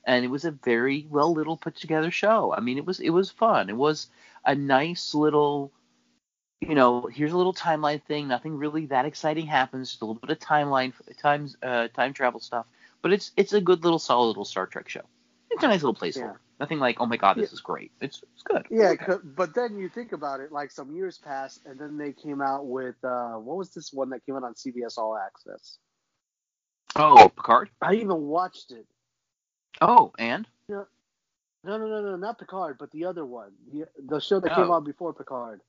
and 0.05 0.23
it 0.25 0.29
was 0.29 0.45
a 0.45 0.51
very 0.51 1.05
well 1.09 1.33
little 1.33 1.57
put 1.57 1.75
together 1.75 2.09
show. 2.09 2.53
I 2.53 2.61
mean, 2.61 2.77
it 2.77 2.85
was 2.85 2.99
it 2.99 3.09
was 3.09 3.29
fun. 3.29 3.69
It 3.69 3.75
was 3.75 4.07
a 4.45 4.55
nice 4.55 5.13
little, 5.13 5.71
you 6.61 6.73
know, 6.73 7.07
here's 7.13 7.33
a 7.33 7.37
little 7.37 7.53
timeline 7.53 8.01
thing. 8.03 8.27
Nothing 8.27 8.57
really 8.57 8.87
that 8.87 9.05
exciting 9.05 9.45
happens. 9.45 9.89
Just 9.89 10.01
a 10.01 10.05
little 10.05 10.19
bit 10.19 10.31
of 10.31 10.39
timeline 10.39 10.93
times 11.17 11.57
uh, 11.61 11.89
time 11.89 12.13
travel 12.13 12.39
stuff. 12.39 12.65
But 13.01 13.13
it's 13.13 13.31
it's 13.35 13.53
a 13.53 13.61
good 13.61 13.83
little 13.83 13.99
solid 13.99 14.27
little 14.27 14.45
Star 14.45 14.65
Trek 14.65 14.87
show. 14.87 15.03
It's 15.51 15.63
a 15.63 15.67
nice 15.67 15.83
little 15.83 15.93
placeholder. 15.93 16.33
Yeah. 16.33 16.33
Nothing 16.61 16.79
like 16.79 17.01
oh 17.01 17.07
my 17.07 17.17
god 17.17 17.37
this 17.37 17.53
is 17.53 17.61
great. 17.61 17.91
It's 18.01 18.23
it's 18.35 18.43
good. 18.43 18.67
Yeah, 18.69 18.95
Okay. 19.01 19.15
but 19.23 19.55
then 19.55 19.77
you 19.77 19.89
think 19.89 20.13
about 20.13 20.41
it, 20.41 20.51
like 20.51 20.71
some 20.71 20.95
years 20.95 21.19
passed, 21.19 21.61
and 21.65 21.79
then 21.79 21.97
they 21.97 22.13
came 22.13 22.41
out 22.41 22.67
with 22.67 22.95
uh, 23.03 23.33
what 23.33 23.57
was 23.57 23.73
this 23.73 23.91
one 23.93 24.11
that 24.11 24.25
came 24.25 24.35
out 24.37 24.43
on 24.45 24.55
CBS 24.55 24.97
All 24.97 25.17
Access? 25.17 25.77
Oh 26.95 27.31
Picard. 27.35 27.69
I 27.81 27.95
even 27.95 28.21
watched 28.23 28.71
it. 28.71 28.87
Oh 29.81 30.13
and 30.19 30.47
No, 31.63 31.77
no, 31.77 31.87
no, 31.87 32.01
no, 32.01 32.15
not 32.17 32.39
Picard, 32.39 32.77
but 32.79 32.91
the 32.91 33.05
other 33.05 33.25
one, 33.25 33.51
the, 33.71 33.85
the 34.07 34.19
show 34.21 34.39
that 34.41 34.53
came 34.55 34.71
Oh. 34.71 34.73
out 34.73 34.85
before 34.85 35.13
Picard. 35.13 35.61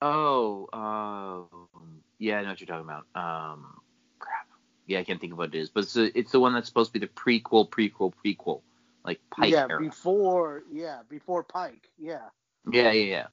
Oh, 0.00 0.68
um, 0.72 2.02
yeah, 2.18 2.38
I 2.38 2.42
know 2.42 2.50
what 2.50 2.60
you're 2.60 2.68
talking 2.68 2.88
about. 2.88 3.06
Um, 3.14 3.80
crap. 4.20 4.46
Yeah, 4.86 5.00
I 5.00 5.04
can't 5.04 5.20
think 5.20 5.32
of 5.32 5.38
what 5.38 5.54
it 5.54 5.58
is, 5.58 5.70
but 5.70 5.84
it's 5.84 5.94
the, 5.94 6.16
it's 6.18 6.32
the 6.32 6.40
one 6.40 6.54
that's 6.54 6.68
supposed 6.68 6.92
to 6.94 7.00
be 7.00 7.04
the 7.06 7.12
prequel, 7.12 7.68
prequel, 7.68 8.12
prequel, 8.24 8.62
like 9.04 9.20
Pike 9.36 9.52
yeah, 9.52 9.66
era. 9.68 9.80
before, 9.80 10.62
yeah, 10.70 11.00
before 11.08 11.42
Pike. 11.42 11.88
Yeah. 11.98 12.28
yeah, 12.70 12.92
yeah, 12.92 13.04
yeah. 13.04 13.26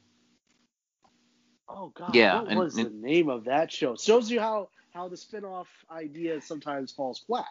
Oh 1.67 1.91
God, 1.95 2.15
Yeah, 2.15 2.41
what 2.41 2.47
and- 2.49 2.59
was 2.59 2.75
the 2.75 2.89
name 2.89 3.29
of 3.29 3.45
that 3.45 3.71
show? 3.71 3.95
Shows 3.95 4.29
you 4.31 4.39
how 4.39 4.69
how 4.91 5.07
the 5.07 5.17
spin-off 5.17 5.67
idea 5.91 6.41
sometimes 6.41 6.91
falls 6.91 7.19
flat. 7.19 7.45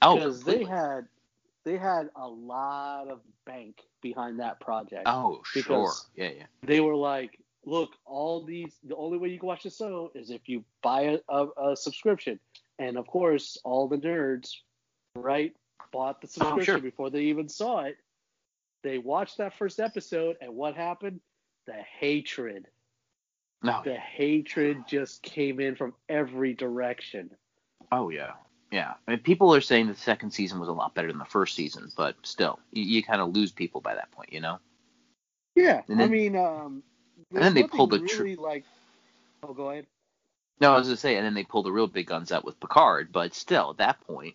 Oh, 0.00 0.14
because 0.14 0.42
they 0.44 0.62
had 0.62 1.06
they 1.64 1.76
had 1.76 2.10
a 2.16 2.26
lot 2.26 3.08
of 3.08 3.20
bank 3.44 3.80
behind 4.00 4.40
that 4.40 4.60
project. 4.60 5.02
Oh, 5.06 5.42
sure. 5.44 5.92
Yeah, 6.16 6.30
yeah. 6.36 6.44
They 6.62 6.80
were 6.80 6.96
like, 6.96 7.38
look, 7.64 7.90
all 8.04 8.44
these 8.44 8.72
the 8.84 8.96
only 8.96 9.18
way 9.18 9.28
you 9.28 9.38
can 9.38 9.48
watch 9.48 9.64
the 9.64 9.70
show 9.70 10.12
is 10.14 10.30
if 10.30 10.48
you 10.48 10.64
buy 10.82 11.02
a, 11.02 11.18
a, 11.28 11.70
a 11.72 11.76
subscription, 11.76 12.38
and 12.78 12.96
of 12.96 13.06
course, 13.06 13.58
all 13.64 13.88
the 13.88 13.98
nerds, 13.98 14.50
right, 15.16 15.54
bought 15.92 16.20
the 16.20 16.26
subscription 16.26 16.60
Oh, 16.60 16.64
sure. 16.64 16.78
before 16.78 17.10
they 17.10 17.22
even 17.24 17.48
saw 17.48 17.80
it. 17.84 17.96
They 18.82 18.98
watched 18.98 19.38
that 19.38 19.56
first 19.58 19.78
episode, 19.80 20.36
and 20.40 20.54
what 20.56 20.74
happened? 20.74 21.20
The 21.66 21.74
hatred. 21.74 22.66
No. 23.62 23.80
The 23.84 23.94
hatred 23.94 24.88
just 24.88 25.22
came 25.22 25.60
in 25.60 25.76
from 25.76 25.94
every 26.08 26.52
direction. 26.54 27.30
Oh, 27.92 28.08
yeah. 28.08 28.32
Yeah. 28.72 28.94
I 29.06 29.10
mean, 29.12 29.20
people 29.20 29.54
are 29.54 29.60
saying 29.60 29.86
the 29.86 29.94
second 29.94 30.32
season 30.32 30.58
was 30.58 30.68
a 30.68 30.72
lot 30.72 30.94
better 30.94 31.08
than 31.08 31.18
the 31.18 31.24
first 31.24 31.54
season, 31.54 31.92
but 31.96 32.16
still, 32.22 32.58
you, 32.72 32.82
you 32.82 33.02
kind 33.04 33.20
of 33.20 33.32
lose 33.34 33.52
people 33.52 33.80
by 33.80 33.94
that 33.94 34.10
point, 34.10 34.32
you 34.32 34.40
know? 34.40 34.58
Yeah, 35.54 35.82
And 35.88 36.00
I 36.02 36.08
mean, 36.08 36.34
um, 36.34 36.82
and 37.32 37.42
then 37.42 37.54
they 37.54 37.64
pulled 37.64 37.90
the 37.90 37.98
tr- 38.00 38.22
really 38.22 38.36
like. 38.36 38.64
Oh, 39.42 39.52
go 39.52 39.70
ahead. 39.70 39.86
No, 40.60 40.72
I 40.74 40.78
was 40.78 40.88
to 40.88 40.96
say, 40.96 41.16
and 41.16 41.26
then 41.26 41.34
they 41.34 41.44
pulled 41.44 41.66
the 41.66 41.72
real 41.72 41.86
big 41.86 42.06
guns 42.06 42.32
out 42.32 42.44
with 42.44 42.58
Picard, 42.58 43.12
but 43.12 43.34
still, 43.34 43.70
at 43.70 43.76
that 43.76 44.00
point, 44.06 44.34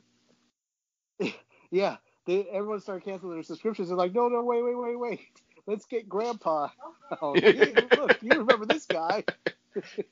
Yeah, 1.69 1.97
they 2.25 2.43
everyone 2.45 2.80
started 2.80 3.03
canceling 3.03 3.34
their 3.34 3.43
subscriptions. 3.43 3.89
They're 3.89 3.97
like, 3.97 4.13
no, 4.13 4.30
no, 4.30 4.41
wait, 4.43 4.63
wait, 4.63 4.77
wait, 4.77 4.97
wait. 4.97 5.41
Let's 5.65 5.86
get 5.86 6.08
Grandpa. 6.10 6.69
Oh, 7.21 7.34
hey, 7.39 7.73
look, 7.97 8.21
you 8.21 8.32
remember 8.32 8.65
this 8.65 8.86
guy? 8.86 9.23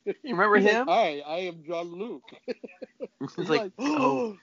you 0.04 0.14
remember 0.24 0.56
him? 0.58 0.86
Hi, 0.86 1.22
I 1.26 1.38
am 1.40 1.62
John 1.66 1.92
Luke. 1.92 2.22
it's 3.20 3.34
He's 3.36 3.50
like, 3.50 3.72
oh, 3.78 4.36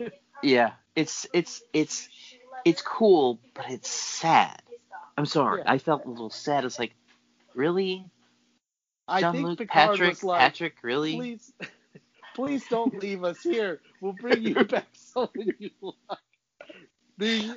oh, 0.00 0.06
Yeah, 0.42 0.72
it's 0.94 1.26
it's 1.34 1.62
it's 1.74 2.08
it's 2.64 2.80
cool, 2.80 3.40
but 3.54 3.66
it's 3.70 3.90
sad. 3.90 4.62
I'm 5.18 5.26
sorry, 5.26 5.62
Yeah. 5.64 5.72
I 5.72 5.78
felt 5.78 6.06
a 6.06 6.10
little 6.10 6.30
sad. 6.30 6.64
It's 6.64 6.78
like, 6.78 6.94
really, 7.54 8.06
I 9.06 9.20
John 9.20 9.34
think 9.34 9.46
Luke, 9.48 9.58
Picard 9.58 9.90
Patrick, 9.90 10.08
was 10.08 10.24
like, 10.24 10.40
Patrick, 10.40 10.74
really? 10.82 11.16
please, 11.16 11.52
please 12.36 12.68
don't 12.68 13.02
leave 13.02 13.24
us 13.24 13.42
here. 13.42 13.82
We'll 14.00 14.14
bring 14.14 14.42
you 14.44 14.64
back 14.66 14.88
something 14.94 15.54
you 15.58 15.70
like. 15.80 16.18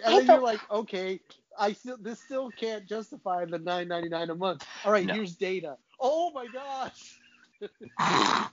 And 0.05 0.17
then 0.17 0.27
you're 0.27 0.41
like, 0.41 0.61
okay, 0.71 1.21
I 1.57 1.73
still 1.73 1.97
this 2.01 2.21
still 2.21 2.51
can't 2.51 2.87
justify 2.87 3.45
the 3.45 3.59
nine 3.59 3.89
ninety 3.89 4.09
nine 4.09 4.29
a 4.31 4.35
month. 4.35 4.65
All 4.85 4.91
right, 4.93 5.07
No. 5.07 5.15
here's 5.15 5.35
data. 5.35 5.77
Oh 5.99 6.31
my 6.33 6.47
gosh. 6.47 7.19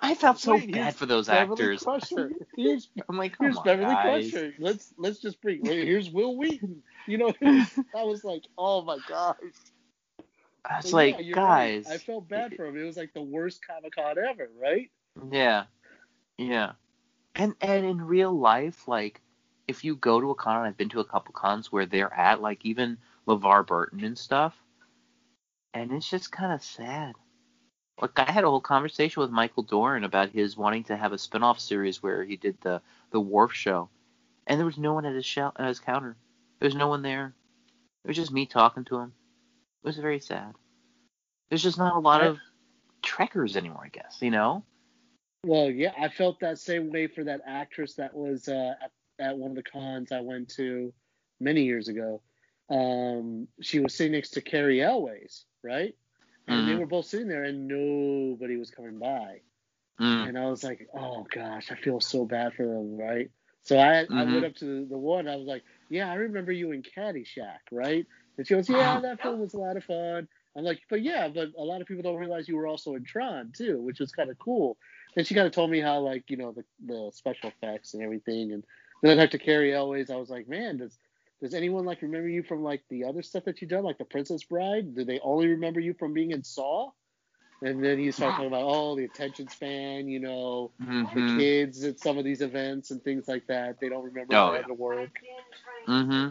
I 0.00 0.14
felt 0.14 0.38
so 0.40 0.54
Wait, 0.54 0.70
bad 0.70 0.96
for 0.96 1.06
those 1.06 1.28
Beverly 1.28 1.68
actors. 1.68 1.82
Crusher. 1.82 2.32
Here's 2.56 2.90
I'm 3.08 3.18
like, 3.18 3.36
here's 3.40 3.58
on, 3.58 3.64
Beverly 3.64 3.98
guys. 4.02 4.30
Crusher. 4.30 4.54
Let's 4.58 4.94
let's 4.98 5.20
just 5.20 5.40
bring. 5.42 5.64
Here's 5.64 6.10
Wil 6.10 6.36
Wheaton. 6.36 6.82
You 7.06 7.18
know, 7.18 7.34
I 7.94 8.04
was 8.04 8.24
like, 8.24 8.44
oh 8.58 8.82
my 8.82 8.98
gosh. 9.08 9.36
I 10.64 10.76
was 10.78 10.92
like, 10.92 11.18
yeah, 11.18 11.18
you're 11.18 11.40
right. 11.40 11.82
guys, 11.84 11.88
I 11.88 11.98
felt 11.98 12.28
bad 12.28 12.54
for 12.54 12.66
him. 12.66 12.76
It 12.78 12.84
was 12.84 12.96
like 12.96 13.12
the 13.14 13.22
worst 13.22 13.60
Comic 13.66 13.94
Con 13.96 14.16
ever, 14.18 14.50
right? 14.60 14.90
Yeah, 15.30 15.64
yeah, 16.38 16.72
and 17.34 17.54
and 17.60 17.84
in 17.86 18.02
real 18.02 18.32
life, 18.32 18.88
like, 18.88 19.20
if 19.68 19.84
you 19.84 19.96
go 19.96 20.20
to 20.20 20.30
a 20.30 20.34
con, 20.34 20.66
I've 20.66 20.76
been 20.76 20.88
to 20.90 21.00
a 21.00 21.04
couple 21.04 21.32
cons 21.34 21.70
where 21.72 21.86
they're 21.86 22.12
at, 22.12 22.40
like 22.42 22.64
even 22.64 22.98
LeVar 23.26 23.66
Burton 23.66 24.04
and 24.04 24.18
stuff, 24.18 24.54
and 25.74 25.92
it's 25.92 26.08
just 26.10 26.32
kind 26.32 26.52
of 26.52 26.62
sad. 26.62 27.14
Like 28.00 28.18
I 28.18 28.30
had 28.32 28.44
a 28.44 28.50
whole 28.50 28.60
conversation 28.60 29.20
with 29.22 29.30
Michael 29.30 29.62
Dorn 29.62 30.04
about 30.04 30.30
his 30.30 30.56
wanting 30.56 30.84
to 30.84 30.96
have 30.96 31.12
a 31.12 31.18
spin-off 31.18 31.60
series 31.60 32.02
where 32.02 32.24
he 32.24 32.36
did 32.36 32.60
the 32.62 32.82
the 33.10 33.20
Worf 33.20 33.52
show, 33.52 33.88
and 34.46 34.58
there 34.58 34.66
was 34.66 34.78
no 34.78 34.94
one 34.94 35.06
at 35.06 35.14
his 35.14 35.26
shell 35.26 35.52
at 35.56 35.68
his 35.68 35.80
counter. 35.80 36.16
There 36.58 36.66
was 36.66 36.74
no 36.74 36.88
one 36.88 37.02
there. 37.02 37.34
It 38.04 38.08
was 38.08 38.16
just 38.16 38.32
me 38.32 38.46
talking 38.46 38.84
to 38.86 38.98
him. 38.98 39.14
It 39.84 39.86
was 39.86 39.98
very 39.98 40.20
sad. 40.20 40.54
There's 41.48 41.62
just 41.62 41.78
not 41.78 41.96
a 41.96 42.00
lot 42.00 42.22
of 42.22 42.38
trekkers 43.02 43.56
anymore, 43.56 43.82
I 43.84 43.88
guess. 43.88 44.18
You 44.20 44.30
know? 44.30 44.64
Well, 45.44 45.70
yeah, 45.70 45.92
I 45.98 46.08
felt 46.08 46.38
that 46.40 46.58
same 46.58 46.90
way 46.92 47.08
for 47.08 47.24
that 47.24 47.40
actress 47.46 47.94
that 47.94 48.14
was 48.14 48.48
uh, 48.48 48.74
at, 48.82 48.92
at 49.18 49.36
one 49.36 49.50
of 49.50 49.56
the 49.56 49.62
cons 49.64 50.12
I 50.12 50.20
went 50.20 50.48
to 50.50 50.92
many 51.40 51.64
years 51.64 51.88
ago. 51.88 52.22
Um, 52.70 53.48
she 53.60 53.80
was 53.80 53.94
sitting 53.94 54.12
next 54.12 54.30
to 54.30 54.40
Cary 54.40 54.80
Elwes, 54.80 55.44
right? 55.64 55.96
And 56.46 56.66
they 56.66 56.72
Mhm. 56.72 56.78
were 56.78 56.86
both 56.86 57.06
sitting 57.06 57.28
there, 57.28 57.42
and 57.42 57.66
nobody 57.66 58.56
was 58.56 58.70
coming 58.70 58.98
by. 58.98 59.40
Mm. 60.00 60.28
And 60.28 60.38
I 60.38 60.48
was 60.48 60.62
like, 60.62 60.88
oh 60.94 61.24
gosh, 61.24 61.72
I 61.72 61.76
feel 61.76 62.00
so 62.00 62.24
bad 62.24 62.54
for 62.54 62.64
them, 62.64 62.96
right? 62.96 63.30
So 63.62 63.78
I 63.78 64.00
I 64.02 64.04
Mhm. 64.04 64.32
went 64.32 64.44
up 64.46 64.54
to 64.56 64.64
the, 64.64 64.86
the 64.90 64.98
one. 64.98 65.28
I 65.28 65.36
was 65.36 65.46
like, 65.46 65.64
yeah, 65.88 66.10
I 66.10 66.14
remember 66.14 66.52
you 66.52 66.70
in 66.72 66.82
Caddyshack, 66.82 67.60
right? 67.70 68.06
And 68.36 68.46
she 68.46 68.54
goes, 68.54 68.68
yeah, 68.68 69.00
that 69.00 69.20
film 69.20 69.40
was 69.40 69.54
a 69.54 69.58
lot 69.58 69.76
of 69.76 69.84
fun. 69.84 70.28
I'm 70.56 70.64
like, 70.64 70.80
but 70.90 71.02
yeah, 71.02 71.28
but 71.28 71.48
a 71.58 71.62
lot 71.62 71.80
of 71.80 71.86
people 71.86 72.02
don't 72.02 72.18
realize 72.20 72.48
you 72.48 72.56
were 72.56 72.66
also 72.66 72.94
in 72.94 73.04
Tron 73.04 73.52
too, 73.56 73.80
which 73.82 74.00
was 74.00 74.12
kind 74.12 74.30
of 74.30 74.38
cool. 74.38 74.76
And 75.16 75.26
she 75.26 75.34
kind 75.34 75.46
of 75.46 75.52
told 75.52 75.70
me 75.70 75.80
how 75.80 76.00
like 76.00 76.24
you 76.28 76.36
know 76.36 76.52
the 76.52 76.64
the 76.86 77.10
special 77.12 77.50
effects 77.50 77.94
and 77.94 78.02
everything. 78.02 78.52
And 78.52 78.64
then 79.02 79.18
I 79.18 79.22
talked 79.22 79.32
to 79.32 79.38
Cary 79.38 79.74
Elwes. 79.74 80.10
I 80.10 80.16
was 80.16 80.30
like, 80.30 80.48
man, 80.48 80.78
does 80.78 80.98
does 81.40 81.54
anyone 81.54 81.84
like 81.84 82.02
remember 82.02 82.28
you 82.28 82.42
from 82.42 82.62
like 82.62 82.82
the 82.90 83.04
other 83.04 83.22
stuff 83.22 83.44
that 83.44 83.60
you 83.60 83.68
done, 83.68 83.84
like 83.84 83.98
The 83.98 84.04
Princess 84.04 84.44
Bride? 84.44 84.94
Do 84.94 85.04
they 85.04 85.20
only 85.20 85.48
remember 85.48 85.80
you 85.80 85.94
from 85.94 86.12
being 86.12 86.30
in 86.32 86.42
Saw? 86.44 86.90
And 87.62 87.82
then 87.84 87.98
he 87.98 88.10
started 88.10 88.32
talking 88.34 88.48
about 88.48 88.64
oh 88.64 88.96
the 88.96 89.04
attention 89.04 89.48
span, 89.48 90.08
you 90.08 90.20
know, 90.20 90.72
Mm-hmm. 90.82 91.18
the 91.36 91.38
kids 91.38 91.84
at 91.84 91.98
some 92.00 92.18
of 92.18 92.24
these 92.24 92.42
events 92.42 92.90
and 92.90 93.02
things 93.02 93.26
like 93.28 93.46
that. 93.48 93.80
They 93.80 93.88
don't 93.88 94.04
remember 94.04 94.34
Oh, 94.34 94.46
how 94.46 94.54
yeah. 94.54 94.62
to 94.62 94.74
work. 94.74 95.10
Mm-hmm. 95.88 96.28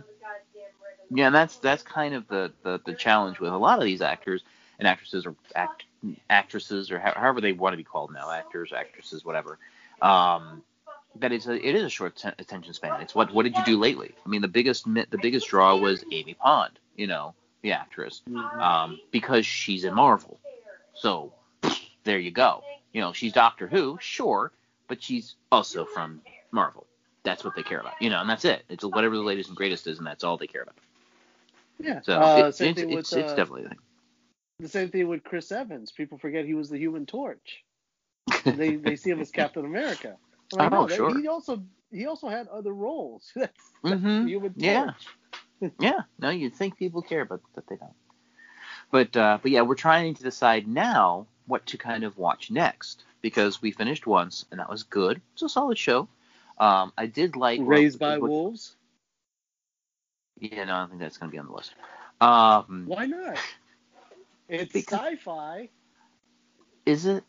Yeah, 1.09 1.27
and 1.27 1.35
that's 1.35 1.57
that's 1.57 1.83
kind 1.83 2.13
of 2.13 2.27
the, 2.27 2.51
the 2.63 2.79
the 2.85 2.93
challenge 2.93 3.39
with 3.39 3.51
a 3.51 3.57
lot 3.57 3.79
of 3.79 3.85
these 3.85 4.01
actors 4.01 4.43
and 4.79 4.87
actresses 4.87 5.25
or 5.25 5.35
act 5.55 5.83
actresses 6.29 6.91
or 6.91 6.99
ho- 6.99 7.13
however 7.15 7.41
they 7.41 7.51
want 7.53 7.73
to 7.73 7.77
be 7.77 7.83
called 7.83 8.13
now, 8.13 8.31
actors, 8.31 8.71
actresses, 8.73 9.25
whatever. 9.25 9.57
Um, 10.01 10.63
that 11.19 11.31
it's 11.33 11.47
a, 11.47 11.53
it 11.53 11.75
is 11.75 11.83
a 11.83 11.89
short 11.89 12.15
ten- 12.15 12.35
attention 12.39 12.73
span. 12.73 13.01
It's 13.01 13.13
what 13.13 13.33
what 13.33 13.43
did 13.43 13.55
you 13.57 13.65
do 13.65 13.77
lately? 13.77 14.13
I 14.25 14.29
mean, 14.29 14.41
the 14.41 14.47
biggest 14.47 14.85
the 14.85 15.19
biggest 15.21 15.47
draw 15.47 15.75
was 15.75 16.03
Amy 16.11 16.33
Pond, 16.35 16.79
you 16.95 17.07
know, 17.07 17.33
the 17.61 17.73
actress, 17.73 18.21
um, 18.59 18.99
because 19.11 19.45
she's 19.45 19.83
in 19.83 19.93
Marvel. 19.93 20.39
So 20.93 21.33
there 22.03 22.19
you 22.19 22.31
go. 22.31 22.63
You 22.93 23.01
know, 23.01 23.13
she's 23.13 23.33
Doctor 23.33 23.67
Who, 23.67 23.97
sure, 24.01 24.51
but 24.87 25.03
she's 25.03 25.35
also 25.51 25.85
from 25.85 26.21
Marvel. 26.51 26.87
That's 27.23 27.43
what 27.43 27.55
they 27.55 27.63
care 27.63 27.79
about, 27.79 28.01
you 28.01 28.09
know, 28.09 28.19
and 28.19 28.29
that's 28.29 28.45
it. 28.45 28.63
It's 28.69 28.83
whatever 28.83 29.15
the 29.15 29.21
latest 29.21 29.49
and 29.49 29.57
greatest 29.57 29.87
is, 29.87 29.97
and 29.99 30.07
that's 30.07 30.23
all 30.23 30.37
they 30.37 30.47
care 30.47 30.63
about. 30.63 30.75
Yeah. 31.83 32.01
So 32.01 32.13
uh, 32.19 32.35
it- 32.37 32.45
it's, 32.47 32.61
it's, 32.61 32.81
with 32.83 32.99
it's 32.99 33.13
uh, 33.13 33.21
definitely 33.35 33.65
a 33.65 33.69
thing. 33.69 33.77
the 34.59 34.67
same 34.69 34.89
thing 34.89 35.07
with 35.07 35.23
Chris 35.23 35.51
Evans. 35.51 35.91
People 35.91 36.17
forget 36.17 36.45
he 36.45 36.53
was 36.53 36.69
the 36.69 36.77
Human 36.77 37.05
Torch. 37.05 37.63
they 38.45 38.75
they 38.75 38.95
see 38.95 39.09
him 39.11 39.19
as 39.19 39.31
Captain 39.31 39.65
America. 39.65 40.15
I'm 40.57 40.71
like, 40.71 40.71
Oh, 40.79 40.85
no, 40.87 40.95
sure. 40.95 41.19
He 41.19 41.27
also 41.27 41.63
he 41.91 42.05
also 42.05 42.29
had 42.29 42.47
other 42.47 42.73
roles. 42.73 43.31
That's, 43.35 43.53
that's 43.83 43.95
Mhm. 44.01 44.23
the 44.25 44.29
Human 44.29 44.53
Yeah. 44.55 44.83
Torch. 44.85 45.05
Yeah, 45.61 45.69
yeah. 45.79 45.99
no, 46.19 46.29
you'd 46.29 46.55
think 46.55 46.77
people 46.77 47.01
care, 47.01 47.25
but 47.25 47.41
but 47.55 47.65
they 47.67 47.75
don't. 47.75 47.93
But 48.91 49.15
uh, 49.17 49.39
but 49.41 49.51
yeah, 49.51 49.61
we're 49.61 49.75
trying 49.75 50.13
to 50.15 50.23
decide 50.23 50.67
now 50.67 51.27
what 51.47 51.65
to 51.67 51.77
kind 51.77 52.03
of 52.03 52.17
watch 52.17 52.51
next 52.51 53.03
because 53.21 53.61
we 53.61 53.71
finished 53.71 54.05
once 54.07 54.45
and 54.51 54.59
that 54.59 54.69
was 54.69 54.83
good. 54.83 55.21
It's 55.33 55.41
a 55.43 55.49
solid 55.49 55.77
show. 55.77 56.07
Um, 56.57 56.91
I 56.97 57.05
did 57.07 57.35
like 57.35 57.59
Raised 57.63 57.99
by 57.99 58.17
what- 58.17 58.29
Wolves. 58.29 58.75
Yeah, 60.39 60.63
no, 60.65 60.73
I 60.75 60.79
don't 60.79 60.89
think 60.89 61.01
that's 61.01 61.17
gonna 61.17 61.31
be 61.31 61.37
on 61.37 61.47
the 61.47 61.53
list. 61.53 61.73
Um, 62.19 62.83
Why 62.87 63.05
not? 63.05 63.37
It's 64.53 64.75
sci-fi. 64.75 65.69
is 66.85 67.05
it? 67.05 67.23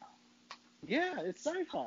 Yeah, 0.84 1.20
it's 1.20 1.44
sci-fi. 1.46 1.86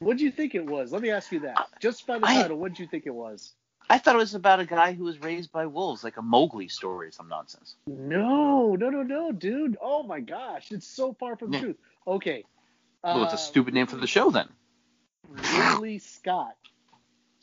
What 0.00 0.16
do 0.16 0.24
you 0.24 0.32
think 0.32 0.56
it 0.56 0.66
was? 0.66 0.92
Let 0.92 1.02
me 1.02 1.10
ask 1.10 1.30
you 1.30 1.40
that. 1.40 1.68
Just 1.80 2.04
by 2.06 2.18
the 2.18 2.26
I- 2.26 2.42
title, 2.42 2.56
what 2.58 2.74
do 2.74 2.82
you 2.82 2.88
think 2.88 3.06
it 3.06 3.14
was? 3.14 3.52
I 3.90 3.98
thought 3.98 4.16
it 4.16 4.18
was 4.18 4.34
about 4.34 4.60
a 4.60 4.66
guy 4.66 4.92
who 4.92 5.04
was 5.04 5.18
raised 5.22 5.50
by 5.50 5.64
wolves, 5.66 6.04
like 6.04 6.18
a 6.18 6.22
Mowgli 6.22 6.68
story 6.68 7.08
or 7.08 7.10
some 7.12 7.28
nonsense. 7.28 7.76
No, 7.86 8.74
no, 8.74 8.90
no, 8.90 9.02
no, 9.02 9.32
dude. 9.32 9.78
Oh 9.80 10.02
my 10.02 10.20
gosh, 10.20 10.70
it's 10.72 10.86
so 10.86 11.14
far 11.14 11.36
from 11.36 11.52
the 11.52 11.56
Yeah. 11.58 11.62
truth. 11.62 11.76
Okay. 12.06 12.44
Well, 13.02 13.22
it's 13.22 13.32
a 13.32 13.36
uh, 13.36 13.38
stupid 13.38 13.72
name 13.72 13.86
for 13.86 13.96
the 13.96 14.06
show 14.06 14.30
then. 14.30 14.48
Ridley 15.30 16.00
Scott. 16.00 16.56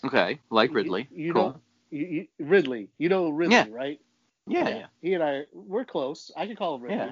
Okay, 0.05 0.39
like 0.49 0.73
Ridley. 0.73 1.07
You, 1.11 1.33
cool. 1.33 1.53
know 1.53 1.61
you, 1.89 2.27
you, 2.37 2.45
Ridley. 2.45 2.89
You 2.97 3.09
know 3.09 3.29
Ridley, 3.29 3.53
Yeah. 3.53 3.65
right? 3.69 3.99
yeah, 4.47 4.69
yeah, 4.69 4.85
He 5.01 5.13
and 5.13 5.23
I 5.23 5.43
we're 5.53 5.85
close. 5.85 6.31
I 6.37 6.45
can 6.47 6.55
call 6.55 6.75
him 6.75 6.81
Ridley. 6.83 6.97
yeah. 6.97 7.11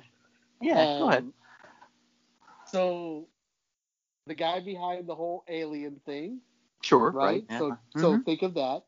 Yeah, 0.61 0.85
go 0.97 1.09
ahead. 1.09 1.23
Um, 1.23 1.33
So 2.65 3.27
the 4.27 4.35
guy 4.35 4.59
behind 4.59 5.07
the 5.07 5.15
whole 5.15 5.43
alien 5.49 5.99
thing, 6.05 6.41
Sure, 6.81 7.11
right? 7.11 7.15
right. 7.15 7.45
yeah. 7.49 7.57
So 7.59 7.77
so 7.97 8.17
Mhm, 8.17 8.25
think 8.25 8.41
of 8.43 8.55
that. 8.55 8.83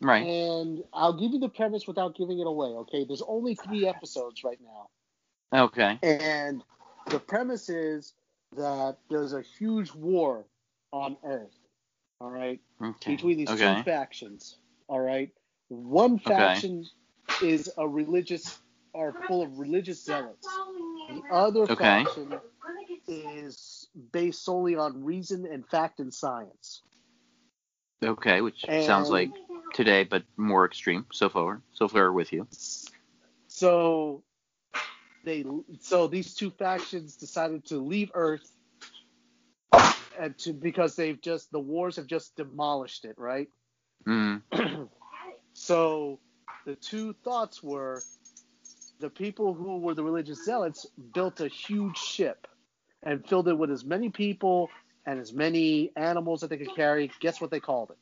right. 0.00 0.26
And 0.26 0.84
I'll 0.92 1.18
give 1.18 1.32
you 1.32 1.40
the 1.40 1.48
premise 1.48 1.86
without 1.86 2.16
giving 2.16 2.40
it 2.40 2.46
away, 2.46 2.68
okay? 2.70 3.04
There's 3.04 3.22
only 3.22 3.54
three 3.54 3.86
episodes 3.86 4.44
right 4.44 4.60
now. 4.62 4.90
Okay. 5.52 5.98
And 6.02 6.64
the 7.10 7.20
premise 7.20 7.68
is 7.68 8.14
that 8.56 8.98
there's 9.10 9.32
a 9.34 9.42
huge 9.42 9.92
war 9.94 10.46
on 10.92 11.16
Earth. 11.24 11.59
All 12.20 12.30
right? 12.30 12.60
Okay. 12.82 13.16
Between 13.16 13.38
these 13.38 13.50
okay. 13.50 13.76
two 13.76 13.82
factions. 13.82 14.58
All 14.88 15.00
right? 15.00 15.30
One 15.68 16.14
Okay. 16.14 16.24
faction 16.24 16.86
is 17.42 17.70
a 17.78 17.88
religious 17.88 18.58
are 18.92 19.12
full 19.28 19.42
of 19.42 19.58
religious 19.58 20.04
zealots. 20.04 20.46
The 21.08 21.22
other 21.30 21.60
Okay. 21.62 21.74
faction 21.76 22.34
is 23.06 23.88
based 24.12 24.44
solely 24.44 24.74
on 24.74 25.04
reason 25.04 25.46
and 25.46 25.66
fact 25.68 26.00
and 26.00 26.12
science. 26.12 26.82
Okay, 28.02 28.40
which 28.40 28.64
And- 28.66 28.84
sounds 28.84 29.08
like 29.10 29.30
today, 29.74 30.02
but 30.04 30.24
more 30.36 30.64
extreme. 30.64 31.06
So 31.12 31.28
far, 31.28 31.62
so 31.72 31.86
far 31.86 32.12
with 32.12 32.32
you. 32.32 32.48
So 33.46 34.24
they 35.24 35.44
so 35.80 36.08
these 36.08 36.34
two 36.34 36.50
factions 36.50 37.16
decided 37.16 37.64
to 37.66 37.78
leave 37.78 38.10
Earth 38.14 38.56
to 40.28 40.52
because 40.52 40.96
they've 40.96 41.20
just 41.20 41.50
the 41.52 41.58
wars 41.60 41.96
have 41.96 42.06
just 42.06 42.36
demolished 42.36 43.04
it, 43.04 43.16
right? 43.18 43.48
Mm. 44.06 44.42
So 45.52 46.20
the 46.66 46.74
two 46.76 47.12
thoughts 47.24 47.62
were 47.62 48.02
the 49.00 49.10
people 49.10 49.52
who 49.54 49.78
were 49.78 49.94
the 49.94 50.02
religious 50.02 50.44
zealots 50.44 50.86
built 51.12 51.40
a 51.40 51.48
huge 51.48 51.98
ship 51.98 52.46
and 53.02 53.26
filled 53.26 53.48
it 53.48 53.54
with 53.54 53.70
as 53.70 53.84
many 53.84 54.08
people 54.10 54.70
and 55.06 55.18
as 55.18 55.32
many 55.32 55.90
animals 55.96 56.40
that 56.40 56.50
they 56.50 56.56
could 56.56 56.74
carry. 56.74 57.10
Guess 57.20 57.40
what 57.40 57.50
they 57.50 57.60
called 57.60 57.90
it? 57.90 57.98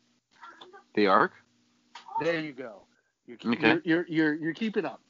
The 0.95 1.07
Ark. 1.07 1.33
There 2.21 2.41
you 2.41 2.53
go. 2.53 2.87
You're, 3.27 3.39
Okay. 3.47 3.61
you're, 3.69 3.83
you're, 3.85 4.07
you're, 4.09 4.35
you're 4.35 4.55
keeping 4.55 4.85
up. 4.85 5.01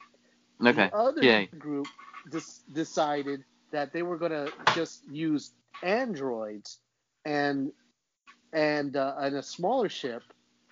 Okay. 0.64 0.88
The 0.88 0.96
other 0.96 1.22
Yeah. 1.22 1.44
group 1.58 1.86
dis- 2.30 2.62
decided 2.72 3.44
that 3.72 3.92
they 3.92 4.02
were 4.02 4.18
going 4.18 4.32
to 4.32 4.52
just 4.74 5.02
use 5.10 5.52
androids 5.82 6.78
and 7.24 7.72
and 8.52 8.96
uh, 8.96 9.14
and 9.18 9.36
a 9.36 9.42
smaller 9.42 9.88
ship 9.88 10.22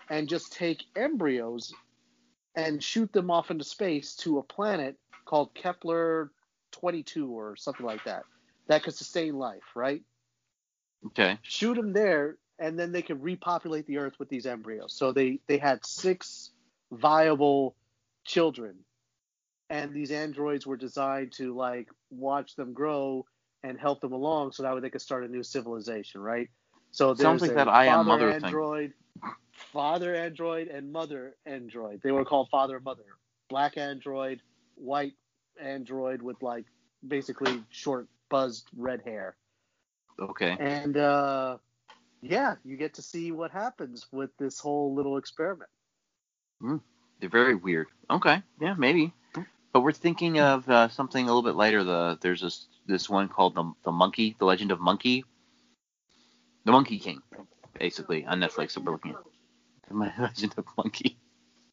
and 0.08 0.28
just 0.28 0.52
take 0.52 0.84
embryos 0.96 1.74
and 2.54 2.82
shoot 2.82 3.12
them 3.12 3.30
off 3.30 3.50
into 3.50 3.64
space 3.64 4.14
to 4.16 4.38
a 4.38 4.42
planet 4.42 4.96
called 5.26 5.54
Kepler 5.54 6.30
22 6.72 7.30
or 7.30 7.56
something 7.56 7.84
like 7.84 8.04
that 8.04 8.22
that 8.68 8.82
could 8.82 8.94
sustain 8.94 9.34
life, 9.36 9.62
right? 9.74 10.02
Okay. 11.06 11.38
shoot 11.42 11.74
them 11.74 11.92
there, 11.92 12.36
and 12.58 12.78
then 12.78 12.90
they 12.90 13.02
could 13.02 13.22
repopulate 13.22 13.86
the 13.86 13.98
Earth 13.98 14.14
with 14.18 14.28
these 14.28 14.46
embryos. 14.46 14.94
So 14.96 15.12
they 15.12 15.40
they 15.46 15.58
had 15.58 15.84
six 15.86 16.50
viable 16.90 17.76
children, 18.24 18.76
and 19.70 19.92
these 19.92 20.10
androids 20.10 20.66
were 20.66 20.76
designed 20.76 21.32
to 21.32 21.54
like 21.54 21.88
watch 22.10 22.56
them 22.56 22.72
grow 22.72 23.26
and 23.62 23.78
help 23.78 24.00
them 24.00 24.12
along, 24.12 24.52
so 24.52 24.62
that 24.62 24.74
way 24.74 24.80
they 24.80 24.90
could 24.90 25.02
start 25.02 25.24
a 25.24 25.28
new 25.28 25.42
civilization, 25.42 26.20
right? 26.20 26.48
So 26.90 27.14
Sounds 27.14 27.40
there's 27.40 27.50
like 27.50 27.56
that 27.56 27.68
I 27.68 27.86
Am 27.86 28.06
Mother 28.06 28.32
thing. 28.32 28.44
android, 28.44 28.92
father 29.72 30.14
android, 30.14 30.68
and 30.68 30.92
mother 30.92 31.36
android. 31.44 32.00
They 32.02 32.12
were 32.12 32.24
called 32.24 32.48
father 32.50 32.76
and 32.76 32.84
mother. 32.84 33.02
Black 33.48 33.76
android, 33.76 34.40
white 34.76 35.14
android 35.60 36.22
with 36.22 36.42
like 36.42 36.64
basically 37.06 37.62
short 37.70 38.08
buzzed 38.28 38.68
red 38.76 39.02
hair. 39.04 39.36
Okay. 40.18 40.56
And 40.58 40.96
uh, 40.96 41.58
yeah, 42.22 42.54
you 42.64 42.76
get 42.76 42.94
to 42.94 43.02
see 43.02 43.32
what 43.32 43.50
happens 43.50 44.06
with 44.10 44.30
this 44.38 44.58
whole 44.58 44.94
little 44.94 45.16
experiment. 45.16 45.70
They're 47.20 47.28
very 47.28 47.54
weird. 47.54 47.88
Okay. 48.10 48.42
Yeah, 48.60 48.74
maybe. 48.76 49.12
But 49.72 49.80
we're 49.80 49.92
thinking 49.92 50.40
of 50.40 50.68
uh, 50.68 50.88
something 50.88 51.22
a 51.22 51.26
little 51.26 51.42
bit 51.42 51.54
lighter. 51.54 51.84
The 51.84 52.18
there's 52.22 52.40
this 52.40 52.66
this 52.86 53.08
one 53.08 53.28
called 53.28 53.54
the 53.54 53.72
the 53.84 53.92
Monkey, 53.92 54.36
the 54.38 54.44
Legend 54.44 54.70
of 54.72 54.80
Monkey, 54.80 55.24
the 56.64 56.72
Monkey 56.72 56.98
King, 56.98 57.22
basically 57.78 58.24
on 58.26 58.40
Netflix. 58.40 58.74
That 58.74 58.84
we're 58.84 58.92
looking 58.92 59.12
at. 59.12 59.18
The 59.88 59.94
Legend 59.94 60.54
of 60.58 60.64
Monkey. 60.76 61.16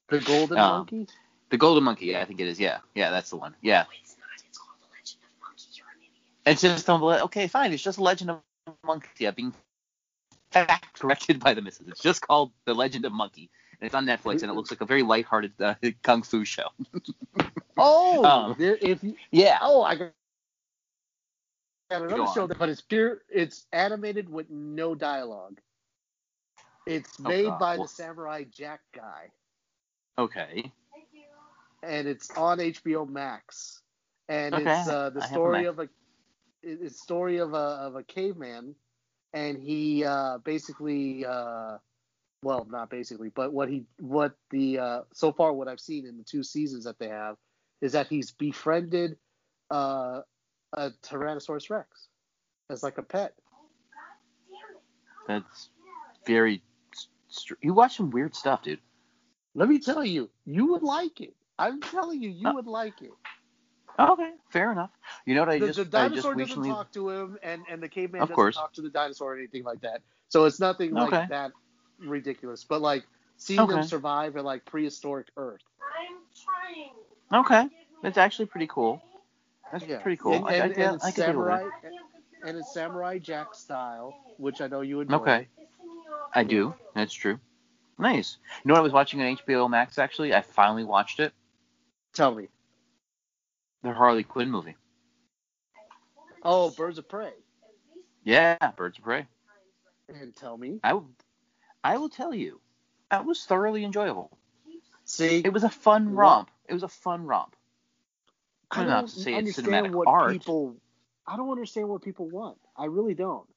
The 0.09 0.19
golden 0.19 0.57
Um, 0.59 0.71
monkey. 0.79 1.07
The 1.49 1.57
Golden 1.57 1.83
Monkey, 1.83 2.07
yeah, 2.07 2.21
I 2.21 2.25
think 2.25 2.39
it 2.39 2.47
is. 2.47 2.59
Yeah, 2.59 2.79
yeah, 2.95 3.09
that's 3.11 3.29
the 3.29 3.37
one. 3.37 3.55
Yeah. 3.61 3.85
It's 4.01 4.15
not. 4.17 4.27
It's 4.47 4.57
called 4.57 4.77
The 4.81 4.87
Legend 4.95 5.23
of 5.23 5.41
Monkey. 5.41 5.63
You're 5.73 5.87
an 5.87 5.97
idiot. 5.99 6.43
It's 6.45 6.61
just 6.61 6.89
um, 6.89 7.03
okay, 7.03 7.47
fine. 7.47 7.73
It's 7.73 7.83
just 7.83 7.97
a 7.99 8.03
Legend 8.03 8.31
of 8.31 8.41
Monkey. 8.85 9.09
Yeah, 9.19 9.31
being 9.31 9.53
fact 10.51 10.99
corrected 10.99 11.39
by 11.39 11.53
the 11.53 11.61
missus. 11.61 11.87
It's 11.87 12.01
just 12.01 12.21
called 12.21 12.51
The 12.65 12.73
Legend 12.73 13.05
of 13.05 13.11
Monkey, 13.11 13.49
and 13.79 13.85
it's 13.85 13.95
on 13.95 14.05
Netflix, 14.05 14.41
and 14.41 14.51
it 14.51 14.53
looks 14.53 14.71
like 14.71 14.81
a 14.81 14.85
very 14.85 15.03
lighthearted 15.03 15.53
uh, 15.61 15.75
kung 16.03 16.21
fu 16.23 16.45
show. 16.45 16.67
Oh, 17.77 18.25
um, 18.25 18.55
there, 18.57 18.77
if 18.81 19.03
you, 19.03 19.15
Yeah. 19.31 19.57
oh, 19.61 19.83
I 19.83 19.95
got 19.95 20.11
another 21.89 22.25
show, 22.33 22.47
that, 22.47 22.57
but 22.57 22.69
it's 22.69 22.81
pure. 22.81 23.21
It's 23.29 23.65
animated 23.71 24.29
with 24.29 24.49
no 24.49 24.95
dialogue. 24.95 25.59
It's 26.85 27.19
Oh, 27.19 27.29
made 27.29 27.45
God. 27.45 27.59
by 27.59 27.75
Well- 27.77 27.83
the 27.85 27.89
Samurai 27.89 28.43
Jack 28.45 28.81
guy, 28.93 29.31
Okay. 30.17 30.71
Thank 30.93 31.07
you. 31.11 31.23
And 31.81 32.07
it's 32.07 32.29
on 32.37 32.59
HBO 32.59 33.05
Max. 33.05 33.81
And 34.29 34.53
Okay, 34.53 34.79
it's 34.79 34.87
uh, 34.87 35.09
the 35.09 35.23
I 35.23 35.27
story 35.27 35.65
of 35.65 35.79
a 35.79 35.89
it's 36.61 37.01
story 37.01 37.37
of 37.39 37.53
a 37.53 37.57
of 37.57 37.95
a 37.95 38.03
caveman, 38.03 38.75
and 39.33 39.57
he 39.57 40.05
uh, 40.05 40.37
basically 40.39 41.25
uh, 41.25 41.77
well 42.41 42.65
not 42.69 42.89
basically, 42.89 43.29
but 43.29 43.51
what 43.51 43.69
he 43.69 43.85
what 43.99 44.35
the 44.51 44.79
uh, 44.79 45.01
so 45.13 45.31
far 45.33 45.51
what 45.51 45.67
I've 45.67 45.79
seen 45.81 46.05
in 46.05 46.17
the 46.17 46.23
two 46.23 46.43
seasons 46.43 46.85
that 46.85 46.99
they 46.99 47.09
have 47.09 47.35
is 47.81 47.91
that 47.93 48.07
he's 48.07 48.31
befriended 48.31 49.17
uh, 49.69 50.21
a 50.73 50.91
Tyrannosaurus 51.03 51.69
Rex 51.69 52.07
as 52.69 52.83
like 52.83 52.97
a 52.97 53.03
pet. 53.03 53.33
That's 55.27 55.69
very. 56.27 56.61
Str- 57.29 57.55
you 57.61 57.73
watch 57.73 57.97
some 57.97 58.11
weird 58.11 58.35
stuff, 58.35 58.63
dude. 58.63 58.79
Let 59.55 59.69
me 59.69 59.79
tell 59.79 60.05
you, 60.05 60.29
you 60.45 60.67
would 60.71 60.83
like 60.83 61.21
it. 61.21 61.35
I'm 61.59 61.81
telling 61.81 62.21
you, 62.21 62.29
you 62.29 62.47
Uh, 62.47 62.53
would 62.53 62.67
like 62.67 63.01
it. 63.01 63.11
Okay, 63.99 64.31
fair 64.51 64.71
enough. 64.71 64.91
You 65.25 65.35
know 65.35 65.41
what 65.41 65.49
I 65.49 65.59
the, 65.59 65.67
just 65.67 65.77
the 65.77 65.85
I 65.95 66.09
just 66.09 66.27
dinosaur 66.27 66.35
doesn't 66.35 66.39
recently 66.39 66.69
talk 66.69 66.91
to 66.93 67.09
him, 67.09 67.37
and, 67.43 67.61
and 67.69 67.81
the 67.81 67.89
caveman 67.89 68.21
Of 68.21 68.29
doesn't 68.29 68.35
course. 68.35 68.55
talk 68.55 68.73
to 68.73 68.81
the 68.81 68.89
dinosaur 68.89 69.33
or 69.33 69.37
anything 69.37 69.63
like 69.63 69.81
that. 69.81 70.01
So 70.29 70.45
it's 70.45 70.59
nothing 70.59 70.95
like 70.95 71.09
Okay. 71.09 71.27
that 71.29 71.51
ridiculous. 71.99 72.65
But 72.65 72.81
like 72.81 73.05
seeing 73.37 73.61
Okay. 73.63 73.75
them 73.75 73.83
survive 73.83 74.35
in 74.35 74.45
like 74.45 74.65
prehistoric 74.65 75.27
Earth. 75.37 75.61
I'm 75.81 76.17
trying. 76.43 76.91
Okay, 77.45 77.69
that's 78.03 78.17
actually 78.17 78.45
pretty 78.47 78.67
cool. 78.67 79.01
That's 79.73 79.85
Yeah. 79.85 79.99
pretty 80.01 80.17
cool. 80.17 80.35
And, 80.35 80.45
I, 80.45 80.49
I, 80.51 80.53
and, 80.53 80.73
and 80.73 80.95
it's 80.95 81.03
I 81.03 81.11
deal 81.11 81.25
with 81.25 81.35
samurai, 81.35 81.63
and 82.45 82.57
it's 82.57 82.71
samurai 82.71 83.17
Jack 83.17 83.55
style, 83.55 84.13
which 84.37 84.61
I 84.61 84.67
know 84.67 84.81
you 84.81 85.01
enjoy. 85.01 85.15
Okay, 85.17 85.47
I 86.35 86.43
do. 86.43 86.75
That's 86.93 87.13
true. 87.13 87.39
Nice. 87.97 88.37
You 88.63 88.67
know 88.67 88.75
what 88.75 88.81
I 88.81 88.83
was 88.83 88.93
watching 88.93 89.19
on 89.21 89.27
HBO 89.35 89.67
Max 89.67 89.97
actually? 89.97 90.31
I 90.33 90.41
finally 90.41 90.83
watched 90.83 91.19
it. 91.19 91.33
Tell 92.13 92.35
me. 92.35 92.49
The 93.81 93.93
Harley 93.93 94.23
Quinn 94.23 94.51
movie. 94.51 94.75
Oh, 96.43 96.69
Birds 96.69 96.99
of 96.99 97.09
Prey. 97.09 97.33
Yeah, 98.23 98.57
Birds 98.77 98.99
of 98.99 99.03
Prey. 99.03 99.25
And 100.07 100.35
tell 100.35 100.55
me. 100.55 100.79
I 100.83 100.93
will, 100.93 101.09
I 101.83 101.97
will 101.97 102.09
tell 102.09 102.33
you, 102.33 102.61
that 103.09 103.25
was 103.25 103.43
thoroughly 103.43 103.83
enjoyable. 103.83 104.29
See, 105.05 105.41
It 105.43 105.51
was 105.51 105.63
a 105.63 105.69
fun 105.69 106.13
romp. 106.15 106.49
It 106.69 106.73
was 106.73 106.83
a 106.83 106.87
fun 106.87 107.25
romp. 107.25 107.55
I 108.77 108.85
Not 108.85 108.99
don't 109.01 109.07
to 109.09 109.19
say 109.19 109.33
it's 109.33 109.57
understand 109.57 109.87
cinematic 109.87 109.91
what 109.91 110.07
art. 110.07 110.31
people. 110.31 110.75
I 111.27 111.37
don't 111.37 111.49
understand 111.49 111.87
what 111.89 112.01
people 112.01 112.29
want. 112.29 112.57
I 112.75 112.85
really 112.85 113.13
don't. 113.13 113.47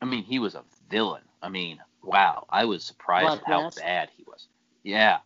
I 0.00 0.04
mean, 0.04 0.24
he 0.24 0.38
was 0.38 0.54
a 0.54 0.64
villain. 0.90 1.22
I 1.40 1.48
mean, 1.48 1.78
wow. 2.02 2.46
I 2.48 2.64
was 2.64 2.84
surprised 2.84 3.26
Black 3.26 3.38
at 3.40 3.46
how 3.46 3.62
Mask? 3.62 3.80
bad 3.80 4.08
he 4.16 4.24
was. 4.26 4.48
Yeah. 4.82 5.18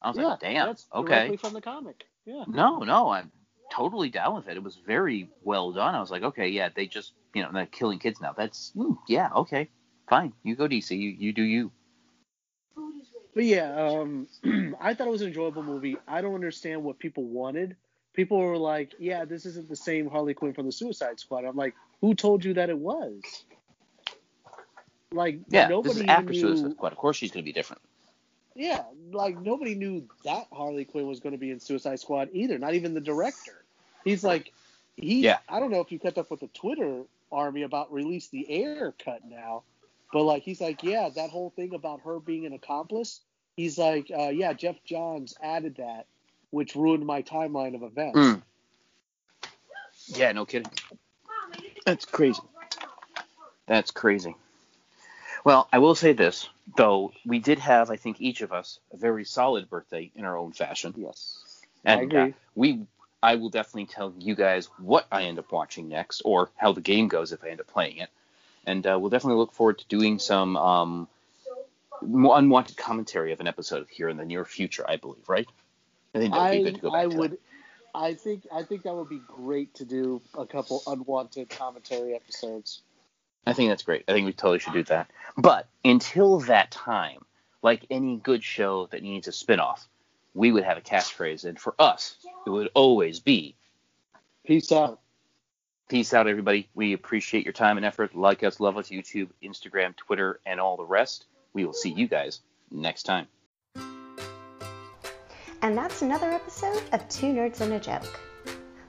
I 0.00 0.08
was 0.08 0.16
yeah, 0.16 0.26
like, 0.26 0.40
damn. 0.40 0.66
that's 0.66 0.86
okay. 0.94 1.36
from 1.36 1.54
the 1.54 1.60
comic. 1.60 2.04
Yeah. 2.24 2.44
No, 2.46 2.78
no, 2.80 3.10
I'm 3.10 3.30
totally 3.72 4.10
down 4.10 4.34
with 4.34 4.48
it. 4.48 4.56
It 4.56 4.62
was 4.62 4.78
very 4.86 5.28
well 5.42 5.72
done. 5.72 5.94
I 5.94 6.00
was 6.00 6.10
like, 6.10 6.22
okay, 6.22 6.48
yeah, 6.48 6.68
they 6.74 6.86
just, 6.86 7.12
you 7.34 7.42
know, 7.42 7.50
they're 7.52 7.66
killing 7.66 7.98
kids 7.98 8.20
now. 8.20 8.32
That's, 8.36 8.72
mm, 8.76 8.96
yeah, 9.08 9.30
okay, 9.34 9.68
fine. 10.08 10.32
You 10.42 10.54
go 10.54 10.68
DC. 10.68 10.96
You, 10.96 11.10
you 11.10 11.32
do 11.32 11.42
you. 11.42 11.72
But 13.34 13.44
yeah, 13.44 13.74
um, 13.74 14.28
I 14.80 14.94
thought 14.94 15.06
it 15.06 15.10
was 15.10 15.22
an 15.22 15.28
enjoyable 15.28 15.62
movie. 15.62 15.96
I 16.06 16.20
don't 16.20 16.34
understand 16.34 16.84
what 16.84 16.98
people 16.98 17.24
wanted. 17.24 17.76
People 18.12 18.38
were 18.38 18.58
like, 18.58 18.94
"Yeah, 18.98 19.24
this 19.24 19.46
isn't 19.46 19.68
the 19.68 19.76
same 19.76 20.08
Harley 20.10 20.34
Quinn 20.34 20.52
from 20.52 20.66
the 20.66 20.72
Suicide 20.72 21.18
Squad." 21.18 21.44
I'm 21.44 21.56
like, 21.56 21.74
"Who 22.00 22.14
told 22.14 22.44
you 22.44 22.54
that 22.54 22.68
it 22.68 22.78
was?" 22.78 23.22
Like, 25.12 25.40
Yeah, 25.48 25.68
nobody 25.68 25.94
this 25.94 26.02
is 26.02 26.08
after 26.08 26.32
knew. 26.32 26.40
Suicide 26.40 26.72
Squad. 26.72 26.92
Of 26.92 26.98
course, 26.98 27.16
she's 27.16 27.30
gonna 27.30 27.44
be 27.44 27.52
different. 27.52 27.82
Yeah, 28.54 28.82
like 29.12 29.40
nobody 29.40 29.74
knew 29.74 30.08
that 30.24 30.46
Harley 30.52 30.84
Quinn 30.84 31.06
was 31.06 31.20
going 31.20 31.32
to 31.32 31.38
be 31.38 31.50
in 31.50 31.60
Suicide 31.60 32.00
Squad 32.00 32.28
either. 32.32 32.58
Not 32.58 32.74
even 32.74 32.94
the 32.94 33.00
director. 33.00 33.64
He's 34.04 34.22
like, 34.22 34.52
he. 34.96 35.22
Yeah. 35.22 35.38
I 35.48 35.60
don't 35.60 35.70
know 35.70 35.80
if 35.80 35.90
you 35.90 35.98
kept 35.98 36.18
up 36.18 36.30
with 36.30 36.40
the 36.40 36.48
Twitter 36.48 37.02
army 37.30 37.62
about 37.62 37.92
release 37.92 38.28
the 38.28 38.46
Ayer 38.50 38.94
cut 39.02 39.20
now, 39.26 39.62
but 40.12 40.24
like 40.24 40.42
he's 40.42 40.60
like, 40.60 40.82
yeah, 40.82 41.08
that 41.14 41.30
whole 41.30 41.50
thing 41.50 41.74
about 41.74 42.02
her 42.02 42.20
being 42.20 42.44
an 42.44 42.52
accomplice. 42.52 43.20
He's 43.56 43.78
like, 43.78 44.10
uh, 44.10 44.28
yeah, 44.28 44.52
Geoff 44.52 44.76
Johns 44.84 45.34
added 45.42 45.76
that, 45.76 46.06
which 46.52 46.76
ruined 46.76 47.04
my 47.04 47.22
timeline 47.22 47.74
of 47.74 47.82
events. 47.82 48.18
Mm. 48.18 48.42
Yeah, 50.06 50.32
no 50.32 50.44
kidding. 50.44 50.70
That's 51.86 52.04
crazy. 52.04 52.42
That's 53.66 53.90
crazy. 53.90 54.36
Well, 55.44 55.66
I 55.72 55.78
will 55.78 55.94
say 55.94 56.12
this, 56.12 56.48
though 56.76 57.12
we 57.24 57.38
did 57.38 57.58
have, 57.58 57.90
I 57.90 57.96
think, 57.96 58.20
each 58.20 58.42
of 58.42 58.52
us 58.52 58.78
a 58.92 58.96
very 58.96 59.24
solid 59.24 59.68
birthday 59.68 60.12
in 60.14 60.24
our 60.24 60.36
own 60.36 60.52
fashion. 60.52 60.94
Yes, 60.96 61.62
And 61.84 62.00
I 62.00 62.02
agree. 62.04 62.20
Uh, 62.20 62.32
we, 62.54 62.86
I 63.22 63.36
will 63.36 63.48
definitely 63.48 63.86
tell 63.86 64.12
you 64.18 64.34
guys 64.34 64.68
what 64.78 65.06
I 65.10 65.24
end 65.24 65.38
up 65.38 65.50
watching 65.50 65.88
next, 65.88 66.22
or 66.24 66.50
how 66.56 66.72
the 66.72 66.80
game 66.80 67.08
goes 67.08 67.32
if 67.32 67.42
I 67.42 67.48
end 67.48 67.60
up 67.60 67.66
playing 67.66 67.96
it. 67.96 68.10
And 68.66 68.86
uh, 68.86 68.98
we'll 69.00 69.10
definitely 69.10 69.38
look 69.38 69.52
forward 69.52 69.78
to 69.78 69.88
doing 69.88 70.18
some 70.20 70.56
um, 70.56 71.08
unwanted 72.02 72.76
commentary 72.76 73.32
of 73.32 73.40
an 73.40 73.48
episode 73.48 73.88
here 73.90 74.08
in 74.08 74.16
the 74.18 74.24
near 74.24 74.44
future. 74.44 74.84
I 74.86 74.96
believe, 74.96 75.28
right? 75.28 75.48
I 76.14 76.18
think 76.18 76.34
that 76.34 76.42
would 76.42 76.50
be 76.52 76.62
good 76.64 76.74
to 76.76 76.80
go 76.80 76.90
back 76.90 77.00
I 77.00 77.08
to. 77.08 77.16
would. 77.16 77.38
I 77.94 78.14
think 78.14 78.46
I 78.52 78.62
think 78.62 78.84
that 78.84 78.94
would 78.94 79.08
be 79.08 79.20
great 79.26 79.74
to 79.74 79.84
do 79.84 80.22
a 80.36 80.46
couple 80.46 80.82
unwanted 80.86 81.50
commentary 81.50 82.14
episodes. 82.14 82.82
I 83.46 83.52
think 83.52 83.70
that's 83.70 83.82
great. 83.82 84.04
I 84.08 84.12
think 84.12 84.26
we 84.26 84.32
totally 84.32 84.60
should 84.60 84.72
do 84.72 84.84
that. 84.84 85.10
But 85.36 85.68
until 85.84 86.40
that 86.40 86.70
time, 86.70 87.24
like 87.60 87.86
any 87.90 88.16
good 88.16 88.44
show 88.44 88.86
that 88.92 89.02
needs 89.02 89.26
a 89.26 89.32
spin-off, 89.32 89.88
we 90.32 90.52
would 90.52 90.64
have 90.64 90.78
a 90.78 90.80
catchphrase, 90.80 91.44
and 91.44 91.58
for 91.58 91.74
us, 91.78 92.16
it 92.46 92.50
would 92.50 92.70
always 92.74 93.20
be 93.20 93.56
Peace 94.44 94.72
out. 94.72 95.00
Peace 95.88 96.12
out, 96.14 96.26
everybody. 96.26 96.68
We 96.74 96.94
appreciate 96.94 97.44
your 97.44 97.52
time 97.52 97.76
and 97.76 97.86
effort. 97.86 98.14
Like 98.14 98.42
us, 98.42 98.58
love 98.58 98.76
us, 98.76 98.88
YouTube, 98.88 99.28
Instagram, 99.42 99.94
Twitter, 99.94 100.40
and 100.44 100.58
all 100.58 100.76
the 100.76 100.84
rest. 100.84 101.26
We 101.52 101.64
will 101.64 101.74
see 101.74 101.90
you 101.90 102.08
guys 102.08 102.40
next 102.70 103.04
time. 103.04 103.28
And 105.62 105.78
that's 105.78 106.02
another 106.02 106.32
episode 106.32 106.82
of 106.92 107.08
Two 107.08 107.32
Nerds 107.32 107.60
and 107.60 107.72
a 107.74 107.78
Joke. 107.78 108.18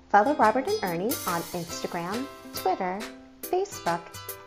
Follow 0.09 0.35
Robert 0.35 0.67
and 0.67 0.83
Ernie 0.83 1.13
on 1.27 1.41
Instagram, 1.53 2.25
Twitter, 2.55 2.99
Facebook, 3.43 4.01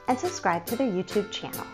and 0.08 0.18
subscribe 0.18 0.66
to 0.66 0.74
their 0.74 0.90
YouTube 0.90 1.30
channel. 1.30 1.64